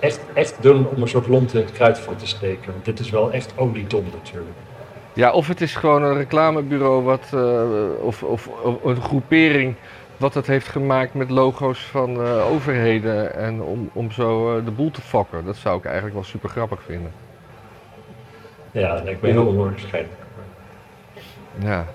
echt, 0.00 0.20
echt 0.32 0.56
doen 0.60 0.86
om 0.94 1.02
een 1.02 1.08
soort 1.08 1.26
lont 1.26 1.54
in 1.54 1.60
het 1.60 1.72
kruid 1.72 1.98
van 1.98 2.16
te 2.16 2.26
steken. 2.26 2.72
Want 2.72 2.84
dit 2.84 2.98
is 3.00 3.10
wel 3.10 3.32
echt 3.32 3.52
oliedom 3.56 4.04
natuurlijk. 4.12 4.56
Ja, 5.12 5.30
of 5.32 5.48
het 5.48 5.60
is 5.60 5.74
gewoon 5.74 6.02
een 6.02 6.16
reclamebureau 6.16 7.02
wat, 7.02 7.26
eh, 7.34 7.62
of, 8.00 8.22
of, 8.22 8.46
of 8.46 8.84
een 8.84 9.02
groepering 9.02 9.74
wat 10.16 10.34
het 10.34 10.46
heeft 10.46 10.68
gemaakt 10.68 11.14
met 11.14 11.30
logo's 11.30 11.80
van 11.80 12.22
eh, 12.22 12.50
overheden 12.50 13.34
en 13.34 13.62
om, 13.62 13.90
om 13.92 14.10
zo 14.12 14.56
eh, 14.58 14.64
de 14.64 14.70
boel 14.70 14.90
te 14.90 15.00
fokken. 15.00 15.44
Dat 15.44 15.56
zou 15.56 15.78
ik 15.78 15.84
eigenlijk 15.84 16.14
wel 16.14 16.24
super 16.24 16.48
grappig 16.48 16.82
vinden. 16.82 17.12
Ja, 18.72 18.94
dat 18.94 19.04
lijkt 19.04 19.22
me 19.22 19.28
heel 19.30 19.46
onwaarschijnlijk. 19.46 20.14
Ja. 21.62 21.86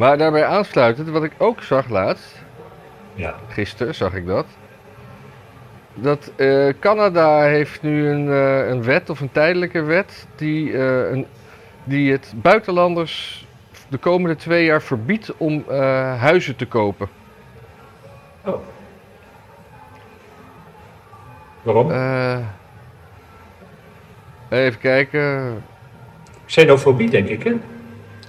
Maar 0.00 0.18
daarbij 0.18 0.44
aansluitend, 0.44 1.08
wat 1.08 1.24
ik 1.24 1.32
ook 1.38 1.62
zag 1.62 1.88
laatst, 1.88 2.42
Ja, 3.14 3.34
gisteren 3.48 3.94
zag 3.94 4.14
ik 4.14 4.26
dat. 4.26 4.46
Dat 5.94 6.32
eh, 6.36 6.68
Canada 6.78 7.42
heeft 7.42 7.82
nu 7.82 8.08
een, 8.08 8.28
eh, 8.28 8.68
een 8.68 8.82
wet 8.82 9.10
of 9.10 9.20
een 9.20 9.32
tijdelijke 9.32 9.82
wet 9.82 10.26
die, 10.36 10.72
eh, 10.72 11.10
een, 11.10 11.26
die 11.84 12.12
het 12.12 12.32
buitenlanders 12.36 13.46
de 13.88 13.98
komende 13.98 14.36
twee 14.36 14.64
jaar 14.64 14.82
verbiedt 14.82 15.36
om 15.36 15.64
huizen 16.18 16.56
te 16.56 16.66
kopen. 16.66 17.08
oh. 18.44 18.60
Waarom? 21.62 21.90
Even 24.48 24.80
kijken. 24.80 25.62
Xenofobie, 26.46 27.10
denk 27.10 27.28
ik, 27.28 27.42
hè? 27.42 27.56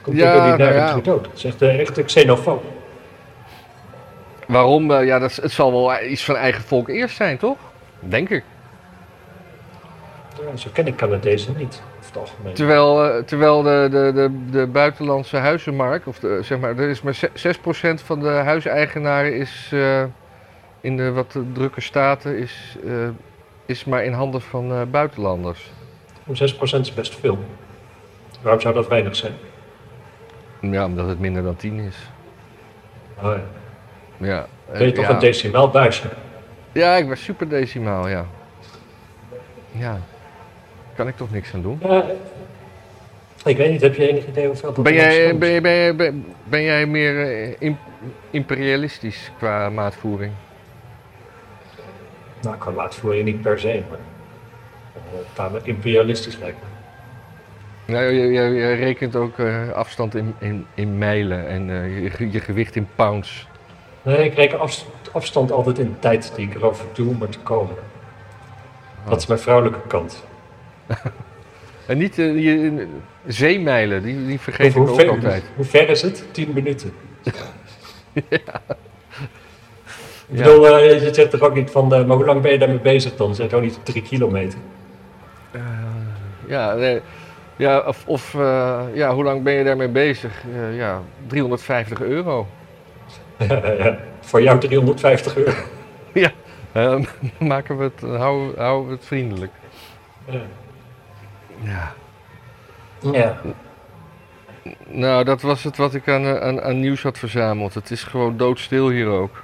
Komt 0.02 0.18
Ja, 0.18 0.32
door 0.32 0.42
die 0.42 0.50
nou 0.50 0.58
daar 0.58 0.74
ja. 0.74 1.22
is 1.34 1.44
echt, 1.46 1.62
eh, 1.62 1.80
echt 1.80 1.98
een 1.98 2.06
xenofoob. 2.06 2.64
Waarom? 4.48 4.92
Eh, 4.92 5.06
ja, 5.06 5.20
dat, 5.20 5.30
is- 5.30 5.42
het 5.42 5.52
zal 5.52 5.72
wel 5.72 6.02
iets 6.04 6.26
van 6.26 6.36
eigen 6.36 6.62
volk 6.64 6.90
eerst 6.90 7.16
zijn, 7.16 7.38
toch? 7.38 7.58
Denk 8.00 8.30
ik. 8.30 8.44
Ja, 10.52 10.58
zo 10.58 10.70
ken 10.74 10.88
ik 10.88 10.96
Canadezen 10.96 11.54
niet, 11.58 11.82
over 12.00 12.06
het 12.08 12.18
algemeen. 12.18 12.54
Terwijl, 12.54 13.06
eh, 13.06 13.24
terwijl 13.24 13.62
de, 13.62 13.88
de, 13.92 14.12
de, 14.14 14.50
de 14.60 14.68
buitenlandse 14.68 15.38
huizenmarkt, 15.38 16.08
of 16.08 16.20
de, 16.20 16.40
zeg 16.44 16.60
maar, 16.60 16.78
er 16.78 16.90
is 16.90 17.02
maar 17.02 17.14
ze- 17.16 17.30
6% 17.34 18.02
van 18.02 18.20
de 18.20 18.28
huiseigenaren 18.30 19.36
is 19.36 19.70
eh, 19.74 20.04
in 20.82 20.98
de 20.98 21.12
wat 21.12 21.36
drukke 21.54 21.82
staten 21.82 22.38
is, 22.38 22.78
eh, 22.86 22.92
is 23.66 23.86
maar 23.86 24.04
in 24.04 24.14
handen 24.14 24.42
van 24.42 24.72
eh, 24.72 24.82
buitenlanders. 24.92 25.72
Om 26.26 26.36
6% 26.36 26.80
is 26.82 26.94
best 26.94 27.16
veel. 27.20 27.38
Waarom 28.42 28.62
zou 28.62 28.74
dat 28.74 28.88
weinig 28.88 29.16
zijn? 29.16 29.34
Ja, 30.62 30.86
omdat 30.86 31.08
het 31.08 31.20
minder 31.20 31.44
dan 31.44 31.56
10 31.56 31.80
is. 31.80 31.96
Oh, 33.22 33.24
ja. 33.24 33.42
Ja, 34.28 34.46
Ben 34.72 34.86
je 34.86 34.92
toch 34.92 35.08
ja. 35.08 35.14
een 35.14 35.20
decimaal 35.20 35.70
buisje? 35.70 36.08
ja, 36.72 36.96
ik 36.96 37.08
was 37.08 37.24
super 37.24 37.50
decimaal, 37.50 38.08
ja. 38.08 38.26
Ja, 39.72 40.00
kan 40.96 41.08
ik 41.08 41.16
toch 41.18 41.32
niks 41.32 41.54
aan 41.54 41.62
doen. 41.62 41.80
Ja, 41.84 42.06
ik 43.46 43.58
weet 43.58 43.72
niet, 43.72 43.82
heb 43.82 43.96
je 43.96 44.08
enig 44.10 44.28
idee 44.28 44.48
hoeveel 44.48 44.74
dat 44.74 44.84
Ben 44.84 44.94
jij, 44.94 45.38
ben, 45.38 45.50
jij- 45.50 45.62
ben, 45.62 45.72
jij- 45.72 45.96
ben, 45.96 46.26
ben 46.44 46.62
jij 46.62 46.86
meer 46.86 47.22
eh, 47.22 47.56
im- 47.60 47.78
imperialistisch 48.30 49.32
qua 49.38 49.70
maatvoering? 49.70 50.32
Nou, 52.42 52.58
qua 52.58 52.72
maatvoering 52.72 53.26
niet 53.26 53.42
per 53.42 53.60
se, 53.60 53.82
maar... 53.90 54.00
eh, 54.94 55.20
tamelijk 55.34 55.66
imperialistisch 55.66 56.38
lijkt 56.38 56.58
me. 56.60 56.70
Nou, 57.92 58.12
je, 58.12 58.28
je, 58.32 58.42
je 58.42 58.74
rekent 58.74 59.16
ook 59.16 59.40
eh, 59.40 59.70
afstand 59.72 60.16
in, 60.16 60.34
in, 60.40 60.66
in 60.74 60.98
mijlen 60.98 61.48
en 61.48 61.70
eh, 61.70 62.04
je, 62.20 62.32
je 62.32 62.40
gewicht 62.40 62.76
in 62.76 62.88
pounds. 62.96 63.48
Nee, 64.02 64.26
ik 64.26 64.34
reken 64.34 64.60
afst- 64.60 64.86
afstand 65.12 65.52
altijd 65.52 65.80
in 65.80 65.86
de 65.86 66.00
tijd 66.00 66.32
die 66.36 66.48
ik 66.48 66.56
erover 66.56 66.86
doe 66.94 67.10
om 67.10 67.22
er 67.22 67.30
te 67.30 67.40
komen. 67.40 67.76
Dat 69.10 69.18
is 69.18 69.26
mijn 69.28 69.40
vrouwelijke 69.40 69.80
kant. 69.88 70.24
En 71.86 71.98
niet 71.98 72.20
eh, 72.20 72.44
je, 72.44 72.88
zeemijlen, 73.28 74.04
die, 74.04 74.26
die 74.26 74.40
vergeet 74.40 74.76
ik 74.76 74.82
ook 74.82 74.96
ver, 74.96 75.10
altijd. 75.10 75.44
hoe 75.56 75.66
ver 75.66 75.90
is 75.90 76.02
het? 76.02 76.24
10 76.32 76.52
minuten. 76.54 76.94
Ik 78.14 78.42
Ja. 80.38 80.44
bedoel, 80.44 80.68
eh, 80.78 81.02
je 81.04 81.14
zegt 81.14 81.32
toch 81.32 81.42
ook 81.42 81.56
niet 81.56 81.72
van, 81.72 81.88
maar 81.88 82.16
hoe 82.18 82.26
lang 82.26 82.42
ben 82.42 82.52
je 82.52 82.58
daarmee 82.58 82.80
bezig 82.80 83.16
dan? 83.16 83.36
Zeg 83.36 83.54
ook 83.54 83.62
niet 83.62 83.80
drie 83.84 84.02
kilometer. 84.02 84.60
Ja, 86.48 86.74
nee, 86.74 87.02
ja 87.62 87.80
of, 87.80 88.04
of 88.08 88.34
eh, 88.34 88.82
ja, 88.94 89.14
hoe 89.14 89.24
lang 89.24 89.44
ben 89.44 89.54
je 89.54 89.64
daarmee 89.64 89.88
bezig? 89.88 90.44
Eh, 90.56 90.78
ja, 90.78 91.02
350 91.28 92.02
euro. 92.02 92.48
ja, 93.48 93.98
voor 94.20 94.42
jou 94.42 94.60
350 94.60 95.38
euro. 95.38 95.52
Eh, 96.72 96.96
maken 97.40 97.78
we 97.78 97.84
het, 97.84 98.02
houden, 98.20 98.60
houden 98.64 98.88
we 98.88 98.94
het 98.96 99.06
vriendelijk. 99.06 99.52
Ja. 100.26 100.42
Ja. 101.62 101.94
ja. 103.12 103.38
Nou, 104.88 105.24
dat 105.24 105.42
was 105.42 105.64
het 105.64 105.78
wat 105.78 105.94
ik 105.94 106.08
aan, 106.10 106.40
aan, 106.42 106.62
aan 106.62 106.80
nieuws 106.80 107.04
had 107.04 107.18
verzameld. 107.18 107.74
Het 107.74 107.92
is 107.92 108.04
gewoon 108.04 108.38
doodstil 108.38 108.90
hier 108.90 109.08
ook. 109.08 109.44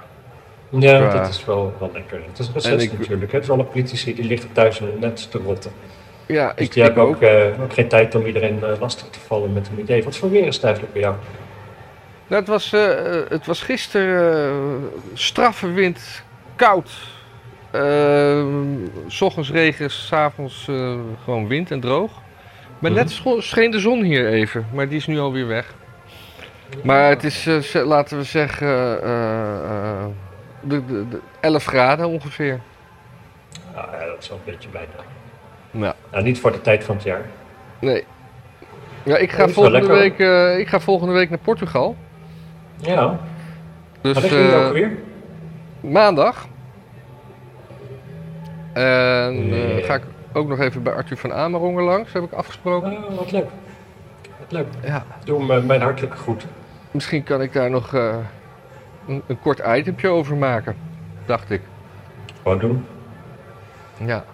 Ja, 0.68 0.96
Ja. 0.98 1.10
dat 1.10 1.28
is 1.28 1.44
wel, 1.44 1.74
wel 1.78 1.90
lekker. 1.92 2.20
Het 2.28 2.38
is 2.38 2.46
En 2.46 2.52
recess 2.52 2.84
ik- 2.84 2.98
natuurlijk. 2.98 3.30
hè. 3.30 3.36
Het 3.36 3.46
is 3.46 3.50
alle 3.52 3.64
politici 3.64 4.14
die 4.14 4.24
liggen 4.24 4.52
thuis 4.52 4.80
in 4.80 4.88
net 5.00 5.30
te 5.30 5.38
rotten. 5.38 5.70
Ja, 6.28 6.52
Dus 6.56 6.66
ik, 6.66 6.72
die 6.72 6.82
ik 6.82 6.86
hebben 6.88 7.02
ook. 7.08 7.14
ook, 7.16 7.22
eh, 7.22 7.62
ook 7.62 7.72
geen 7.72 7.88
tijd 7.88 8.14
om 8.14 8.26
iedereen 8.26 8.64
eh, 8.64 8.80
lastig 8.80 9.08
te 9.10 9.20
vallen 9.20 9.52
met 9.52 9.68
een 9.68 9.80
idee. 9.80 10.04
Wat 10.04 10.16
voor 10.16 10.30
weer 10.30 10.46
is 10.46 10.54
het 10.54 10.64
eigenlijk 10.64 10.92
bij 10.94 11.02
jou? 11.02 11.14
Nou, 12.26 12.40
het, 12.40 12.48
was, 12.50 12.72
eh, 12.72 13.20
het 13.28 13.46
was 13.46 13.62
gisteren 13.62 14.90
straffe 15.14 15.72
wind, 15.72 16.22
koud. 16.56 16.90
Uh, 17.74 18.44
s 19.06 19.20
ochtends 19.20 19.50
regen, 19.50 19.90
s'avonds 19.90 20.64
gewoon 21.24 21.48
wind 21.48 21.70
en 21.70 21.80
droog. 21.80 22.10
Maar 22.78 22.90
Mhm. 22.90 23.00
net 23.00 23.10
scho- 23.10 23.40
scheen 23.40 23.70
de 23.70 23.78
zon 23.78 24.02
hier 24.02 24.28
even, 24.28 24.66
maar 24.72 24.88
die 24.88 24.96
is 24.98 25.06
nu 25.06 25.18
alweer 25.18 25.46
weg. 25.46 25.74
Maar 26.82 27.08
het 27.08 27.24
is, 27.24 27.48
laten 27.74 28.16
we 28.18 28.24
zeggen, 28.24 28.66
de, 30.60 30.86
de, 30.86 31.08
de 31.08 31.20
11 31.40 31.64
graden 31.64 32.08
ongeveer. 32.08 32.60
Nou, 33.74 33.86
ja, 33.92 34.06
dat 34.06 34.16
is 34.22 34.28
wel 34.28 34.38
een 34.44 34.52
beetje 34.52 34.68
bijna. 34.68 34.88
Ja. 35.70 35.94
Nou, 36.12 36.24
niet 36.24 36.40
voor 36.40 36.52
de 36.52 36.60
tijd 36.60 36.84
van 36.84 36.94
het 36.94 37.04
jaar. 37.04 37.22
Nee. 37.78 38.04
Ja, 39.02 39.16
ik 39.16 39.30
ga, 39.32 39.48
volgende 39.48 39.78
lekker, 39.78 39.96
week, 39.98 40.18
eh, 40.18 40.58
ik 40.58 40.68
ga 40.68 40.80
volgende 40.80 41.12
week 41.12 41.28
naar 41.28 41.38
Portugal. 41.38 41.96
Ja, 42.76 43.18
Dus 44.00 44.14
wat 44.14 44.24
eh, 44.24 44.66
ook 44.66 44.72
weer? 44.72 44.98
maandag. 45.80 46.46
En 48.72 49.32
eh, 49.32 49.44
Nee. 49.44 49.82
ga 49.82 49.94
ik 49.94 50.02
ook 50.32 50.48
nog 50.48 50.58
even 50.60 50.82
bij 50.82 50.92
Arthur 50.92 51.16
van 51.16 51.32
Amerongen 51.32 51.84
langs, 51.84 52.12
heb 52.12 52.22
ik 52.22 52.32
afgesproken. 52.32 52.92
Oh, 52.92 53.16
wat 53.18 53.30
leuk. 53.32 53.46
Wat 54.38 54.52
leuk. 54.52 54.66
Ja, 54.84 55.04
Doe 55.24 55.52
hem 55.52 55.66
mijn 55.66 55.80
hartelijke 55.82 56.16
groet. 56.16 56.46
misschien 56.90 57.22
kan 57.22 57.42
ik 57.42 57.52
daar 57.52 57.70
nog 57.70 57.92
een, 57.92 59.22
een 59.26 59.40
kort 59.40 59.62
itempje 59.76 60.08
over 60.08 60.36
maken, 60.36 60.76
dacht 61.26 61.50
ik. 61.50 61.60
Gewoon 62.42 62.58
doen. 62.58 62.86
Ja. 64.04 64.24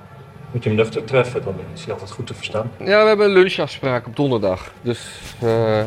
Moet 0.55 0.63
je 0.63 0.69
hem 0.69 0.79
nuchter 0.79 1.05
treffen, 1.05 1.45
dan 1.45 1.55
is 1.75 1.85
hij 1.85 1.93
altijd 1.93 2.11
goed 2.11 2.27
te 2.27 2.35
verstaan. 2.35 2.71
ja, 2.79 3.03
we 3.03 3.09
hebben 3.09 3.27
een 3.27 3.33
lunchafspraak 3.33 4.07
op 4.07 4.17
donderdag. 4.17 4.73
Dus 4.83 5.21
eh, 5.41 5.85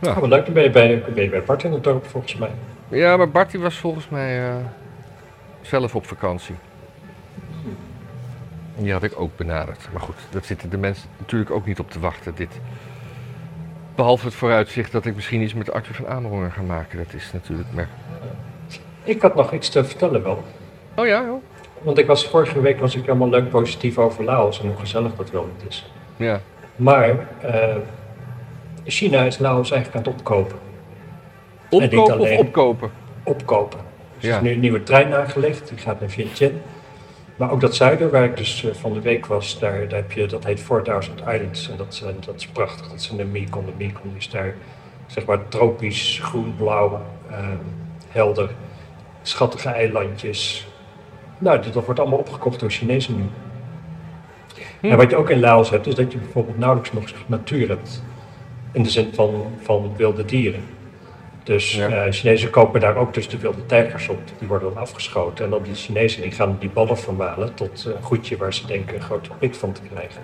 Ja. 0.00 0.10
Oh, 0.10 0.18
wat 0.18 0.28
leuk. 0.28 0.44
Dan 0.44 0.54
ben 0.54 0.62
je 0.62 0.70
bij, 0.70 1.02
ben 1.14 1.22
je 1.22 1.28
bij 1.28 1.42
Bart 1.42 1.62
in 1.62 1.72
het 1.72 1.84
dorp 1.84 2.06
volgens 2.06 2.36
mij. 2.36 2.50
ja, 2.88 3.16
maar 3.16 3.30
Bart 3.30 3.50
die 3.50 3.60
was 3.60 3.76
volgens 3.78 4.08
mij 4.08 4.48
eh, 4.48 4.54
zelf 5.60 5.94
op 5.94 6.06
vakantie. 6.06 6.54
En 8.76 8.82
die 8.82 8.92
had 8.92 9.02
ik 9.02 9.20
ook 9.20 9.36
benaderd. 9.36 9.88
Maar 9.92 10.02
goed, 10.02 10.16
dat 10.30 10.44
zitten 10.44 10.70
de 10.70 10.78
mensen 10.78 11.08
natuurlijk 11.18 11.50
ook 11.50 11.66
niet 11.66 11.78
op 11.78 11.90
te 11.90 12.00
wachten, 12.00 12.34
dit. 12.34 12.60
Behalve 13.94 14.24
het 14.24 14.34
vooruitzicht 14.34 14.92
dat 14.92 15.06
ik 15.06 15.14
misschien 15.14 15.40
iets 15.40 15.54
met 15.54 15.72
Arthur 15.72 15.94
van 15.94 16.08
Amerongen 16.08 16.52
ga 16.52 16.62
maken. 16.62 16.98
Dat 16.98 17.14
is 17.14 17.32
natuurlijk 17.32 17.68
maar... 17.72 17.88
Ik 19.04 19.22
had 19.22 19.34
nog 19.34 19.52
iets 19.52 19.68
te 19.68 19.84
vertellen 19.84 20.22
wel. 20.22 20.44
Oh 20.96 21.06
ja, 21.06 21.24
joh. 21.24 21.42
Want 21.84 21.98
ik 21.98 22.06
was, 22.06 22.26
vorige 22.26 22.60
week 22.60 22.80
was 22.80 22.94
ik 22.96 23.04
helemaal 23.06 23.28
leuk 23.28 23.48
positief 23.50 23.98
over 23.98 24.24
Laos 24.24 24.60
en 24.60 24.66
hoe 24.66 24.76
gezellig 24.76 25.14
dat 25.14 25.30
wel 25.30 25.48
niet 25.58 25.68
is. 25.68 25.90
Ja. 26.16 26.40
Maar 26.76 27.28
eh, 27.40 27.76
China 28.84 29.22
is 29.22 29.38
Laos 29.38 29.70
eigenlijk 29.70 30.06
aan 30.06 30.12
het 30.12 30.20
opkopen. 30.20 30.56
niet 31.70 31.82
Omkopen 31.82 32.14
of 32.14 32.26
alleen. 32.26 32.38
opkopen? 32.38 32.90
Opkopen. 33.22 33.78
Dus 34.18 34.28
Ja. 34.28 34.30
er 34.30 34.36
is 34.36 34.42
nu 34.42 34.52
een 34.52 34.60
nieuwe 34.60 34.82
trein 34.82 35.14
aangelegd, 35.14 35.68
die 35.68 35.78
gaat 35.78 36.00
naar 36.00 36.10
Vientiane. 36.10 36.54
Maar 37.36 37.50
ook 37.50 37.60
dat 37.60 37.74
zuiden, 37.74 38.10
waar 38.10 38.24
ik 38.24 38.36
dus 38.36 38.64
eh, 38.64 38.74
van 38.74 38.92
de 38.92 39.00
week 39.00 39.26
was, 39.26 39.58
daar, 39.58 39.88
daar 39.88 39.98
heb 39.98 40.12
je, 40.12 40.26
dat 40.26 40.44
heet 40.44 40.60
4000 40.60 41.20
Islands. 41.20 41.70
En 41.70 41.76
dat, 41.76 41.94
zijn, 41.94 42.14
dat 42.26 42.34
is 42.34 42.46
prachtig, 42.46 42.88
dat 42.90 43.08
in 43.10 43.16
de 43.16 43.24
Mekong. 43.24 43.66
De 43.66 43.84
Mekong 43.84 44.16
is 44.16 44.30
daar, 44.30 44.54
zeg 45.06 45.24
maar, 45.24 45.48
tropisch, 45.48 46.20
groen, 46.22 46.54
blauw, 46.56 47.00
eh, 47.30 47.36
helder. 48.08 48.50
Schattige 49.22 49.68
eilandjes. 49.68 50.66
Nou, 51.44 51.62
dat 51.62 51.72
dat 51.72 51.84
wordt 51.84 52.00
allemaal 52.00 52.18
opgekocht 52.18 52.60
door 52.60 52.70
Chinezen 52.70 53.16
nu. 53.16 53.24
Hm. 54.80 54.86
En 54.86 54.96
wat 54.96 55.10
je 55.10 55.16
ook 55.16 55.30
in 55.30 55.40
Laos 55.40 55.70
hebt, 55.70 55.86
is 55.86 55.94
dat 55.94 56.12
je 56.12 56.18
bijvoorbeeld 56.18 56.58
nauwelijks 56.58 56.92
nog 56.92 57.04
natuur 57.26 57.68
hebt. 57.68 58.02
In 58.72 58.82
de 58.82 58.90
zin 58.90 59.10
van, 59.14 59.44
van 59.62 59.92
wilde 59.96 60.24
dieren. 60.24 60.60
Dus 61.42 61.74
Ja. 61.74 61.88
eh, 61.88 62.12
Chinezen 62.12 62.50
kopen 62.50 62.80
daar 62.80 62.96
ook 62.96 63.14
dus 63.14 63.28
de 63.28 63.38
wilde 63.38 63.66
tijgers 63.66 64.08
op. 64.08 64.18
Die 64.38 64.48
worden 64.48 64.68
dan 64.74 64.82
afgeschoten. 64.82 65.44
En 65.44 65.50
dan 65.50 65.62
die 65.62 65.74
Chinezen 65.74 66.22
die 66.22 66.30
gaan 66.30 66.56
die 66.60 66.68
ballen 66.70 66.98
vermalen 66.98 67.54
tot 67.54 67.84
eh, 67.86 67.94
een 67.96 68.02
goedje 68.02 68.36
waar 68.36 68.54
ze 68.54 68.66
denken 68.66 68.94
een 68.94 69.02
grote 69.02 69.30
prik 69.38 69.54
van 69.54 69.72
te 69.72 69.80
krijgen. 69.92 70.20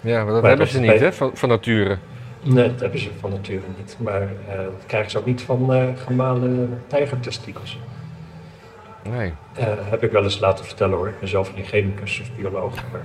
Ja, 0.00 0.16
maar 0.24 0.32
dat 0.32 0.40
Maar 0.42 0.50
hebben 0.50 0.58
dat 0.66 0.68
ze 0.74 0.80
niet, 0.80 1.00
hè, 1.00 1.12
van, 1.12 1.30
van 1.34 1.48
nature. 1.48 1.98
Nee, 2.42 2.70
dat 2.70 2.80
hebben 2.80 3.00
ze 3.00 3.08
van 3.20 3.30
nature 3.30 3.60
niet. 3.76 3.96
Maar 4.00 4.22
eh, 4.22 4.56
dat 4.56 4.86
krijgen 4.86 5.10
ze 5.10 5.18
ook 5.18 5.26
niet 5.26 5.42
van 5.42 5.74
eh, 5.74 5.84
gemalen 6.06 6.82
tijgertestikels. 6.86 7.78
Nee. 9.10 9.32
Eh, 9.54 9.66
heb 9.90 10.02
ik 10.02 10.12
wel 10.12 10.22
eens 10.22 10.38
laten 10.38 10.64
vertellen 10.64 10.96
hoor. 10.96 11.08
Ik 11.08 11.18
ben 11.20 11.28
zelf 11.28 11.52
geen 11.54 11.64
chemicus 11.64 12.20
of 12.20 12.36
bioloog. 12.36 12.74
Maar, 12.92 13.00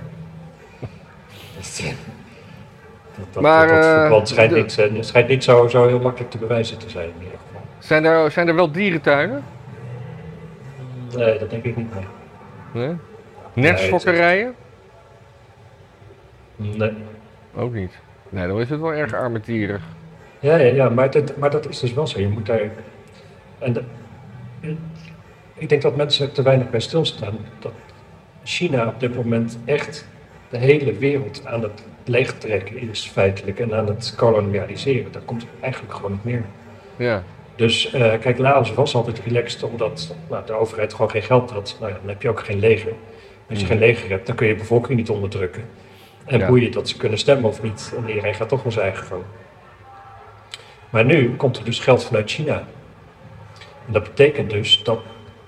dat, 1.56 1.82
dat, 3.16 3.26
dat, 3.32 3.42
Maar, 3.42 3.68
dat, 3.68 3.84
eh, 3.84 4.00
verband 4.00 4.28
schijnt 4.28 4.54
niet, 4.54 4.78
eh, 4.78 5.02
schijnt 5.02 5.28
niet 5.28 5.44
zo, 5.44 5.68
zo 5.68 5.86
heel 5.86 6.00
makkelijk 6.00 6.30
te 6.30 6.38
bewijzen 6.38 6.78
te 6.78 6.90
zijn 6.90 7.08
in 7.08 7.22
ieder 7.22 7.38
geval. 7.46 7.60
Zijn 7.78 8.04
er, 8.04 8.30
zijn 8.30 8.48
er 8.48 8.54
wel 8.54 8.70
dierentuinen? 8.72 9.44
Nee, 11.16 11.38
dat 11.38 11.50
denk 11.50 11.64
ik 11.64 11.76
niet 11.76 11.94
meer. 11.94 12.06
Nee. 12.72 12.96
Nertsfokkerijen? 13.52 14.54
Nee. 16.56 16.92
Ook 17.54 17.72
niet. 17.72 17.92
Nee, 18.28 18.46
dan 18.46 18.60
is 18.60 18.70
het 18.70 18.80
wel 18.80 18.92
erg 18.94 19.14
armetierig. 19.14 19.82
Ja, 20.40 20.56
ja, 20.56 20.74
ja 20.74 20.88
maar, 20.88 21.10
dat, 21.10 21.36
maar 21.36 21.50
dat 21.50 21.68
is 21.68 21.80
dus 21.80 21.92
wel 21.92 22.06
zo. 22.06 22.20
Je 22.20 22.28
moet 22.28 22.46
daar. 22.46 22.60
En 23.58 23.72
de- 23.72 23.84
ik 25.62 25.68
denk 25.68 25.82
dat 25.82 25.96
mensen 25.96 26.26
er 26.26 26.32
te 26.32 26.42
weinig 26.42 26.70
bij 26.70 26.80
stilstaan. 26.80 27.38
Dat 27.58 27.72
China 28.44 28.86
op 28.86 29.00
dit 29.00 29.14
moment 29.14 29.58
echt 29.64 30.06
de 30.48 30.58
hele 30.58 30.92
wereld 30.92 31.46
aan 31.46 31.62
het 31.62 31.82
leegtrekken 32.04 32.78
is, 32.90 33.06
feitelijk. 33.12 33.58
En 33.60 33.74
aan 33.74 33.86
het 33.86 34.14
kolonialiseren. 34.16 35.12
Daar 35.12 35.22
komt 35.22 35.46
eigenlijk 35.60 35.94
gewoon 35.94 36.10
niet 36.12 36.24
meer. 36.24 36.44
Ja. 36.96 37.22
Dus 37.56 37.92
eh, 37.92 38.18
kijk, 38.20 38.38
Laos 38.38 38.74
was 38.74 38.94
altijd 38.94 39.20
relaxed 39.26 39.62
omdat 39.62 40.14
nou, 40.30 40.46
de 40.46 40.52
overheid 40.52 40.92
gewoon 40.94 41.10
geen 41.10 41.22
geld 41.22 41.50
had. 41.50 41.76
Nou 41.80 41.92
ja, 41.92 41.98
dan 42.00 42.08
heb 42.08 42.22
je 42.22 42.28
ook 42.28 42.44
geen 42.44 42.58
leger. 42.58 42.92
Als 43.48 43.58
je 43.58 43.64
Mhm. 43.64 43.72
geen 43.72 43.78
leger 43.82 44.10
hebt, 44.10 44.26
dan 44.26 44.36
kun 44.36 44.46
je 44.46 44.52
de 44.52 44.58
bevolking 44.58 44.98
niet 44.98 45.10
onderdrukken. 45.10 45.64
En 46.24 46.38
Ja. 46.38 46.46
boeien 46.46 46.72
dat 46.72 46.88
ze 46.88 46.96
kunnen 46.96 47.18
stemmen 47.18 47.50
of 47.50 47.62
niet. 47.62 47.92
En 47.96 48.08
iedereen 48.08 48.34
gaat 48.34 48.48
toch 48.48 48.62
wel 48.62 48.72
zijn 48.72 48.84
eigen 48.86 49.06
gang. 49.06 49.22
Maar 50.90 51.04
nu 51.04 51.36
komt 51.36 51.56
er 51.58 51.64
dus 51.64 51.78
geld 51.78 52.04
vanuit 52.04 52.30
China. 52.30 52.54
En 53.86 53.92
dat 53.92 54.02
betekent 54.02 54.50
dus 54.50 54.82
dat 54.82 55.00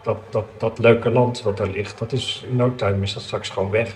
dat, 0.05 0.17
dat, 0.31 0.45
dat 0.59 0.79
leuke 0.79 1.11
land 1.11 1.43
wat 1.43 1.57
daar 1.57 1.69
ligt, 1.69 1.99
dat 1.99 2.13
is 2.13 2.45
in 2.51 2.57
no 2.57 2.75
time 2.75 3.03
is 3.03 3.13
dat 3.15 3.23
straks 3.23 3.49
gewoon 3.49 3.71
weg. 3.71 3.95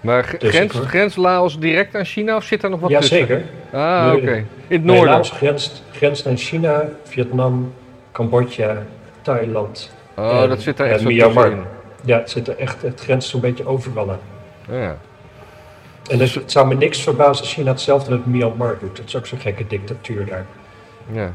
Maar 0.00 0.34
Dus 0.38 0.50
grens, 0.54 0.74
ik 0.74 0.82
grens 0.82 1.16
Laos 1.16 1.58
direct 1.58 1.94
aan 1.94 2.04
China 2.04 2.36
of 2.36 2.44
zit 2.44 2.60
daar 2.60 2.70
nog 2.70 2.80
wat 2.80 2.90
tussen? 2.90 3.18
Jazeker. 3.18 3.42
Ah, 3.72 4.12
oké. 4.16 4.30
In 4.32 4.46
het 4.68 4.84
Nee, 4.84 4.96
noorden. 4.96 5.14
Laos 5.14 5.30
grenst, 5.30 5.82
grenst 5.92 6.26
aan 6.26 6.36
China, 6.36 6.84
Vietnam, 7.04 7.72
Cambodja, 8.12 8.82
Thailand. 9.22 9.90
oh, 10.16 10.42
en- 10.42 10.48
dat 10.48 10.60
zit 10.60 10.76
daar 10.76 10.86
en 10.86 10.92
echt 10.92 11.02
zo 11.02 11.08
Myanmar. 11.08 11.44
tussenin. 11.44 11.66
Ja, 12.04 12.18
het, 12.18 12.30
zit 12.30 12.48
er 12.48 12.56
echt, 12.58 12.82
het 12.82 13.00
grenst 13.00 13.28
zo'n 13.28 13.40
beetje 13.40 13.66
overal 13.66 14.10
aan. 14.10 14.18
Ja. 14.76 14.96
En 16.10 16.18
dus, 16.18 16.34
het 16.34 16.50
zou 16.52 16.66
me 16.68 16.74
niks 16.74 17.02
verbazen 17.02 17.42
als 17.44 17.52
China 17.54 17.70
hetzelfde 17.70 18.10
met 18.10 18.26
Myanmar 18.26 18.76
doet. 18.80 18.98
Het 18.98 19.06
is 19.08 19.16
ook 19.16 19.26
zo'n 19.26 19.38
gekke 19.38 19.66
dictatuur 19.66 20.26
daar. 20.26 20.46
ja. 21.12 21.32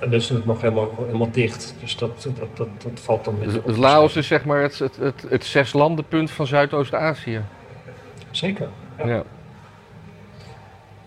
En 0.00 0.10
dus 0.10 0.22
is 0.22 0.28
het 0.36 0.46
nog 0.46 0.60
helemaal, 0.60 0.90
helemaal 1.06 1.30
dicht. 1.30 1.74
Dus 1.80 1.96
dat, 1.96 2.28
dat, 2.38 2.56
dat, 2.56 2.68
dat 2.82 3.00
valt 3.00 3.24
dan 3.24 3.38
minder 3.38 3.62
dus. 3.66 3.76
Laos 3.76 4.16
is 4.16 4.26
zeg 4.26 4.44
maar 4.44 4.62
het, 4.62 4.78
het, 4.78 4.96
het, 4.96 5.24
het 5.28 5.44
zeslandenpunt 5.44 6.30
van 6.30 6.46
Zuidoost-Azië. 6.46 7.40
Zeker. 8.30 8.68
Ja. 8.98 9.06
Ja. 9.06 9.22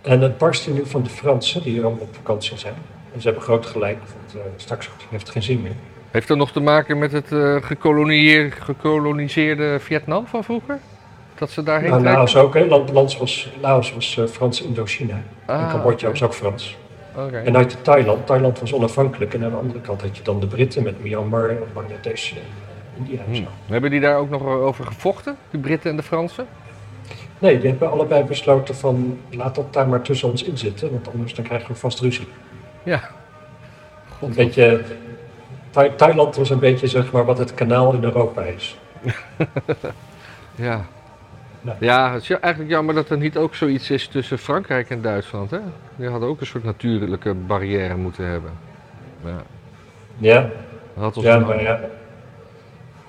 En 0.02 0.22
het 0.22 0.38
barst 0.38 0.68
nu 0.70 0.86
van 0.86 1.04
de 1.04 1.10
Fransen, 1.10 1.64
die 1.64 1.72
hier 1.74 1.84
allemaal 1.84 2.02
op 2.04 2.16
vakantie 2.16 2.58
zijn. 2.58 2.74
En 3.14 3.22
ze 3.22 3.28
hebben 3.28 3.44
groot 3.46 3.66
gelijk, 3.66 3.98
want 3.98 4.36
eh, 4.46 4.52
straks 4.56 4.90
heeft 5.10 5.24
het 5.24 5.32
geen 5.32 5.44
zin 5.44 5.62
meer. 5.62 5.76
Heeft 6.12 6.28
dat 6.28 6.38
nog 6.38 6.52
te 6.52 6.60
maken 6.60 6.98
met 6.98 7.12
het 7.12 7.28
gekoloniseer- 7.66 8.52
gekoloniseerde 8.60 9.80
Vietnam 9.80 10.28
van 10.28 10.44
vroeger? 10.44 10.80
Dat 11.36 11.50
ze 11.52 11.64
daarheen 11.64 11.90
Nou? 11.90 12.04
Laos 12.04 12.36
ook, 12.36 12.54
hè. 12.54 12.66
Land, 12.66 12.92
Laos 12.92 13.18
was, 13.18 13.50
Laos 13.62 13.94
was 13.94 14.18
eh, 14.18 14.26
Frans 14.26 14.62
Indochina. 14.62 15.14
en 15.46 15.56
Ah, 15.56 15.70
Cambodja 15.72 16.10
was 16.10 16.24
ook 16.24 16.34
Frans. 16.34 16.78
Oké. 17.16 17.38
En 17.38 17.56
uit 17.58 17.78
Thailand, 17.84 18.26
Thailand 18.28 18.60
was 18.60 18.74
onafhankelijk. 18.74 19.34
En 19.34 19.44
aan 19.44 19.50
de 19.52 19.56
andere 19.58 19.82
kant 19.82 20.02
had 20.02 20.18
je 20.18 20.24
dan 20.24 20.40
de 20.40 20.48
Britten 20.48 20.84
met 20.84 21.04
Myanmar 21.04 21.50
en 21.50 21.58
Bangladesh 21.74 22.32
en 22.32 22.38
eh, 22.38 22.98
India 22.98 23.20
en 23.28 23.34
Hm. 23.34 23.36
zo. 23.36 23.50
Hebben 23.74 23.90
die 23.92 24.00
daar 24.00 24.18
ook 24.18 24.30
nog 24.30 24.44
over 24.46 24.86
gevochten, 24.86 25.38
de 25.50 25.58
Britten 25.58 25.90
en 25.90 25.96
de 25.96 26.04
Fransen? 26.04 26.46
Nee, 27.40 27.60
die 27.60 27.70
hebben 27.70 27.92
allebei 27.92 28.24
besloten 28.24 28.76
van 28.76 29.20
laat 29.30 29.56
dat 29.56 29.74
daar 29.74 29.88
maar 29.88 30.02
tussen 30.02 30.30
ons 30.30 30.44
in 30.44 30.58
zitten, 30.58 30.92
want 30.92 31.10
anders 31.14 31.34
dan 31.36 31.44
krijgen 31.46 31.68
we 31.68 31.76
vast 31.76 32.00
ruzie. 32.00 32.28
Ja. 32.84 33.02
Een 34.22 34.34
beetje, 34.34 34.82
Thai- 35.70 35.96
Thailand 35.96 36.36
was 36.36 36.50
een 36.50 36.60
beetje 36.60 36.88
zeg 36.88 37.12
maar 37.12 37.26
wat 37.26 37.38
het 37.38 37.54
kanaal 37.54 37.94
in 37.94 38.04
Europa 38.04 38.42
is. 38.42 38.78
Ja. 40.56 40.86
Ja, 41.80 42.14
het 42.14 42.22
is 42.22 42.30
eigenlijk 42.30 42.72
jammer 42.72 42.96
dat 42.96 43.10
er 43.10 43.18
niet 43.18 43.38
ook 43.38 43.56
zoiets 43.56 43.90
is 43.90 44.08
tussen 44.08 44.38
Frankrijk 44.38 44.90
en 44.90 45.02
Duitsland. 45.02 45.52
Hè? 45.52 45.60
Die 45.96 46.08
hadden 46.08 46.30
ook 46.30 46.40
een 46.40 46.46
soort 46.46 46.64
natuurlijke 46.64 47.34
barrière 47.34 47.96
moeten 47.96 48.26
hebben. 48.26 48.52
Ja. 49.26 49.42
Ja, 50.18 50.42
Dat 50.94 51.04
had 51.04 51.18
ons 51.18 51.26
ja 51.26 51.40
maar 51.40 51.62
ja. 51.62 51.80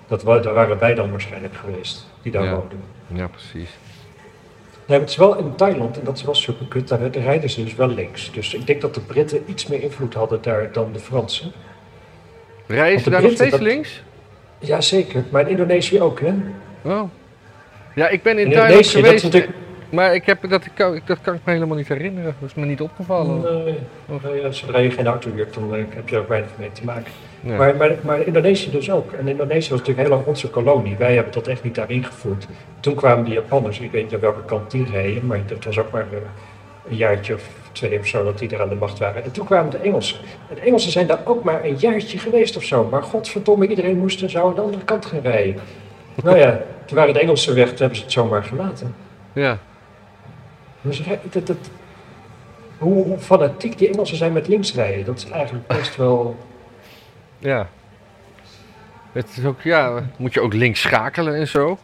Dat, 0.07 0.21
daar 0.21 0.55
waren 0.55 0.79
wij 0.79 0.95
dan 0.95 1.11
waarschijnlijk 1.11 1.55
geweest, 1.55 2.07
die 2.23 2.33
daar 2.33 2.45
Ja. 2.45 2.55
woonden. 2.55 2.79
ja, 3.07 3.27
precies. 3.27 3.71
Nee, 4.87 4.99
maar 4.99 5.01
het 5.01 5.11
is 5.11 5.17
wel 5.17 5.39
in 5.39 5.55
Thailand, 5.55 5.99
en 5.99 6.05
dat 6.05 6.17
is 6.17 6.23
wel 6.25 6.35
super 6.35 6.67
kut, 6.67 6.89
daar 6.89 7.07
rijden 7.11 7.51
ze 7.51 7.65
dus 7.65 7.75
wel 7.75 7.89
links. 7.89 8.33
Dus 8.33 8.55
ik 8.55 8.67
denk 8.67 8.81
dat 8.81 8.95
de 8.95 9.01
Britten 9.01 9.43
iets 9.47 9.67
meer 9.67 9.83
invloed 9.83 10.15
hadden 10.15 10.43
daar 10.43 10.73
dan 10.73 10.93
de 10.93 10.99
Fransen. 10.99 11.53
Rijden 12.67 13.01
ze 13.01 13.11
daar 13.11 13.23
nog 13.23 13.31
steeds 13.33 13.51
dat- 13.51 13.61
links? 13.61 14.03
Jazeker, 14.59 15.25
maar 15.31 15.41
in 15.41 15.49
Indonesië 15.49 16.01
ook, 16.01 16.21
hè? 16.21 16.35
Oh. 16.83 17.03
Ja, 17.95 18.09
ik 18.09 18.23
ben 18.23 18.39
in 18.39 18.51
Thailand 18.51 18.71
Indonesië, 18.71 19.03
dat 19.03 19.13
is 19.13 19.21
geweest, 19.21 19.25
natuurlijk... 19.25 19.53
maar 19.91 20.15
ik 20.15 20.27
heb, 20.27 20.49
dat, 20.49 20.69
kan, 20.75 21.01
dat 21.05 21.21
kan 21.21 21.35
ik 21.35 21.41
me 21.45 21.53
helemaal 21.53 21.77
niet 21.77 21.89
herinneren. 21.89 22.35
Dat 22.41 22.49
is 22.49 22.55
me 22.55 22.65
niet 22.65 22.81
opgevallen. 22.81 23.65
Nee, 23.65 23.79
nee, 24.23 24.41
ja, 24.41 24.51
zodra 24.51 24.79
je 24.79 24.91
geen 24.91 25.07
auto 25.07 25.31
huurt, 25.31 25.55
dan 25.55 25.75
eh, 25.75 25.83
heb 25.89 26.09
je 26.09 26.15
er 26.15 26.21
ook 26.21 26.29
weinig 26.29 26.51
mee 26.59 26.73
te 26.73 26.85
maken. 26.85 27.13
Ja. 27.41 27.57
Maar, 27.57 27.77
maar, 27.77 27.97
maar 28.01 28.27
Indonesië 28.27 28.71
dus 28.71 28.91
ook. 28.91 29.13
En 29.13 29.29
Indonesië 29.29 29.71
was 29.71 29.79
natuurlijk 29.79 30.09
heel 30.09 30.17
lang 30.17 30.27
onze 30.27 30.51
kolonie. 30.51 30.97
Wij 30.97 31.15
hebben 31.15 31.33
dat 31.33 31.47
echt 31.47 31.63
niet 31.63 31.75
daar 31.75 31.91
ingevoerd. 31.91 32.47
Toen 32.81 32.95
kwamen 32.95 33.25
de 33.25 33.31
Japanners, 33.31 33.81
ik 33.81 33.91
weet 33.91 34.03
niet 34.03 34.15
aan 34.15 34.21
welke 34.21 34.45
kant 34.45 34.71
die 34.71 34.87
reden, 34.93 35.27
maar 35.27 35.41
dat 35.47 35.65
was 35.65 35.79
ook 35.79 35.91
maar 35.91 36.07
eh, 36.13 36.19
een 36.89 36.97
jaartje 36.97 37.35
of 37.35 37.49
twee 37.73 37.99
of 37.99 38.07
zo 38.07 38.25
dat 38.25 38.39
die 38.39 38.51
er 38.51 38.63
aan 38.63 38.69
de 38.69 38.75
macht 38.75 38.99
waren. 38.99 39.25
En 39.25 39.33
toen 39.33 39.47
kwamen 39.47 39.71
de 39.71 39.79
Engelsen. 39.79 40.19
En 40.49 40.55
de 40.55 40.61
Engelsen 40.61 40.93
zijn 40.93 41.07
daar 41.07 41.21
ook 41.25 41.45
maar 41.45 41.65
een 41.65 41.77
jaartje 41.77 42.19
geweest 42.19 42.57
of 42.57 42.65
zo. 42.65 42.89
Maar 42.91 43.03
godverdomme, 43.03 43.69
iedereen 43.69 43.99
moest 43.99 44.23
en 44.23 44.31
zou 44.31 44.49
aan 44.49 44.55
de 44.55 44.61
andere 44.61 44.85
kant 44.85 45.07
gaan 45.07 45.21
rijden. 45.21 45.61
Nou 46.23 46.39
ja, 46.39 46.61
toen 46.85 46.97
waren 46.97 47.15
de 47.15 47.21
Engelsen 47.21 47.55
weg, 47.55 47.69
toen 47.69 47.79
hebben 47.79 47.97
ze 47.97 48.03
het 48.03 48.13
zomaar 48.13 48.45
gelaten. 48.45 48.95
ja. 49.33 49.59
Dus 50.81 51.03
dat, 51.31 51.47
dat, 51.47 51.57
hoe, 52.79 53.05
hoe 53.05 53.19
fanatiek 53.19 53.79
die 53.79 53.89
Engelsen 53.89 54.17
zijn 54.17 54.33
met 54.33 54.49
links 54.49 54.75
rijden, 54.75 55.05
dat 55.05 55.17
is 55.17 55.31
eigenlijk 55.31 55.67
best 55.67 55.97
wel... 56.05 56.37
Ja. 57.39 57.69
Het 59.13 59.37
is 59.37 59.45
ook, 59.45 59.61
ja, 59.63 60.03
moet 60.17 60.35
je 60.35 60.41
ook 60.41 60.53
links 60.53 60.81
schakelen 60.81 61.35
en 61.35 61.49
zo? 61.49 61.79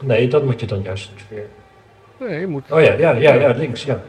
Nee, 0.00 0.28
dat 0.28 0.44
moet 0.44 0.60
je 0.60 0.66
dan 0.66 0.82
juist 0.82 1.10
weer... 1.28 1.46
Nee, 2.18 2.40
je 2.40 2.46
moet. 2.46 2.70
Oh 2.70 2.82
ja, 2.82 2.92
ja, 2.92 3.10
ja, 3.10 3.32
ja, 3.34 3.48
links, 3.48 3.84
ja. 3.84 4.00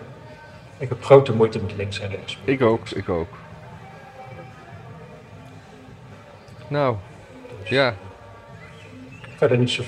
Ik 0.78 0.90
heb 0.90 1.04
grote 1.04 1.34
moeite 1.34 1.60
met 1.62 1.76
links 1.76 2.00
en 2.00 2.10
rechts. 2.10 2.38
Ik 2.44 2.62
ook, 2.62 2.90
ik 2.90 3.10
ook. 3.10 3.28
Nou, 6.68 6.96
ja. 7.64 7.94
Verder 9.36 9.58
niet 9.58 9.70
zo 9.70 9.84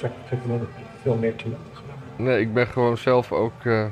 veel 1.01 1.15
meer 1.15 1.36
te 1.36 1.47
maken. 1.47 2.25
Nee, 2.25 2.39
ik 2.39 2.53
ben 2.53 2.67
gewoon 2.67 2.97
zelf 2.97 3.31
ook. 3.31 3.65
eh, 3.65 3.86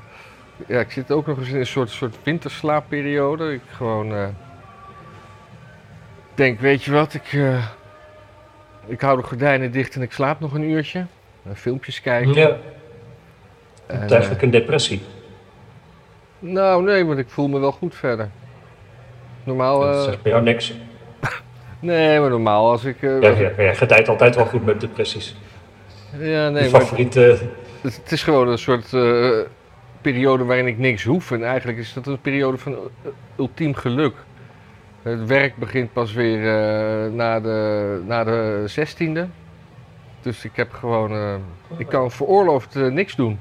ja, 0.68 0.80
ik 0.80 0.92
zit 0.92 1.12
ook 1.12 1.26
nog 1.28 1.38
eens 1.38 1.50
in 1.50 1.56
een 1.60 1.66
soort, 1.66 1.90
soort 1.90 2.16
winterslaapperiode. 2.24 3.54
Ik 3.54 3.62
gewoon. 3.72 4.14
eh, 4.14 4.28
denk, 6.34 6.60
weet 6.60 6.84
je 6.84 6.92
wat, 6.92 7.14
ik. 7.14 7.34
eh, 7.34 7.66
ik 8.86 9.02
hou 9.02 9.18
de 9.22 9.28
gordijnen 9.28 9.72
dicht 9.72 9.96
en 9.96 10.02
ik 10.02 10.12
slaap 10.12 10.40
nog 10.40 10.54
een 10.54 10.70
uurtje. 10.70 11.06
Filmpjes 11.54 12.02
kijken. 12.02 12.34
Ja, 12.34 12.48
En, 12.48 12.58
het 13.86 14.02
is 14.04 14.06
eh, 14.06 14.12
eigenlijk 14.12 14.42
een 14.42 14.50
depressie. 14.52 15.02
nou, 16.40 16.84
nee, 16.84 17.06
want 17.06 17.20
ik 17.20 17.30
voel 17.30 17.48
me 17.48 17.60
wel 17.60 17.72
goed 17.72 17.96
verder. 17.96 18.30
Normaal. 19.44 19.80
dat 19.80 20.04
zegt 20.04 20.22
bij 20.22 20.32
jou 20.32 20.44
niks. 20.44 20.74
nee, 21.80 22.20
maar 22.20 22.30
normaal 22.30 22.72
als 22.72 22.84
ik. 22.84 23.02
eh, 23.04 23.22
Ja, 23.22 23.30
ja, 23.30 23.50
ja, 23.58 23.64
je 23.64 23.76
gedijt 23.76 24.08
altijd 24.08 24.36
wel 24.36 24.46
goed 24.46 24.66
met 24.66 24.80
depressies. 24.82 25.36
Ja, 26.20 26.50
nee, 26.50 26.70
maar. 26.70 26.82
favoriete... 26.82 27.38
Het, 27.82 27.96
het 28.04 28.12
is 28.12 28.24
gewoon 28.24 28.48
een 28.48 28.58
soort 28.58 28.94
eh, 28.94 29.30
periode 30.02 30.44
waarin 30.44 30.68
ik 30.68 30.78
niks 30.78 31.04
hoef. 31.04 31.32
En 31.32 31.44
eigenlijk 31.44 31.78
is 31.78 31.94
dat 31.94 32.08
een 32.08 32.22
periode 32.22 32.58
van 32.58 32.74
eh, 32.74 32.80
ultiem 33.36 33.74
geluk. 33.74 34.14
Het 35.02 35.26
werk 35.26 35.56
begint 35.56 35.94
pas 35.94 36.14
weer 36.14 36.38
eh, 36.38 37.12
na, 37.12 37.40
de, 37.40 38.02
na 38.06 38.24
de 38.24 38.66
16e. 38.70 39.30
Dus 40.22 40.46
ik 40.46 40.52
heb 40.56 40.72
gewoon. 40.74 41.12
eh, 41.12 41.34
ik 41.78 41.88
kan 41.88 42.12
veroorloofd 42.12 42.76
eh, 42.76 42.88
niks 42.88 43.16
doen. 43.16 43.40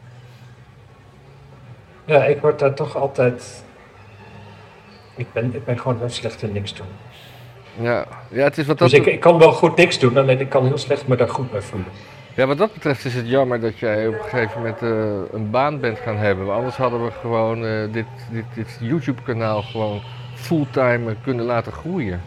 Ja, 2.05 2.25
ik 2.25 2.41
word 2.41 2.59
daar 2.59 2.75
toch 2.75 2.97
altijd. 2.97 3.65
Ik 5.17 5.27
ben, 5.33 5.55
ik 5.55 5.65
ben 5.65 5.79
gewoon 5.79 5.99
heel 5.99 6.09
slecht 6.11 6.43
in 6.43 6.53
niks 6.53 6.75
doen. 6.75 6.87
Ja, 7.81 8.07
ja 8.29 8.45
het 8.45 8.59
is 8.59 8.67
wat 8.67 8.79
dat... 8.79 8.91
Dus 8.91 8.99
ik, 8.99 9.07
ik 9.07 9.21
kan 9.21 9.39
wel 9.39 9.53
goed 9.53 9.77
niks 9.77 9.99
doen, 9.99 10.17
alleen 10.17 10.41
ik 10.41 10.49
kan 10.49 10.67
heel 10.67 10.79
slecht 10.79 11.07
me 11.07 11.17
daar 11.17 11.29
goed 11.29 11.51
bij 11.51 11.63
voelen. 11.63 11.89
Ja, 12.35 12.47
wat 12.47 12.59
dat 12.59 12.73
betreft 12.73 13.05
is 13.05 13.15
het 13.15 13.29
jammer 13.29 13.61
dat 13.61 13.79
jij 13.79 14.07
op 14.07 14.15
een 14.15 14.21
gegeven 14.21 14.59
moment 14.61 14.83
eh, 14.83 15.35
een 15.35 15.51
baan 15.51 15.81
bent 15.81 15.99
gaan 15.99 16.17
hebben. 16.17 16.47
Want 16.47 16.59
anders 16.59 16.77
hadden 16.77 17.05
we 17.05 17.11
gewoon 17.11 17.65
eh, 17.65 17.93
dit, 17.93 18.07
dit, 18.31 18.45
dit 18.55 18.79
YouTube-kanaal 18.81 19.63
gewoon 19.63 20.01
fulltime 20.35 21.17
kunnen 21.23 21.45
laten 21.45 21.73
groeien. 21.73 22.21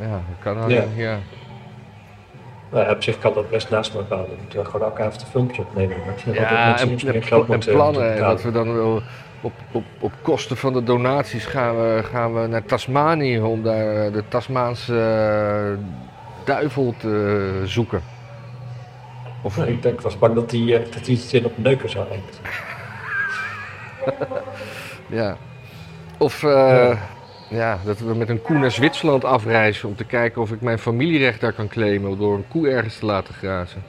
Ja, 0.00 0.10
dat 0.10 0.38
kan 0.42 0.62
alleen, 0.62 0.88
Ja. 0.96 1.10
ja. 1.10 1.18
Nou, 2.70 2.90
op 2.90 3.02
zich 3.02 3.18
kan 3.18 3.34
dat 3.34 3.50
best 3.50 3.70
naast 3.70 3.94
me 3.94 4.02
baan. 4.02 4.24
We 4.24 4.36
moeten 4.40 4.66
gewoon 4.66 4.86
elke 4.86 5.02
avond 5.02 5.20
een 5.20 5.26
filmpje 5.26 5.62
opnemen. 5.62 5.96
Maar 6.06 6.34
Ja, 6.34 6.78
en, 6.80 7.22
geld 7.22 7.66
plannen. 7.66 8.14
En 8.14 8.20
dat 8.20 8.42
we 8.42 8.50
dan 8.50 8.74
wel 8.74 9.02
op, 9.40 9.52
op, 9.72 9.84
op 10.00 10.12
kosten 10.22 10.56
van 10.56 10.72
de 10.72 10.82
donaties 10.82 11.46
gaan 11.46 11.76
we, 11.76 12.00
gaan 12.02 12.34
we 12.34 12.46
naar 12.46 12.64
Tasmanië 12.64 13.40
om 13.40 13.62
daar 13.62 14.06
eh, 14.06 14.12
de 14.12 14.22
Tasmaanse 14.28 15.78
duivel 16.44 16.94
te 16.98 17.62
zoeken. 17.64 18.00
Of, 19.44 19.56
ik 19.58 19.82
denk, 19.82 19.94
ik 19.94 20.00
was 20.00 20.18
bang 20.18 20.34
dat 20.34 20.50
hij 20.50 20.60
eh, 20.60 20.84
dat 20.92 21.06
hij 21.06 21.14
iets 21.14 21.32
in 21.32 21.44
op 21.44 21.58
neuken 21.58 21.90
zou 21.90 22.06
eindigen. 22.10 22.44
ja. 25.20 25.36
Of 26.18 26.42
eh, 26.42 26.50
Ja. 26.50 26.98
ja, 27.48 27.78
dat 27.84 27.98
we 27.98 28.14
met 28.14 28.28
een 28.28 28.42
koe 28.42 28.58
naar 28.58 28.70
Zwitserland 28.70 29.24
afreizen 29.24 29.88
om 29.88 29.96
te 29.96 30.04
kijken 30.04 30.42
of 30.42 30.50
ik 30.50 30.60
mijn 30.60 30.78
familierecht 30.78 31.40
daar 31.40 31.52
kan 31.52 31.68
claimen 31.68 32.18
door 32.18 32.34
een 32.34 32.48
koe 32.48 32.68
ergens 32.68 32.98
te 32.98 33.06
laten 33.06 33.34
grazen. 33.34 33.82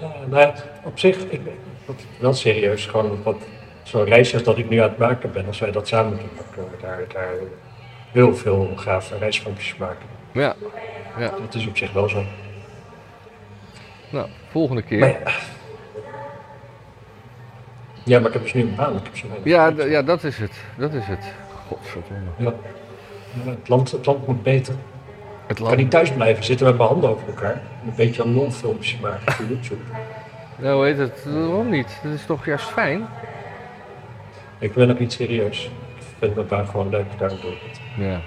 Ja, 0.00 0.12
nou, 0.26 0.54
op 0.84 0.98
zich, 0.98 1.16
ik, 1.16 1.40
wat, 1.84 2.02
wel 2.18 2.32
serieus, 2.32 2.86
gewoon 2.86 3.22
wat, 3.22 3.36
zo'n 3.82 4.04
reisje 4.04 4.34
als 4.34 4.42
dat 4.42 4.58
ik 4.58 4.68
nu 4.68 4.78
aan 4.78 4.88
het 4.88 4.98
maken 4.98 5.32
ben, 5.32 5.46
als 5.46 5.58
wij 5.58 5.70
dat 5.70 5.88
samen 5.88 6.18
doen, 6.18 6.30
dan 6.36 6.44
kunnen 6.50 6.70
we 6.70 6.76
daar, 6.82 7.04
daar 7.12 7.34
heel 8.12 8.36
veel 8.36 8.72
gave 8.76 9.18
reisfilmpjes 9.18 9.76
maken. 9.76 10.06
Ja, 10.32 10.54
ja. 11.18 11.30
Dat 11.40 11.54
is 11.54 11.66
op 11.66 11.76
zich 11.76 11.92
wel 11.92 12.08
zo. 12.08 12.24
Nou, 14.14 14.28
volgende 14.50 14.82
keer. 14.82 14.98
Maar 14.98 15.08
ja. 15.08 15.32
ja, 18.04 18.18
maar 18.18 18.26
ik 18.26 18.32
heb 18.32 18.42
dus 18.42 18.54
nu 18.54 18.60
een 18.60 18.74
baan. 18.76 18.96
Ik 18.96 19.02
heb 19.04 19.16
zo 19.16 19.26
Ja, 19.42 19.72
ja, 19.76 20.02
dat 20.02 20.24
is 20.24 20.38
het. 20.38 20.52
Dat 20.76 20.92
is 20.92 21.06
het. 21.06 21.24
Godverdomme. 21.68 22.30
Ja. 22.36 22.52
Ja, 23.44 23.50
het, 23.50 23.68
land, 23.68 23.90
het 23.90 24.06
land 24.06 24.26
moet 24.26 24.42
beter. 24.42 24.74
Het 25.46 25.58
Ik 25.58 25.64
kan 25.64 25.76
niet 25.76 25.90
thuis 25.90 26.12
blijven 26.12 26.44
zitten 26.44 26.66
met 26.66 26.76
mijn 26.76 26.88
handen 26.88 27.10
over 27.10 27.28
elkaar. 27.28 27.52
en 27.52 27.88
Een 27.88 27.94
beetje 27.96 28.22
een 28.22 28.34
lolfilmpjes 28.34 29.00
maken 29.00 29.32
voor 29.32 29.44
YouTube. 29.46 29.82
Nou, 30.56 30.86
heet 30.86 30.98
het? 30.98 31.24
Waarom 31.24 31.70
niet? 31.70 32.00
Dat 32.02 32.12
is 32.12 32.26
toch 32.26 32.46
juist 32.46 32.64
fijn? 32.64 33.06
Ik 34.58 34.74
ben 34.74 34.90
ook 34.90 34.98
niet 34.98 35.12
serieus. 35.12 35.64
Ik 35.98 36.04
vind 36.18 36.34
mijn 36.34 36.46
baan 36.46 36.66
gewoon 36.66 36.88
leuk, 36.88 37.04
daarom 37.18 37.40
doe 37.40 37.50
ik 37.50 37.58
het. 37.68 37.80
Ja. 37.96 38.20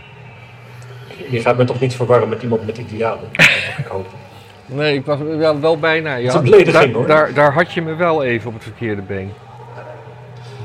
Je 1.30 1.42
gaat 1.42 1.58
me 1.58 1.64
toch 1.64 1.80
niet 1.80 1.96
verwarren 1.96 2.30
met 2.30 2.42
iemand 2.42 2.66
met 2.66 2.78
idealen? 2.78 3.30
Dat 3.36 3.78
ik 3.78 3.86
hopen. 3.86 4.27
Nee, 4.68 4.96
ik 4.96 5.06
was 5.06 5.20
ja, 5.40 5.60
wel 5.60 5.80
bijna. 5.80 6.16
Ja, 6.16 6.28
is 6.28 6.34
een 6.34 6.44
belediging, 6.44 6.74
daar, 6.74 6.94
hoor. 6.94 7.08
Daar, 7.08 7.34
daar 7.34 7.54
had 7.54 7.74
je 7.74 7.82
me 7.82 7.96
wel 7.96 8.24
even 8.24 8.48
op 8.48 8.54
het 8.54 8.64
verkeerde 8.64 9.02
been. 9.02 9.32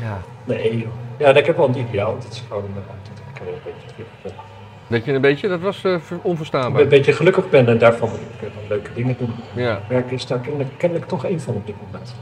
Ja. 0.01 0.21
Nee, 0.45 0.79
joh. 0.79 0.89
Ja, 1.19 1.35
ik 1.35 1.47
heb 1.47 1.57
wel 1.57 1.69
een 1.69 1.77
ideaal. 1.89 2.15
Dat 2.15 2.33
is 2.33 2.45
gewoon 2.49 2.65
eh, 2.65 2.75
dat 2.75 3.19
ik 3.35 3.41
eh, 3.41 3.47
een 3.47 3.61
beetje, 3.65 4.05
ben. 4.23 4.33
Dat 4.87 5.05
je 5.05 5.13
een 5.13 5.21
beetje, 5.21 5.49
dat 5.49 5.61
was 5.61 5.77
eh, 5.77 5.93
Dat 5.93 6.01
ik 6.11 6.25
onverstaanbaar. 6.25 6.83
een 6.83 6.89
beetje 6.89 7.13
gelukkig 7.13 7.51
ben 7.51 7.69
en 7.69 7.79
daarvan 7.79 8.09
ik 8.09 8.49
eh, 8.49 8.55
dan 8.55 8.63
leuke 8.69 8.91
dingen 8.95 9.17
doen. 9.19 9.35
Ja. 9.55 9.81
Werken 9.89 10.13
is 10.13 10.27
daar 10.27 10.39
kennelijk, 10.39 10.71
kennelijk 10.77 11.09
toch 11.09 11.25
één 11.25 11.41
van 11.41 11.55
op 11.55 11.67
dit 11.67 11.75
moment. 11.87 12.15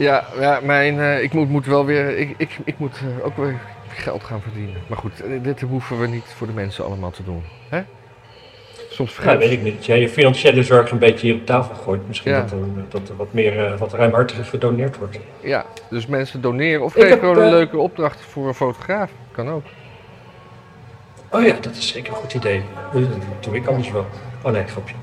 Ja, 0.00 0.24
ja 0.40 0.60
mijn, 0.62 1.00
eh, 1.00 1.22
ik 1.22 1.32
moet, 1.32 1.48
moet 1.48 1.66
wel 1.66 1.84
weer, 1.84 2.18
ik, 2.18 2.34
ik, 2.36 2.58
ik 2.64 2.78
moet 2.78 2.96
eh, 2.96 3.24
ook 3.26 3.36
weer 3.36 3.60
geld 3.88 4.24
gaan 4.24 4.40
verdienen. 4.40 4.76
Maar 4.86 4.98
goed, 4.98 5.20
eh, 5.20 5.42
dit 5.42 5.60
hoeven 5.60 6.00
we 6.00 6.06
niet 6.06 6.34
voor 6.36 6.46
de 6.46 6.52
mensen 6.52 6.84
allemaal 6.84 7.10
te 7.10 7.24
doen. 7.24 7.42
Hè? 7.68 7.80
Soms 9.06 9.24
Ja, 9.24 9.36
weet 9.36 9.50
ik 9.50 9.62
niet. 9.62 9.86
Jij 9.86 10.00
je 10.00 10.08
financiële 10.08 10.62
zorg 10.62 10.90
een 10.90 10.98
beetje 10.98 11.26
hier 11.26 11.34
op 11.36 11.46
tafel 11.46 11.74
gooit, 11.74 12.08
misschien 12.08 12.32
Ja. 12.32 12.40
dat, 12.40 12.50
er, 12.50 12.58
dat 12.88 13.08
er 13.08 13.16
wat 13.16 13.32
meer, 13.32 13.66
eh, 13.66 13.78
wat 13.78 13.92
ruimhartiger 13.92 14.44
gedoneerd 14.44 14.96
wordt. 14.98 15.18
Ja, 15.40 15.66
dus 15.90 16.06
mensen 16.06 16.40
doneren 16.40 16.84
of 16.84 16.96
Ik 16.96 17.02
geef 17.02 17.10
heb, 17.10 17.20
gewoon 17.20 17.36
een 17.36 17.44
eh, 17.44 17.50
leuke 17.50 17.78
opdracht 17.78 18.20
voor 18.20 18.48
een 18.48 18.54
fotograaf. 18.54 19.10
Kan 19.32 19.50
ook. 19.50 19.64
Oh 21.30 21.44
ja, 21.44 21.54
dat 21.60 21.76
is 21.76 21.88
zeker 21.88 22.12
een 22.12 22.18
goed 22.18 22.34
idee. 22.34 22.62
Dat 22.92 23.02
doe 23.40 23.56
ik 23.56 23.66
anders 23.66 23.90
wel. 23.90 24.06
Oh 24.42 24.52
nee, 24.52 24.64
grapje. 24.64 24.94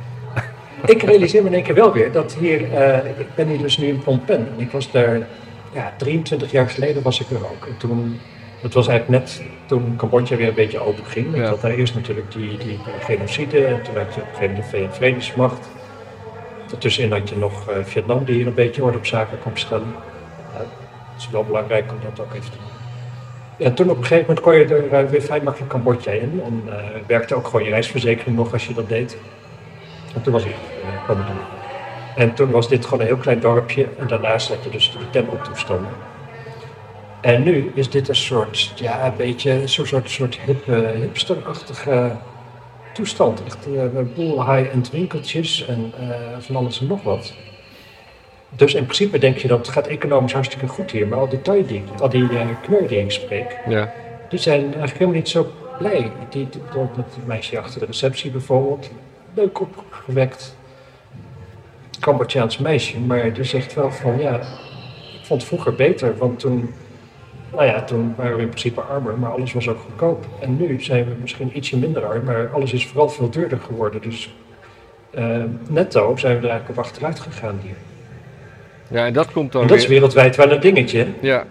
Ik 0.93 1.01
realiseer 1.01 1.41
me 1.41 1.47
in 1.47 1.53
één 1.53 1.63
keer 1.63 1.75
wel 1.75 1.93
weer 1.93 2.12
dat 2.12 2.33
hier, 2.33 2.73
eh, 2.73 3.19
ik 3.19 3.36
ben 3.36 3.47
hier 3.47 3.57
dus 3.57 3.77
nu 3.77 3.88
in 3.88 4.01
Phnom 4.01 4.25
Penh. 4.25 4.47
En 4.47 4.60
ik 4.60 4.71
was 4.71 4.91
daar, 4.91 5.27
ja, 5.73 5.93
23 5.97 6.51
jaar 6.51 6.69
geleden 6.69 7.03
was 7.03 7.19
ik 7.21 7.29
er 7.29 7.38
ook. 7.51 7.65
En 7.65 7.77
toen, 7.77 8.19
het 8.61 8.73
was 8.73 8.87
eigenlijk 8.87 9.23
net 9.23 9.41
toen 9.65 9.95
Cambodja 9.97 10.35
weer 10.35 10.47
een 10.47 10.53
beetje 10.53 10.79
open 10.79 11.05
ging. 11.05 11.27
Ik 11.35 11.41
Ja. 11.41 11.47
had 11.47 11.61
daar 11.61 11.71
eerst 11.71 11.95
natuurlijk 11.95 12.31
die, 12.31 12.57
die, 12.57 12.79
genocide 12.99 13.65
en 13.65 13.81
toen 13.81 13.97
had 13.97 14.13
je 14.13 14.21
op 14.21 14.27
een 14.27 14.33
gegeven 14.33 14.55
moment 14.55 14.71
de 14.71 14.77
VN-vredesmacht. 14.77 15.69
Daartussenin 16.67 17.11
had 17.11 17.29
je 17.29 17.37
nog 17.37 17.69
eh, 17.69 17.75
Vietnam 17.83 18.23
die 18.25 18.35
hier 18.35 18.47
een 18.47 18.53
beetje 18.53 18.83
orde 18.83 18.97
op 18.97 19.05
zaken 19.05 19.39
kon 19.39 19.51
stellen. 19.53 19.87
Ja, 20.53 20.59
het 21.13 21.21
is 21.21 21.29
wel 21.29 21.43
belangrijk 21.43 21.91
om 21.91 21.97
dat 22.03 22.25
ook 22.25 22.33
even 22.33 22.51
te 22.51 22.57
doen. 22.57 23.65
En 23.67 23.73
toen 23.73 23.89
op 23.89 23.97
een 23.97 24.05
gegeven 24.05 24.25
moment 24.27 24.45
kon 24.45 24.55
je 24.55 24.65
er 24.65 25.03
eh, 25.03 25.09
weer 25.09 25.21
vrij 25.21 25.41
makkelijk 25.41 25.71
Cambodja 25.71 26.11
in. 26.11 26.41
En 26.45 26.63
eh, 26.69 26.85
werkte 27.07 27.35
ook 27.35 27.45
gewoon 27.45 27.63
je 27.63 27.69
reisverzekering 27.69 28.35
nog 28.35 28.53
als 28.53 28.67
je 28.67 28.73
dat 28.73 28.89
deed. 28.89 29.17
En 30.15 30.21
toen 30.21 30.33
was 30.33 30.43
ik 30.43 30.55
kwam 31.03 31.19
ik 31.19 31.25
doen. 31.27 31.35
En 32.15 32.33
toen 32.33 32.51
was 32.51 32.67
dit 32.67 32.85
gewoon 32.85 32.99
een 32.99 33.05
heel 33.05 33.17
klein 33.17 33.39
dorpje. 33.39 33.87
En 33.97 34.07
daarnaast 34.07 34.49
had 34.49 34.63
je 34.63 34.69
dus 34.69 34.91
de 34.91 35.09
tempeltoestanden. 35.09 35.91
En 37.21 37.43
nu 37.43 37.71
is 37.73 37.89
dit 37.89 38.08
een 38.10 38.15
soort, 38.15 38.73
ja, 38.75 39.06
een 39.06 39.15
beetje 39.17 39.67
zo'n 39.67 39.86
soort, 39.86 40.10
soort 40.10 40.39
hip, 40.39 40.67
eh, 40.67 40.89
hipsterachtige 40.89 42.12
toestand. 42.93 43.43
Echt 43.43 43.65
eh, 43.65 43.84
een 43.95 44.13
boel 44.15 44.51
high-end 44.56 44.91
winkeltjes 44.91 45.65
en 45.65 45.93
eh, 45.99 46.10
van 46.39 46.56
alles 46.56 46.80
en 46.80 46.88
nog 46.88 47.03
wat. 47.03 47.34
Dus 48.49 48.73
in 48.73 48.84
principe 48.84 49.17
denk 49.19 49.38
je 49.38 49.47
dat 49.47 49.58
het 49.58 49.69
gaat 49.69 49.88
economisch 49.88 50.34
hartstikke 50.34 50.67
goed 50.67 50.91
hier. 50.91 51.08
Maar 51.08 51.19
al 51.19 51.30
die 51.30 51.65
die, 51.65 51.84
al 51.99 52.10
die 52.10 52.27
kneur 52.62 52.88
die 52.88 52.99
ik 52.99 53.12
spreek, 53.12 53.58
Ja. 53.67 53.93
die 54.30 54.39
zijn 54.39 54.62
eigenlijk 54.63 54.93
helemaal 54.93 55.15
niet 55.15 55.30
zo 55.30 55.51
blij. 55.77 56.12
Die, 56.30 56.49
die, 56.49 56.62
dat 56.73 56.95
dat 56.95 57.17
meisje 57.25 57.60
achter 57.60 57.80
de 57.80 57.86
receptie 57.86 58.32
bijvoorbeeld, 58.32 58.89
leuk 59.34 59.60
opgewekt. 59.60 60.56
Cambodjaans 61.99 62.58
meisje, 62.58 62.99
maar 62.99 63.34
die 63.34 63.43
zegt 63.43 63.73
wel 63.73 63.91
van 63.91 64.19
ja, 64.19 64.36
ik 65.19 65.25
vond 65.25 65.41
het 65.41 65.49
vroeger 65.49 65.75
beter, 65.75 66.17
want 66.17 66.39
toen, 66.39 66.73
nou 67.57 67.69
ja, 67.69 67.83
toen 67.83 68.13
waren 68.17 68.35
we 68.35 68.41
in 68.41 68.49
principe 68.49 68.81
armer, 68.81 69.17
maar 69.17 69.31
alles 69.31 69.53
was 69.53 69.69
ook 69.69 69.79
goedkoop. 69.79 70.25
En 70.39 70.57
nu 70.57 70.81
zijn 70.81 71.05
we 71.05 71.15
misschien 71.21 71.57
ietsje 71.57 71.77
minder 71.77 72.05
arm, 72.05 72.23
maar 72.23 72.49
alles 72.53 72.73
is 72.73 72.87
vooral 72.87 73.09
veel 73.09 73.29
duurder 73.29 73.59
geworden. 73.59 74.01
Dus 74.01 74.35
eh, 75.09 75.43
netto 75.69 76.15
zijn 76.15 76.35
we 76.35 76.43
er 76.43 76.49
eigenlijk 76.49 76.79
op 76.79 76.85
achteruit 76.85 77.19
gegaan 77.19 77.59
hier. 77.63 77.75
ja, 78.87 79.05
en 79.05 79.13
dat 79.13 79.31
komt 79.31 79.51
dan 79.51 79.61
En 79.61 79.67
dat 79.67 79.77
is 79.77 79.87
wereldwijd 79.87 80.35
wel 80.35 80.51
een 80.51 80.59
dingetje. 80.59 80.97
hè? 80.99 81.13
Ja. 81.19 81.45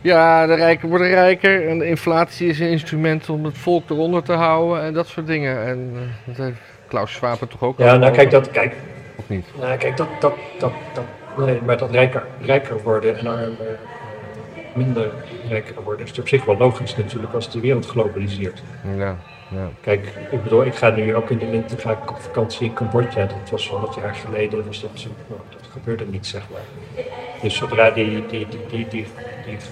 Ja, 0.00 0.46
de 0.46 0.54
rijken 0.54 0.88
worden 0.88 1.08
rijker 1.08 1.68
en 1.68 1.78
de 1.78 1.86
inflatie 1.86 2.48
is 2.48 2.60
een 2.60 2.68
instrument 2.70 3.28
om 3.28 3.44
het 3.44 3.58
volk 3.58 3.90
eronder 3.90 4.22
te 4.22 4.32
houden 4.32 4.82
en 4.82 4.92
dat 4.92 5.06
soort 5.06 5.26
dingen. 5.26 5.66
En 5.66 5.92
eh, 5.94 6.36
dat 6.36 6.36
heeft 6.46 6.60
Klaus 6.88 7.12
Schwab 7.12 7.38
toch 7.48 7.62
ook 7.62 7.78
Ja, 7.78 7.92
al 7.92 7.98
nou 7.98 8.12
kijk, 8.12 8.30
dat, 8.30 8.50
kijk, 8.50 8.74
Of 9.16 9.28
niet? 9.28 9.46
Nou, 9.60 9.76
kijk, 9.76 9.96
dat, 9.96 10.08
dat, 10.20 10.34
dat, 10.58 10.72
dat, 10.94 11.04
nee, 11.46 11.60
maar 11.64 11.78
dat 11.78 11.90
rijker, 11.90 12.22
rijker 12.40 12.82
worden 12.82 13.18
en 13.18 13.26
armer, 13.26 13.78
minder 14.76 15.10
rijker 15.48 15.82
worden, 15.82 16.06
is 16.06 16.18
op 16.18 16.28
zich 16.28 16.44
wel 16.44 16.56
logisch 16.56 16.96
natuurlijk 16.96 17.32
als 17.32 17.50
de 17.50 17.60
wereld 17.60 17.86
globaliseert. 17.86 18.62
Ja, 18.96 19.16
ja. 19.50 19.68
Kijk, 19.80 20.12
ik 20.30 20.42
bedoel, 20.42 20.64
ik 20.64 20.74
ga 20.74 20.90
nu 20.90 21.14
ook 21.14 21.30
in 21.30 21.38
de 21.38 21.50
winter 21.50 21.78
ga 21.78 21.90
ik 21.90 22.10
op 22.10 22.18
vakantie 22.20 22.66
in 22.66 22.74
Cambodja. 22.74 23.26
Dat 23.26 23.50
was 23.50 23.68
100 23.68 23.94
jaar 23.94 24.14
geleden, 24.14 24.64
dus 24.64 24.80
dat, 24.80 25.06
nou, 25.28 25.40
dat 25.50 25.68
gebeurde 25.72 26.04
niet, 26.06 26.26
zeg 26.26 26.42
maar. 26.52 27.04
Dus 27.42 27.56
zodra 27.56 27.90
die, 27.90 28.26
die, 28.26 28.46
die, 28.68 28.86
die, 28.88 29.06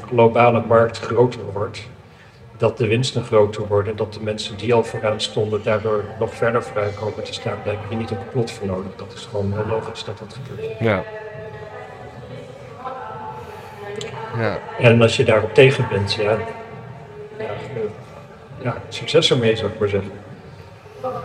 globale 0.06 0.62
markt 0.66 0.98
groter 0.98 1.52
wordt, 1.52 1.88
dat 2.56 2.78
de 2.78 2.86
winsten 2.86 3.24
groter 3.24 3.66
worden, 3.66 3.96
dat 3.96 4.14
de 4.14 4.20
mensen 4.22 4.56
die 4.56 4.74
al 4.74 4.84
vooraan 4.84 5.20
stonden 5.20 5.62
daardoor 5.62 6.04
nog 6.18 6.34
verder 6.34 6.62
vooruit 6.62 6.94
komen 6.94 7.24
te 7.24 7.32
staan, 7.32 7.58
daar 7.64 7.74
heb 7.74 7.90
je 7.90 7.96
niet 7.96 8.10
een 8.10 8.18
complot 8.18 8.50
voor 8.50 8.66
nodig. 8.66 8.96
Dat 8.96 9.12
is 9.12 9.28
gewoon 9.30 9.52
heel 9.52 9.66
logisch 9.66 10.04
dat 10.04 10.18
dat 10.18 10.38
gebeurt. 10.42 10.78
Ja. 10.78 11.04
Ja, 14.38 14.58
En 14.78 15.02
als 15.02 15.16
je 15.16 15.24
daarop 15.24 15.54
tegen 15.54 15.86
bent, 15.90 16.14
ja, 16.14 16.36
ja, 17.38 17.46
ja 18.62 18.76
succes 18.88 19.30
ermee 19.30 19.56
zou 19.56 19.70
ik 19.72 19.78
maar 19.78 19.88
zeggen. 19.88 20.10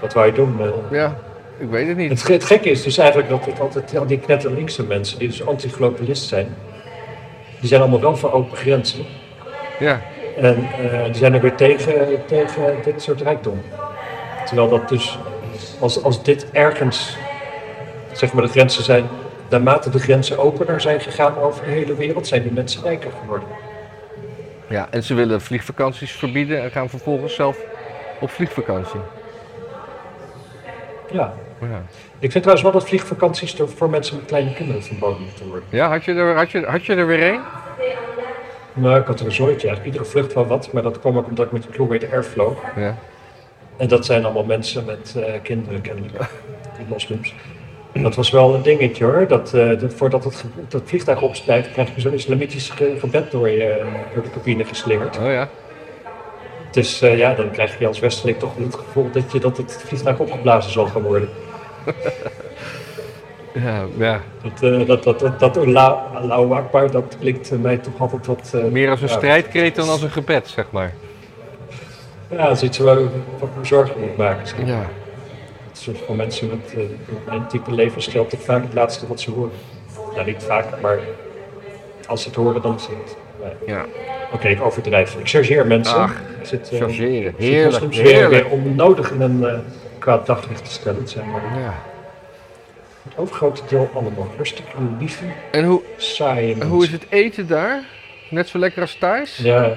Wat 0.01 0.13
wou 0.13 0.25
je 0.25 0.31
doen? 0.33 0.59
eh? 0.61 0.97
ja, 0.97 1.15
ik 1.57 1.69
weet 1.69 1.87
het 1.87 1.97
niet. 1.97 2.09
Het, 2.09 2.21
ge- 2.23 2.31
het 2.33 2.43
gekke 2.43 2.69
is 2.69 2.83
dus 2.83 2.97
eigenlijk 2.97 3.29
dat 3.29 3.45
het 3.45 3.59
altijd, 3.59 3.97
al 3.97 4.05
die 4.05 4.19
knetterlinkse 4.19 4.83
mensen, 4.83 5.19
die 5.19 5.27
dus 5.27 5.45
anti-globalist 5.45 6.27
zijn, 6.27 6.55
die 7.59 7.67
zijn 7.69 7.81
allemaal 7.81 8.01
wel 8.01 8.15
voor 8.17 8.31
open 8.31 8.57
grenzen. 8.57 9.05
Ja, 9.79 10.01
En 10.37 10.67
eh, 10.91 11.03
die 11.05 11.15
zijn 11.15 11.33
er 11.33 11.41
weer 11.41 11.55
tegen, 11.55 12.25
tegen 12.25 12.75
dit 12.83 13.01
soort 13.01 13.21
rijkdom. 13.21 13.61
Terwijl 14.45 14.69
dat 14.69 14.89
dus, 14.89 15.19
als, 15.79 16.03
als 16.03 16.23
dit 16.23 16.51
ergens, 16.51 17.17
zeg 18.11 18.33
maar 18.33 18.43
de 18.43 18.49
grenzen 18.49 18.83
zijn 18.83 19.07
naarmate 19.49 19.89
de 19.89 19.99
grenzen 19.99 20.37
opener 20.37 20.81
zijn 20.81 21.01
gegaan 21.01 21.37
over 21.37 21.65
de 21.65 21.71
hele 21.71 21.95
wereld, 21.95 22.27
zijn 22.27 22.41
die 22.41 22.51
mensen 22.51 22.83
rijker 22.83 23.11
geworden. 23.21 23.47
Ja, 24.69 24.87
en 24.91 25.03
ze 25.03 25.13
willen 25.13 25.41
vliegvakanties 25.41 26.11
verbieden 26.11 26.61
en 26.61 26.71
gaan 26.71 26.89
vervolgens 26.89 27.35
zelf 27.35 27.57
op 28.19 28.29
vliegvakantie. 28.29 28.99
Ja. 31.11 31.33
Ja, 31.61 31.83
Ik 32.19 32.31
vind 32.31 32.43
trouwens 32.43 32.61
wel 32.61 32.71
dat 32.71 32.87
vliegvakanties 32.87 33.55
voor 33.75 33.89
mensen 33.89 34.15
met 34.15 34.25
kleine 34.25 34.53
kinderen 34.53 34.83
verboden 34.83 35.21
moeten 35.23 35.47
worden. 35.47 35.67
ja 35.69 35.89
had, 35.89 36.03
je 36.05 36.13
er, 36.13 36.35
had, 36.35 36.51
je, 36.51 36.65
had 36.65 36.85
je 36.85 36.95
er 36.95 37.07
weer 37.07 37.21
één? 37.21 37.41
Nou, 38.73 38.99
ik 38.99 39.05
had 39.05 39.19
er 39.19 39.25
een 39.25 39.31
zooitje 39.31 39.67
eigenlijk. 39.67 39.85
Iedere 39.85 40.05
vlucht 40.11 40.33
wel 40.33 40.47
wat, 40.47 40.73
maar 40.73 40.83
dat 40.83 40.99
kwam 40.99 41.17
ook 41.17 41.27
omdat 41.27 41.45
ik 41.45 41.51
met 41.51 41.63
de 41.63 41.69
Blue 41.69 42.11
Air 42.11 42.25
vloog. 42.25 42.61
Ja. 42.75 42.95
En 43.77 43.87
dat 43.87 44.05
zijn 44.05 44.23
allemaal 44.23 44.43
mensen 44.45 44.85
met 44.85 45.15
eh, 45.15 45.33
kinderen 45.43 45.81
kennelijk, 45.81 46.13
die 46.77 46.85
moslims. 46.87 47.33
En 47.91 48.03
dat 48.03 48.15
was 48.15 48.29
wel 48.29 48.53
een 48.55 48.61
dingetje 48.61 49.03
hoor, 49.03 49.27
dat, 49.27 49.53
eh, 49.53 49.79
dat 49.79 49.93
voordat 49.93 50.23
het, 50.23 50.43
dat 50.67 50.81
vliegtuig 50.85 51.21
opstijgt, 51.21 51.71
krijg 51.71 51.95
je 51.95 52.01
zo'n 52.01 52.13
islamitisch 52.13 52.69
ge- 52.69 52.95
gebed 52.99 53.31
door, 53.31 53.49
je, 53.49 53.81
door 54.13 54.23
de 54.23 54.29
cabine 54.29 54.65
geslingerd. 54.65 55.17
Oh 55.19 55.25
ja. 55.31 55.49
Dus 56.71 57.01
eh, 57.01 57.17
ja, 57.17 57.33
dan 57.33 57.51
krijg 57.51 57.79
je 57.79 57.87
als 57.87 57.99
Westerling 57.99 58.39
toch 58.39 58.51
het 58.57 58.75
gevoel 58.75 59.11
dat, 59.11 59.31
je, 59.31 59.39
dat 59.39 59.57
het 59.57 59.83
vliegtuig 59.87 60.19
opgeblazen 60.19 60.71
zal 60.71 60.85
gaan 60.85 61.01
worden. 61.01 61.29
Ja, 63.53 63.85
ja. 63.97 64.21
Dat, 64.43 64.71
eh, 64.71 64.87
dat, 64.87 65.03
dat, 65.03 65.19
dat, 65.19 65.39
dat 65.39 65.57
Allah, 65.57 66.15
Allahu 66.15 66.51
Akbar, 66.53 66.91
dat 66.91 67.15
klinkt 67.19 67.51
eh, 67.51 67.57
mij 67.59 67.77
toch 67.77 67.93
altijd 67.99 68.25
wat... 68.27 68.51
eh, 68.55 68.63
Meer 68.63 68.89
als 68.89 69.01
een 69.01 69.07
ja, 69.07 69.13
strijdkreet 69.13 69.75
dan 69.75 69.89
als 69.89 70.01
een 70.01 70.09
gebed, 70.09 70.47
zeg 70.47 70.65
maar. 70.71 70.93
Ja, 72.29 72.47
dat 72.47 72.55
is 72.55 72.63
iets 72.63 72.77
waar 72.77 72.99
ik 72.99 73.09
wat 73.39 73.49
me 73.59 73.65
zorgen 73.65 73.99
moet 73.99 74.17
maken. 74.17 74.47
zeg. 74.47 74.65
Ja. 74.65 74.85
Is 75.87 75.89
voor 76.05 76.15
mensen 76.15 76.47
met 76.47 76.73
eh, 76.73 76.83
mijn 77.25 77.47
type 77.47 77.71
levensstijl 77.71 78.27
toch 78.27 78.41
vaak 78.41 78.63
het 78.63 78.73
laatste 78.73 79.07
wat 79.07 79.21
ze 79.21 79.31
horen. 79.31 79.51
Nou, 80.13 80.25
niet 80.25 80.43
vaak, 80.43 80.81
maar 80.81 80.99
als 82.07 82.21
ze 82.21 82.27
het 82.27 82.37
horen, 82.37 82.61
dan 82.61 82.75
is 82.75 82.81
het. 82.87 83.15
nee. 83.41 83.75
Ja. 83.75 83.85
Oké, 84.33 84.47
ik 84.47 84.61
overdrijf. 84.61 85.15
Ik 85.15 85.27
chargeer 85.29 85.67
mensen. 85.67 85.97
Ach, 85.97 86.13
Ik 86.39 86.45
zit, 86.45 86.69
eh, 86.71 86.79
Chargeren. 86.79 87.25
ik 87.25 87.35
zit 87.37 87.49
Heerlijk, 87.93 88.29
weer, 88.29 88.47
onnodig 88.49 89.11
in 89.11 89.21
een 89.21 89.45
eh, 89.45 89.59
kwaad 89.99 90.25
daglicht 90.25 90.65
te 90.65 90.71
stellen. 90.71 90.99
Het 90.99 91.09
zijn 91.09 91.31
maar 91.31 91.59
ja. 91.59 91.73
het 93.03 93.13
overgrote 93.17 93.61
deel 93.67 93.89
allemaal 93.93 94.27
hartstikke 94.35 94.71
lieve, 94.99 95.23
En 95.51 95.65
hoe, 95.65 95.81
saaie 95.97 96.53
en 96.59 96.67
hoe 96.67 96.83
is 96.83 96.91
het 96.91 97.05
eten 97.09 97.47
daar? 97.47 97.83
Net 98.29 98.47
zo 98.47 98.57
lekker 98.57 98.81
als 98.81 98.95
thuis? 98.95 99.37
Ja. 99.37 99.73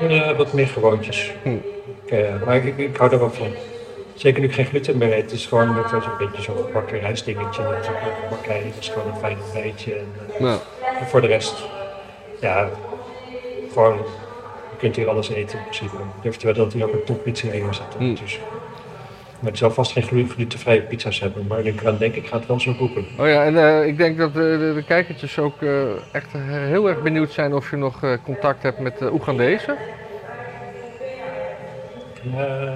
Eh, 0.00 0.36
wat 0.36 0.52
meer 0.52 0.66
gewoontjes. 0.66 1.32
Hm. 1.42 1.56
Eh, 2.10 2.42
maar 2.44 2.56
ik, 2.56 2.76
ik 2.78 2.96
hou 2.96 3.12
er 3.12 3.18
wel 3.18 3.30
van. 3.30 3.46
Zeker 4.14 4.40
nu 4.40 4.46
ik 4.46 4.54
geen 4.54 4.64
gluten 4.64 4.98
meer 4.98 5.12
eet. 5.12 5.22
Het 5.22 5.32
is 5.32 5.46
gewoon 5.46 5.74
net 5.74 5.88
zo'n 5.88 6.00
beetje 6.18 6.42
zo'n 6.42 6.56
gebakken 6.66 6.98
rijstdingetje. 7.00 7.62
Met 7.62 7.84
zo'n 7.84 7.94
bakkei. 8.30 8.64
Dat 8.64 8.78
is 8.80 8.88
gewoon 8.88 9.08
een 9.08 9.18
fijn 9.18 9.36
bijtje. 9.52 9.94
En, 9.94 10.06
eh, 10.34 10.40
Nou, 10.40 10.58
en 11.00 11.06
voor 11.06 11.20
de 11.20 11.26
rest, 11.26 11.64
ja, 12.40 12.68
gewoon, 13.72 13.96
je 14.70 14.76
kunt 14.78 14.96
hier 14.96 15.08
alles 15.08 15.28
eten 15.30 15.58
in 15.58 15.64
principe. 15.64 15.96
Ik 15.96 16.22
durf 16.22 16.36
te 16.36 16.46
wedden 16.46 16.64
dat 16.64 16.72
hier 16.72 16.84
ook 16.84 16.92
een 16.92 17.04
toppizzeria 17.04 17.72
zit. 17.72 17.84
Hm. 17.98 18.14
Dus, 18.14 18.40
maar 19.40 19.50
het 19.50 19.58
zal 19.58 19.70
vast 19.70 19.92
geen 19.92 20.02
glu- 20.02 20.28
glutenvrije 20.28 20.80
pizza's 20.80 21.20
hebben. 21.20 21.46
Maar 21.46 21.64
ik 21.64 21.84
aan 21.84 21.96
denk, 21.98 22.14
ik 22.14 22.26
ga 22.26 22.36
het 22.38 22.46
wel 22.46 22.60
zo 22.60 22.74
roepen. 22.78 23.06
oh 23.18 23.26
ja, 23.28 23.44
en 23.44 23.56
eh, 23.56 23.86
ik 23.86 23.96
denk 23.96 24.18
dat 24.18 24.34
de, 24.34 24.56
de, 24.58 24.72
de 24.74 24.84
kijkertjes 24.84 25.38
ook 25.38 25.62
echt 26.12 26.28
heel 26.46 26.88
erg 26.88 27.02
benieuwd 27.02 27.30
zijn 27.32 27.54
of 27.54 27.70
je 27.70 27.76
nog 27.76 28.00
contact 28.24 28.62
hebt 28.62 28.78
met 28.78 28.98
de 28.98 29.12
Oegandezen. 29.12 29.76
Ja, 32.22 32.74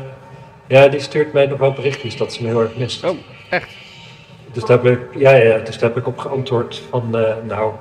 ja, 0.67 0.89
die 0.89 1.01
stuurt 1.01 1.33
mij 1.33 1.47
nog 1.47 1.59
wel 1.59 1.73
berichtjes 1.73 2.17
dat 2.17 2.33
ze 2.33 2.43
me 2.43 2.49
heel 2.49 2.61
erg 2.61 2.77
mist. 2.77 3.05
Oh, 3.05 3.17
echt? 3.51 3.69
Dus 4.53 4.65
daar 4.65 4.83
heb 4.83 4.99
ik, 4.99 5.19
ja, 5.21 5.31
ja, 5.35 5.59
dus 5.59 5.79
daar 5.79 5.89
heb 5.89 5.99
ik 5.99 6.07
op 6.07 6.19
geantwoord 6.19 6.83
van, 6.91 7.17
eh, 7.19 7.35
nou, 7.47 7.73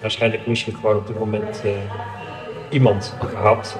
waarschijnlijk 0.00 0.46
mis 0.46 0.64
je 0.64 0.74
gewoon 0.74 0.96
op 0.96 1.06
dit 1.06 1.18
moment 1.18 1.62
eh, 1.64 1.70
iemand 2.70 3.14
gehad. 3.30 3.78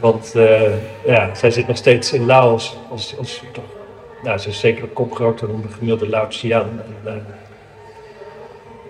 Want 0.00 0.34
eh, 0.34 0.72
ja, 1.06 1.34
zij 1.34 1.50
zit 1.50 1.66
nog 1.66 1.76
steeds 1.76 2.12
in 2.12 2.26
Laos, 2.26 2.76
als, 2.90 3.16
als, 3.18 3.42
toch, 3.52 3.64
nou, 4.22 4.38
ze 4.38 4.48
is 4.48 4.60
zeker 4.60 4.82
een 4.82 4.92
kop 4.92 5.14
groter 5.14 5.48
dan 5.48 5.62
de 5.62 5.68
gemiddelde 5.68 6.08
Laotiaan. 6.08 6.82
En, 6.84 6.96
eh, 7.04 7.12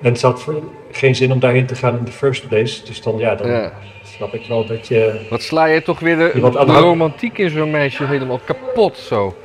en 0.02 0.12
het 0.12 0.22
had 0.22 0.42
voor- 0.42 0.62
geen 0.96 1.14
zin 1.14 1.32
om 1.32 1.38
daarheen 1.38 1.66
te 1.66 1.74
gaan 1.74 1.98
in 1.98 2.04
the 2.04 2.12
first 2.12 2.48
place. 2.48 2.84
Dus 2.84 3.02
dan, 3.02 3.18
ja, 3.18 3.34
dan 3.34 3.50
Ja. 3.50 3.72
snap 4.04 4.34
ik 4.34 4.46
wel 4.46 4.66
dat 4.66 4.88
je... 4.88 5.26
Wat 5.30 5.42
sla 5.42 5.64
je 5.64 5.82
toch 5.82 6.00
weer 6.00 6.16
de, 6.16 6.30
de 6.34 6.40
de 6.40 6.72
romantiek 6.72 7.38
in 7.38 7.50
zo'n 7.50 7.70
meisje 7.70 8.04
helemaal 8.04 8.40
kapot 8.44 8.96
zo. 8.96 9.36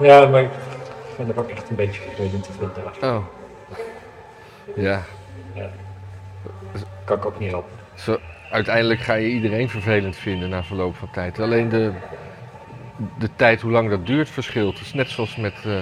Ja, 0.00 0.26
maar 0.26 0.42
ik 0.42 0.48
ben 1.16 1.28
er 1.28 1.38
ook 1.38 1.48
echt 1.50 1.70
een 1.70 1.76
beetje 1.76 2.00
vervelend 2.00 2.42
te 2.44 2.50
vinden. 2.58 3.14
Oh. 3.16 3.24
Ja, 4.76 5.02
Ja. 5.54 5.70
Kan 7.04 7.16
ik 7.16 7.26
ook 7.26 7.38
niet 7.38 7.50
helpen. 7.50 7.70
zo, 7.94 8.18
uiteindelijk 8.50 9.00
ga 9.00 9.14
je 9.14 9.28
iedereen 9.28 9.68
vervelend 9.68 10.16
vinden 10.16 10.48
na 10.48 10.62
verloop 10.64 10.96
van 10.96 11.10
tijd. 11.10 11.38
Alleen 11.40 11.68
de, 11.68 11.92
de 13.18 13.28
tijd, 13.36 13.60
hoe 13.60 13.70
lang 13.70 13.90
dat 13.90 14.06
duurt, 14.06 14.28
verschilt. 14.30 14.78
Het 14.78 14.86
is 14.86 14.92
net 14.92 15.10
zoals 15.10 15.36
met, 15.36 15.54
eh, 15.66 15.80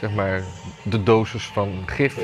zeg 0.00 0.10
maar, 0.10 0.42
de 0.88 1.02
dosis 1.02 1.46
van 1.46 1.82
gif. 1.86 2.16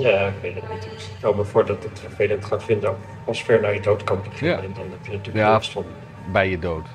Ja, 0.00 0.26
ik 0.26 0.32
weet 0.42 0.54
het 0.54 0.70
niet. 0.74 0.84
Ik 0.84 0.98
stel 1.18 1.34
me 1.34 1.44
voor 1.44 1.66
dat 1.66 1.82
het 1.82 2.00
vervelend 2.00 2.44
gaat 2.44 2.64
vinden 2.64 2.96
als 3.24 3.42
ver 3.42 3.60
naar 3.60 3.74
je 3.74 3.80
dood 3.80 4.04
kan 4.04 4.18
beginnen. 4.22 4.56
Ja. 4.56 4.62
En 4.64 4.72
dan 4.74 4.84
heb 4.90 5.06
je 5.06 5.10
natuurlijk 5.10 5.44
Ja. 5.44 5.50
last 5.50 5.70
van. 5.72 5.84
bij 6.32 6.50
je 6.50 6.58
dood. 6.58 6.86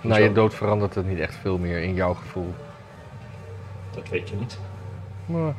Na 0.00 0.16
je 0.16 0.32
dood 0.32 0.54
verandert 0.54 0.94
het 0.94 1.06
niet 1.08 1.18
echt 1.18 1.34
veel 1.34 1.58
meer 1.58 1.82
in 1.82 1.94
jouw 1.94 2.14
gevoel. 2.14 2.54
Dat 3.94 4.08
weet 4.08 4.28
je 4.28 4.34
niet. 4.36 4.58
Maar... 5.26 5.54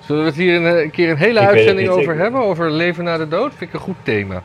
Zullen 0.00 0.22
we 0.22 0.28
het 0.28 0.38
hier 0.38 0.56
een, 0.56 0.66
eh, 0.76 0.82
een 0.82 0.90
keer 0.90 1.10
een 1.10 1.16
hele 1.16 1.40
Ik 1.40 1.46
uitzending 1.46 1.88
over 1.88 2.12
ik- 2.12 2.18
hebben? 2.20 2.40
Over 2.40 2.70
leven 2.70 3.04
na 3.04 3.16
de 3.16 3.28
dood? 3.28 3.50
Vind 3.54 3.70
ik 3.70 3.72
een 3.72 3.84
goed 3.84 3.96
thema. 4.02 4.42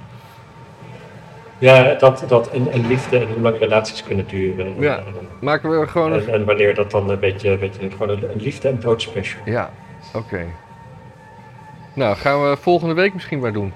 Ja, 1.65 1.93
dat, 1.93 2.23
dat 2.27 2.49
en, 2.49 2.71
en 2.71 2.87
liefde 2.87 3.17
en 3.19 3.27
hoe 3.27 3.39
lang 3.41 3.59
relaties 3.59 4.03
kunnen 4.03 4.27
duren. 4.27 4.79
Ja. 4.79 4.97
En, 4.97 5.03
Maken 5.39 5.79
we 5.79 5.87
gewoon 5.87 6.13
en, 6.13 6.19
een... 6.19 6.29
en 6.29 6.45
wanneer 6.45 6.75
dat 6.75 6.91
dan 6.91 7.09
een 7.09 7.19
beetje, 7.19 7.49
een 7.49 7.59
beetje 7.59 7.91
gewoon 7.91 8.09
een, 8.09 8.23
een 8.31 8.41
liefde- 8.41 8.67
en 8.67 8.79
doodspecial. 8.79 9.41
Ja, 9.45 9.69
oké. 10.13 10.45
Nou, 11.93 12.15
gaan 12.15 12.49
we 12.49 12.57
volgende 12.57 12.93
week 12.93 13.13
misschien 13.13 13.39
maar 13.39 13.53
doen. 13.53 13.73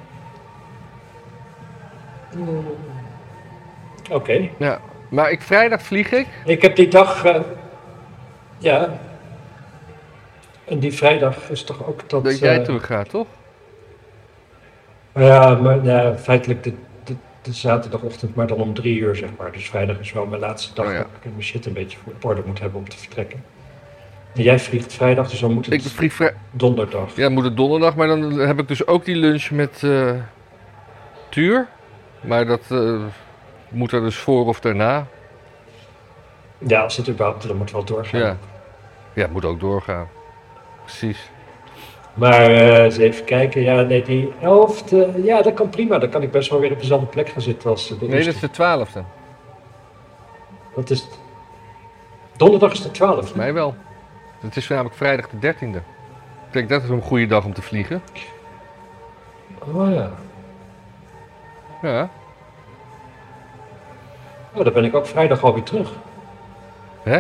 Oké. 4.12 4.50
Ja, 4.58 4.80
maar 5.10 5.32
ik, 5.32 5.42
vrijdag 5.42 5.82
vlieg 5.82 6.12
ik. 6.12 6.28
Ik 6.46 6.62
heb 6.62 6.76
die 6.76 6.88
dag. 6.88 7.26
eh, 7.26 7.42
ja. 8.58 9.00
En 10.66 10.80
die 10.80 10.94
vrijdag 10.94 11.50
is 11.50 11.64
toch 11.64 11.88
ook 11.88 12.10
dat. 12.10 12.24
Dat 12.24 12.40
jij 12.40 12.58
eh, 12.58 12.64
terug 12.64 12.86
gaat, 12.86 13.10
toch? 13.10 13.28
Ja, 15.16 15.56
maar 15.56 15.84
ja, 15.84 16.18
feitelijk 16.18 16.64
de, 16.64 16.74
de, 17.52 17.58
zaterdagochtend, 17.58 18.36
maar 18.36 18.48
dan 18.48 18.58
om 18.58 18.74
drie 18.74 19.00
uur 19.00 19.16
zeg 19.16 19.30
maar. 19.38 19.52
Dus 19.52 19.70
vrijdag 19.70 20.00
is 20.00 20.12
wel 20.12 20.26
mijn 20.26 20.42
laatste 20.42 20.74
dag 20.74 20.86
Oh 20.86 20.92
ja. 20.92 20.98
dat 20.98 21.08
ik 21.22 21.32
mijn 21.32 21.44
shit 21.44 21.66
een 21.66 21.74
beetje 21.74 21.98
voor 22.04 22.14
op 22.14 22.26
orde 22.26 22.42
moet 22.46 22.60
hebben 22.60 22.80
om 22.80 22.90
te 22.90 22.98
vertrekken. 22.98 23.44
En 24.36 24.44
jij 24.44 24.60
vliegt 24.60 24.94
vrijdag, 24.94 25.30
dus 25.30 25.40
dan 25.40 25.54
moet 25.54 25.66
het 25.66 25.74
Ik 25.74 25.82
vlieg 25.82 26.14
vrij... 26.14 26.34
donderdag. 26.52 27.16
Ja, 27.16 27.30
moet 27.30 27.44
het 27.44 27.58
donderdag, 27.58 27.96
maar 27.96 28.08
dan 28.08 28.40
heb 28.40 28.60
ik 28.60 28.68
dus 28.68 28.88
ook 28.88 29.06
die 29.06 29.16
lunch 29.16 29.50
met 29.50 29.84
eh 29.84 30.12
Tuur. 31.30 31.68
Maar 32.22 32.46
dat 32.46 32.62
eh, 32.70 33.04
moet 33.70 33.92
er 33.92 34.02
dus 34.02 34.16
voor 34.16 34.46
of 34.46 34.60
daarna. 34.60 35.08
Ja, 36.58 36.82
als 36.82 36.98
het 36.98 37.10
überhaupt, 37.10 37.48
dan 37.48 37.58
moet 37.58 37.72
wel 37.72 37.84
doorgaan. 37.84 38.20
Ja. 38.20 38.38
Ja, 39.14 39.22
het 39.22 39.32
moet 39.32 39.46
ook 39.46 39.60
doorgaan. 39.60 40.08
Precies. 40.84 41.30
Maar 42.20 42.42
eh, 42.46 42.84
eens 42.84 42.98
even 42.98 43.26
kijken, 43.26 43.62
ja, 43.62 43.82
nee, 43.82 44.04
die 44.04 44.34
elfde, 44.42 45.12
ja, 45.24 45.42
dat 45.42 45.54
kan 45.54 45.70
prima. 45.70 45.98
Dan 45.98 46.10
kan 46.10 46.22
ik 46.22 46.32
best 46.32 46.50
wel 46.50 46.60
weer 46.60 46.72
op 46.72 46.80
dezelfde 46.80 47.06
plek 47.06 47.30
gaan 47.30 47.42
zitten 47.42 47.70
als 47.70 47.88
de 47.88 47.96
Nee, 48.00 48.10
eerste. 48.10 48.26
dat 48.26 48.34
is 48.36 48.40
de 48.42 48.50
twaalfde. 48.50 49.04
Dat 50.76 50.90
is 50.90 51.08
Donderdag 52.38 52.72
is 52.72 52.82
de 52.82 52.92
12. 52.92 53.36
Mij 53.36 53.54
wel. 53.54 53.76
Het 54.40 54.56
is 54.56 54.68
namelijk 54.68 54.96
vrijdag 54.96 55.30
de 55.30 55.40
dertiende. 55.40 55.78
Ik 56.48 56.54
denk 56.54 56.70
dat 56.70 56.84
is 56.84 56.90
een 56.90 57.02
goede 57.02 57.26
dag 57.26 57.46
om 57.46 57.54
te 57.54 57.62
vliegen. 57.62 58.02
Oh 59.74 59.94
ja. 59.94 60.10
Ja. 61.82 62.10
Oh, 64.54 64.64
dan 64.64 64.74
ben 64.74 64.84
ik 64.84 64.96
ook 64.96 65.06
vrijdag 65.08 65.44
alweer 65.44 65.64
terug. 65.64 65.92
Hè? 67.04 67.20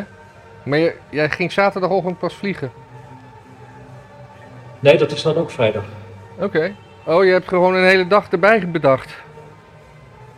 Maar 0.63 0.77
je, 0.79 0.95
jij 1.09 1.29
ging 1.29 1.51
zaterdagochtend 1.51 2.19
pas 2.19 2.33
vliegen. 2.35 2.71
Nee, 4.79 4.97
dat 4.97 5.11
is 5.11 5.21
dan 5.21 5.35
ook 5.35 5.51
vrijdag. 5.51 5.83
Oké. 6.37 6.75
Oh, 7.03 7.23
je 7.23 7.31
hebt 7.31 7.47
gewoon 7.47 7.75
een 7.75 7.87
hele 7.87 8.07
dag 8.07 8.29
erbij 8.29 8.69
bedacht. 8.69 9.15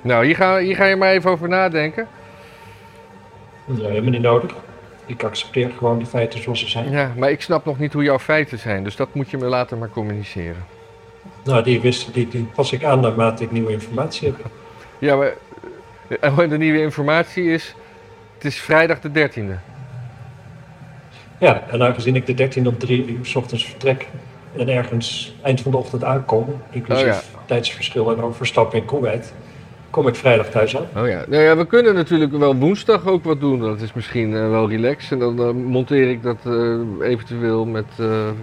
Nou, 0.01 0.25
hier 0.25 0.35
ga, 0.35 0.59
hier 0.59 0.75
ga 0.75 0.85
je 0.85 0.95
maar 0.95 1.11
even 1.11 1.29
over 1.29 1.49
nadenken. 1.49 2.07
Nee, 3.65 3.85
helemaal 3.85 4.11
niet 4.11 4.21
nodig. 4.21 4.55
Ik 5.05 5.23
accepteer 5.23 5.71
gewoon 5.77 5.99
de 5.99 6.05
feiten 6.05 6.41
zoals 6.41 6.59
ze 6.59 6.69
zijn. 6.69 6.91
Ja, 6.91 7.11
maar 7.17 7.31
ik 7.31 7.41
snap 7.41 7.65
nog 7.65 7.79
niet 7.79 7.93
hoe 7.93 8.03
jouw 8.03 8.19
feiten 8.19 8.59
zijn, 8.59 8.83
dus 8.83 8.95
dat 8.95 9.13
moet 9.13 9.29
je 9.29 9.37
me 9.37 9.45
later 9.45 9.77
maar 9.77 9.89
communiceren. 9.89 10.65
Nou, 11.43 11.63
die, 11.63 11.81
wist, 11.81 12.13
die, 12.13 12.27
die 12.27 12.43
pas 12.55 12.71
ik 12.71 12.83
aan 12.83 12.99
naarmate 12.99 13.43
ik 13.43 13.51
nieuwe 13.51 13.71
informatie 13.71 14.27
heb. 14.27 14.45
Ja, 14.99 15.15
maar 15.15 15.33
eh, 16.19 16.49
de 16.49 16.57
nieuwe 16.57 16.81
informatie 16.81 17.51
is, 17.51 17.75
het 18.33 18.45
is 18.45 18.59
vrijdag 18.59 18.99
de 18.99 19.29
13e. 19.29 19.59
Ja, 21.37 21.63
en 21.69 21.83
aangezien 21.83 22.15
ik 22.15 22.25
de 22.25 22.33
13 22.33 22.67
om 22.67 22.77
3 22.77 23.05
uur 23.07 23.25
s 23.25 23.35
ochtends 23.35 23.65
vertrek 23.65 24.07
en 24.57 24.69
ergens 24.69 25.35
eind 25.41 25.61
van 25.61 25.71
de 25.71 25.77
ochtend 25.77 26.03
aankom, 26.03 26.45
inclusief 26.69 27.05
Oh 27.05 27.11
ja. 27.11 27.21
tijdsverschil 27.45 28.11
en 28.11 28.23
overstap 28.23 28.73
in 28.73 28.85
Kuwait, 28.85 29.33
kom 29.89 30.07
ik 30.07 30.15
vrijdag 30.15 30.49
thuis 30.49 30.77
aan. 30.77 30.87
Oh 30.97 31.07
ja. 31.07 31.23
Nou 31.27 31.43
ja, 31.43 31.57
we 31.57 31.65
kunnen 31.65 31.93
natuurlijk 31.93 32.31
wel 32.31 32.55
woensdag 32.55 33.07
ook 33.07 33.23
wat 33.23 33.39
doen. 33.39 33.59
Dat 33.59 33.81
is 33.81 33.93
misschien 33.93 34.35
eh, 34.35 34.49
wel 34.49 34.69
relaxed. 34.69 35.11
En 35.11 35.19
dan 35.19 35.39
eh, 35.39 35.51
monteer 35.51 36.09
ik 36.09 36.23
dat 36.23 36.37
eh, 36.45 36.79
eventueel 37.01 37.65
met 37.65 37.85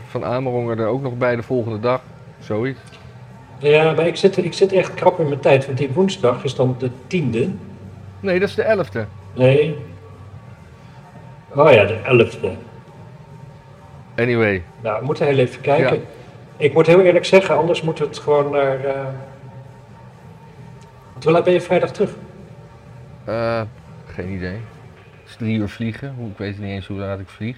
Van 0.09 0.25
Ameronger 0.25 0.81
er 0.81 0.87
ook 0.87 1.03
nog 1.03 1.17
bij 1.17 1.37
de 1.37 1.43
volgende 1.43 1.81
dag. 1.81 2.01
Zoiets. 2.41 2.81
Ja, 3.59 3.93
maar 3.93 4.07
ik 4.07 4.17
zit, 4.17 4.37
ik 4.37 4.53
zit 4.53 4.73
echt 4.73 4.95
krap 4.95 5.19
in 5.19 5.29
mijn 5.29 5.41
tijd, 5.41 5.67
want 5.67 5.79
die 5.79 5.91
woensdag 5.95 6.45
is 6.45 6.55
dan 6.55 6.77
de 6.79 6.91
tiende. 7.07 7.49
Nee, 8.21 8.41
dat 8.41 8.49
is 8.49 8.55
de 8.55 8.77
11e. 8.77 9.07
Nee. 9.35 9.77
Oh 11.55 11.73
ja, 11.73 11.85
de 11.85 11.95
elfde. 12.05 12.51
Anyway. 14.19 14.63
Nou, 14.81 14.99
we 14.99 15.05
moeten 15.05 15.27
heel 15.27 15.39
even 15.39 15.61
kijken. 15.61 15.97
Ja. 15.97 16.03
Ik 16.57 16.73
moet 16.73 16.87
heel 16.87 17.01
eerlijk 17.01 17.25
zeggen, 17.25 17.57
anders 17.57 17.83
moeten 17.83 18.05
we 18.05 18.11
het 18.11 18.19
gewoon 18.19 18.51
naar... 18.51 18.83
want 21.13 21.25
hoe 21.25 21.33
laat 21.33 21.45
ben 21.45 21.53
je 21.53 21.61
vrijdag 21.61 21.91
terug? 21.91 22.11
Eh, 23.29 23.63
geen 24.07 24.29
idee. 24.29 24.61
Het 25.21 25.29
is 25.29 25.37
drie 25.37 25.59
uur 25.59 25.69
vliegen. 25.69 26.31
Ik 26.31 26.39
weet 26.39 26.59
niet 26.59 26.71
eens 26.71 26.87
hoe 26.87 26.99
laat 26.99 27.21
ik 27.21 27.29
vlieg. 27.29 27.57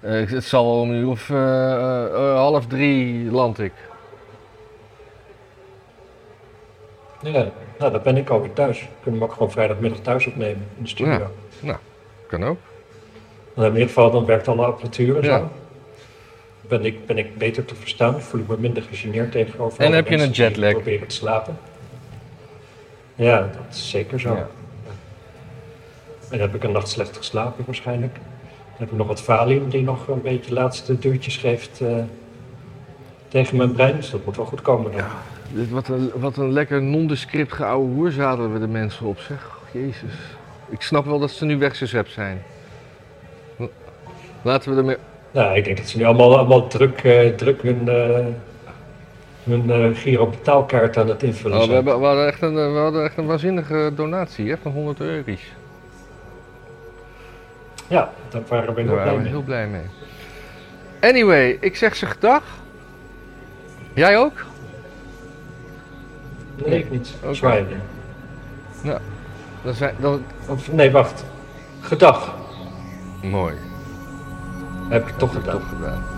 Eh, 0.00 0.30
het 0.30 0.44
zal 0.44 0.64
wel 0.64 0.80
om 0.80 0.90
een 0.90 0.96
uur 0.96 1.08
of 1.08 1.30
eh, 1.30 2.34
half 2.36 2.66
drie 2.66 3.30
land 3.30 3.58
ik. 3.58 3.72
Ja, 7.20 7.46
nou, 7.78 7.92
dan 7.92 8.02
ben 8.02 8.16
ik 8.16 8.28
alweer 8.28 8.52
thuis. 8.52 8.80
We 8.80 8.86
kunnen 9.02 9.20
hem 9.20 9.28
ook 9.28 9.36
gewoon 9.36 9.50
vrijdagmiddag 9.50 9.98
thuis 9.98 10.26
opnemen 10.26 10.66
in 10.76 10.82
de 10.82 10.88
studio. 10.88 11.30
Ja. 11.60 11.78
Kan 12.26 12.44
ook. 12.44 12.58
In 13.56 13.64
ieder 13.64 13.86
geval, 13.86 14.10
dan 14.10 14.24
werkt 14.24 14.48
alle 14.48 14.64
apparatuur 14.64 15.16
en 15.16 15.22
Ja. 15.22 15.38
zo. 15.38 15.50
Ben 16.68 16.84
ik, 16.84 17.06
ben 17.06 17.18
ik 17.18 17.38
beter 17.38 17.64
te 17.64 17.74
verstaan, 17.74 18.20
voel 18.22 18.40
ik 18.40 18.48
me 18.48 18.56
minder 18.58 18.82
gegeneerd 18.82 19.32
tegenover 19.32 19.84
En 19.84 19.92
heb 19.92 20.08
je 20.08 20.16
een 20.18 20.30
jetlag? 20.30 20.70
proberen 20.72 21.08
te 21.08 21.14
slapen. 21.14 21.58
Ja, 23.14 23.38
dat 23.40 23.74
is 23.74 23.90
zeker 23.90 24.20
zo. 24.20 24.34
Ja. 24.34 24.48
En 26.30 26.38
dan 26.38 26.40
heb 26.40 26.54
ik 26.54 26.64
een 26.64 26.72
nacht 26.72 26.88
slecht 26.88 27.16
geslapen 27.16 27.64
waarschijnlijk. 27.66 28.14
Dan 28.14 28.22
heb 28.76 28.90
ik 28.90 28.96
nog 28.96 29.06
wat 29.06 29.22
Valium 29.22 29.68
die 29.70 29.82
nog 29.82 30.08
een 30.08 30.22
beetje 30.22 30.52
laatste 30.52 30.98
duwtjes 30.98 31.36
geeft 31.36 31.80
eh, 31.80 31.96
tegen 33.28 33.56
mijn 33.56 33.72
brein. 33.72 33.96
Dus 33.96 34.10
dat 34.10 34.24
moet 34.24 34.36
wel 34.36 34.44
goed 34.46 34.62
komen 34.62 34.92
dan. 34.92 35.00
Dit, 35.52 35.70
wat, 35.70 35.88
een, 35.88 36.10
wat 36.14 36.36
een 36.36 36.52
lekker 36.52 36.82
nondescript 36.82 37.52
geouwe 37.52 37.86
hoer 37.88 38.10
zadelen 38.10 38.52
we 38.52 38.58
de 38.58 38.66
mensen 38.66 39.06
op, 39.06 39.18
zeg. 39.18 39.58
Jezus. 39.72 40.12
Ik 40.68 40.80
snap 40.82 41.04
wel 41.04 41.18
dat 41.18 41.30
ze 41.30 41.44
nu 41.44 41.58
weggezept 41.58 42.10
zijn. 42.10 42.42
Laten 44.44 44.70
we 44.72 44.78
ermee... 44.78 44.96
Nou, 45.30 45.56
ik 45.56 45.64
denk 45.64 45.76
dat 45.76 45.86
ze 45.86 45.96
nu 45.96 46.04
allemaal, 46.04 46.38
allemaal 46.38 46.66
druk, 46.66 47.04
eh, 47.04 47.34
druk 47.34 47.62
hun, 47.62 47.88
eh 47.88 48.26
hun 49.44 49.70
eh, 49.70 49.96
Giro 49.96 50.26
betaalkaart 50.26 50.96
aan 50.96 51.08
het 51.08 51.22
invullen 51.22 51.56
Oh, 51.56 51.62
we, 51.62 51.64
zijn. 51.70 51.76
hebben, 51.76 52.00
we, 52.00 52.06
hadden 52.06 52.26
echt 52.26 52.42
een, 52.42 52.54
we 52.72 52.78
hadden 52.78 53.04
echt 53.04 53.16
een 53.16 53.26
waanzinnige 53.26 53.92
donatie 53.94 54.50
hè, 54.50 54.56
van 54.62 54.72
100 54.72 55.00
euro's. 55.00 55.52
Ja, 57.88 58.12
daar 58.28 58.42
waren 58.48 58.74
we 58.74 58.80
heel 58.80 58.94
waren 58.94 59.22
we 59.22 59.28
heel 59.28 59.42
blij 59.42 59.66
mee. 59.66 59.84
Anyway, 61.00 61.56
ik 61.60 61.76
zeg 61.76 61.96
ze 61.96 62.06
gedag. 62.06 62.42
Jij 63.94 64.18
ook? 64.18 64.44
Nee, 66.64 66.78
ik 66.78 66.90
niet. 66.90 67.14
Oké. 67.22 67.34
Zwaaien. 67.34 67.82
Dan 69.62 69.74
zijn, 69.74 69.94
dan... 69.98 70.24
Of, 70.46 70.72
nee, 70.72 70.90
wacht. 70.90 71.24
Gedag. 71.80 72.34
Mooi. 73.22 73.54
Heb 74.88 75.08
ik 75.08 75.18
toch 75.18 75.32
toch 75.32 75.62
gedaan. 75.68 76.13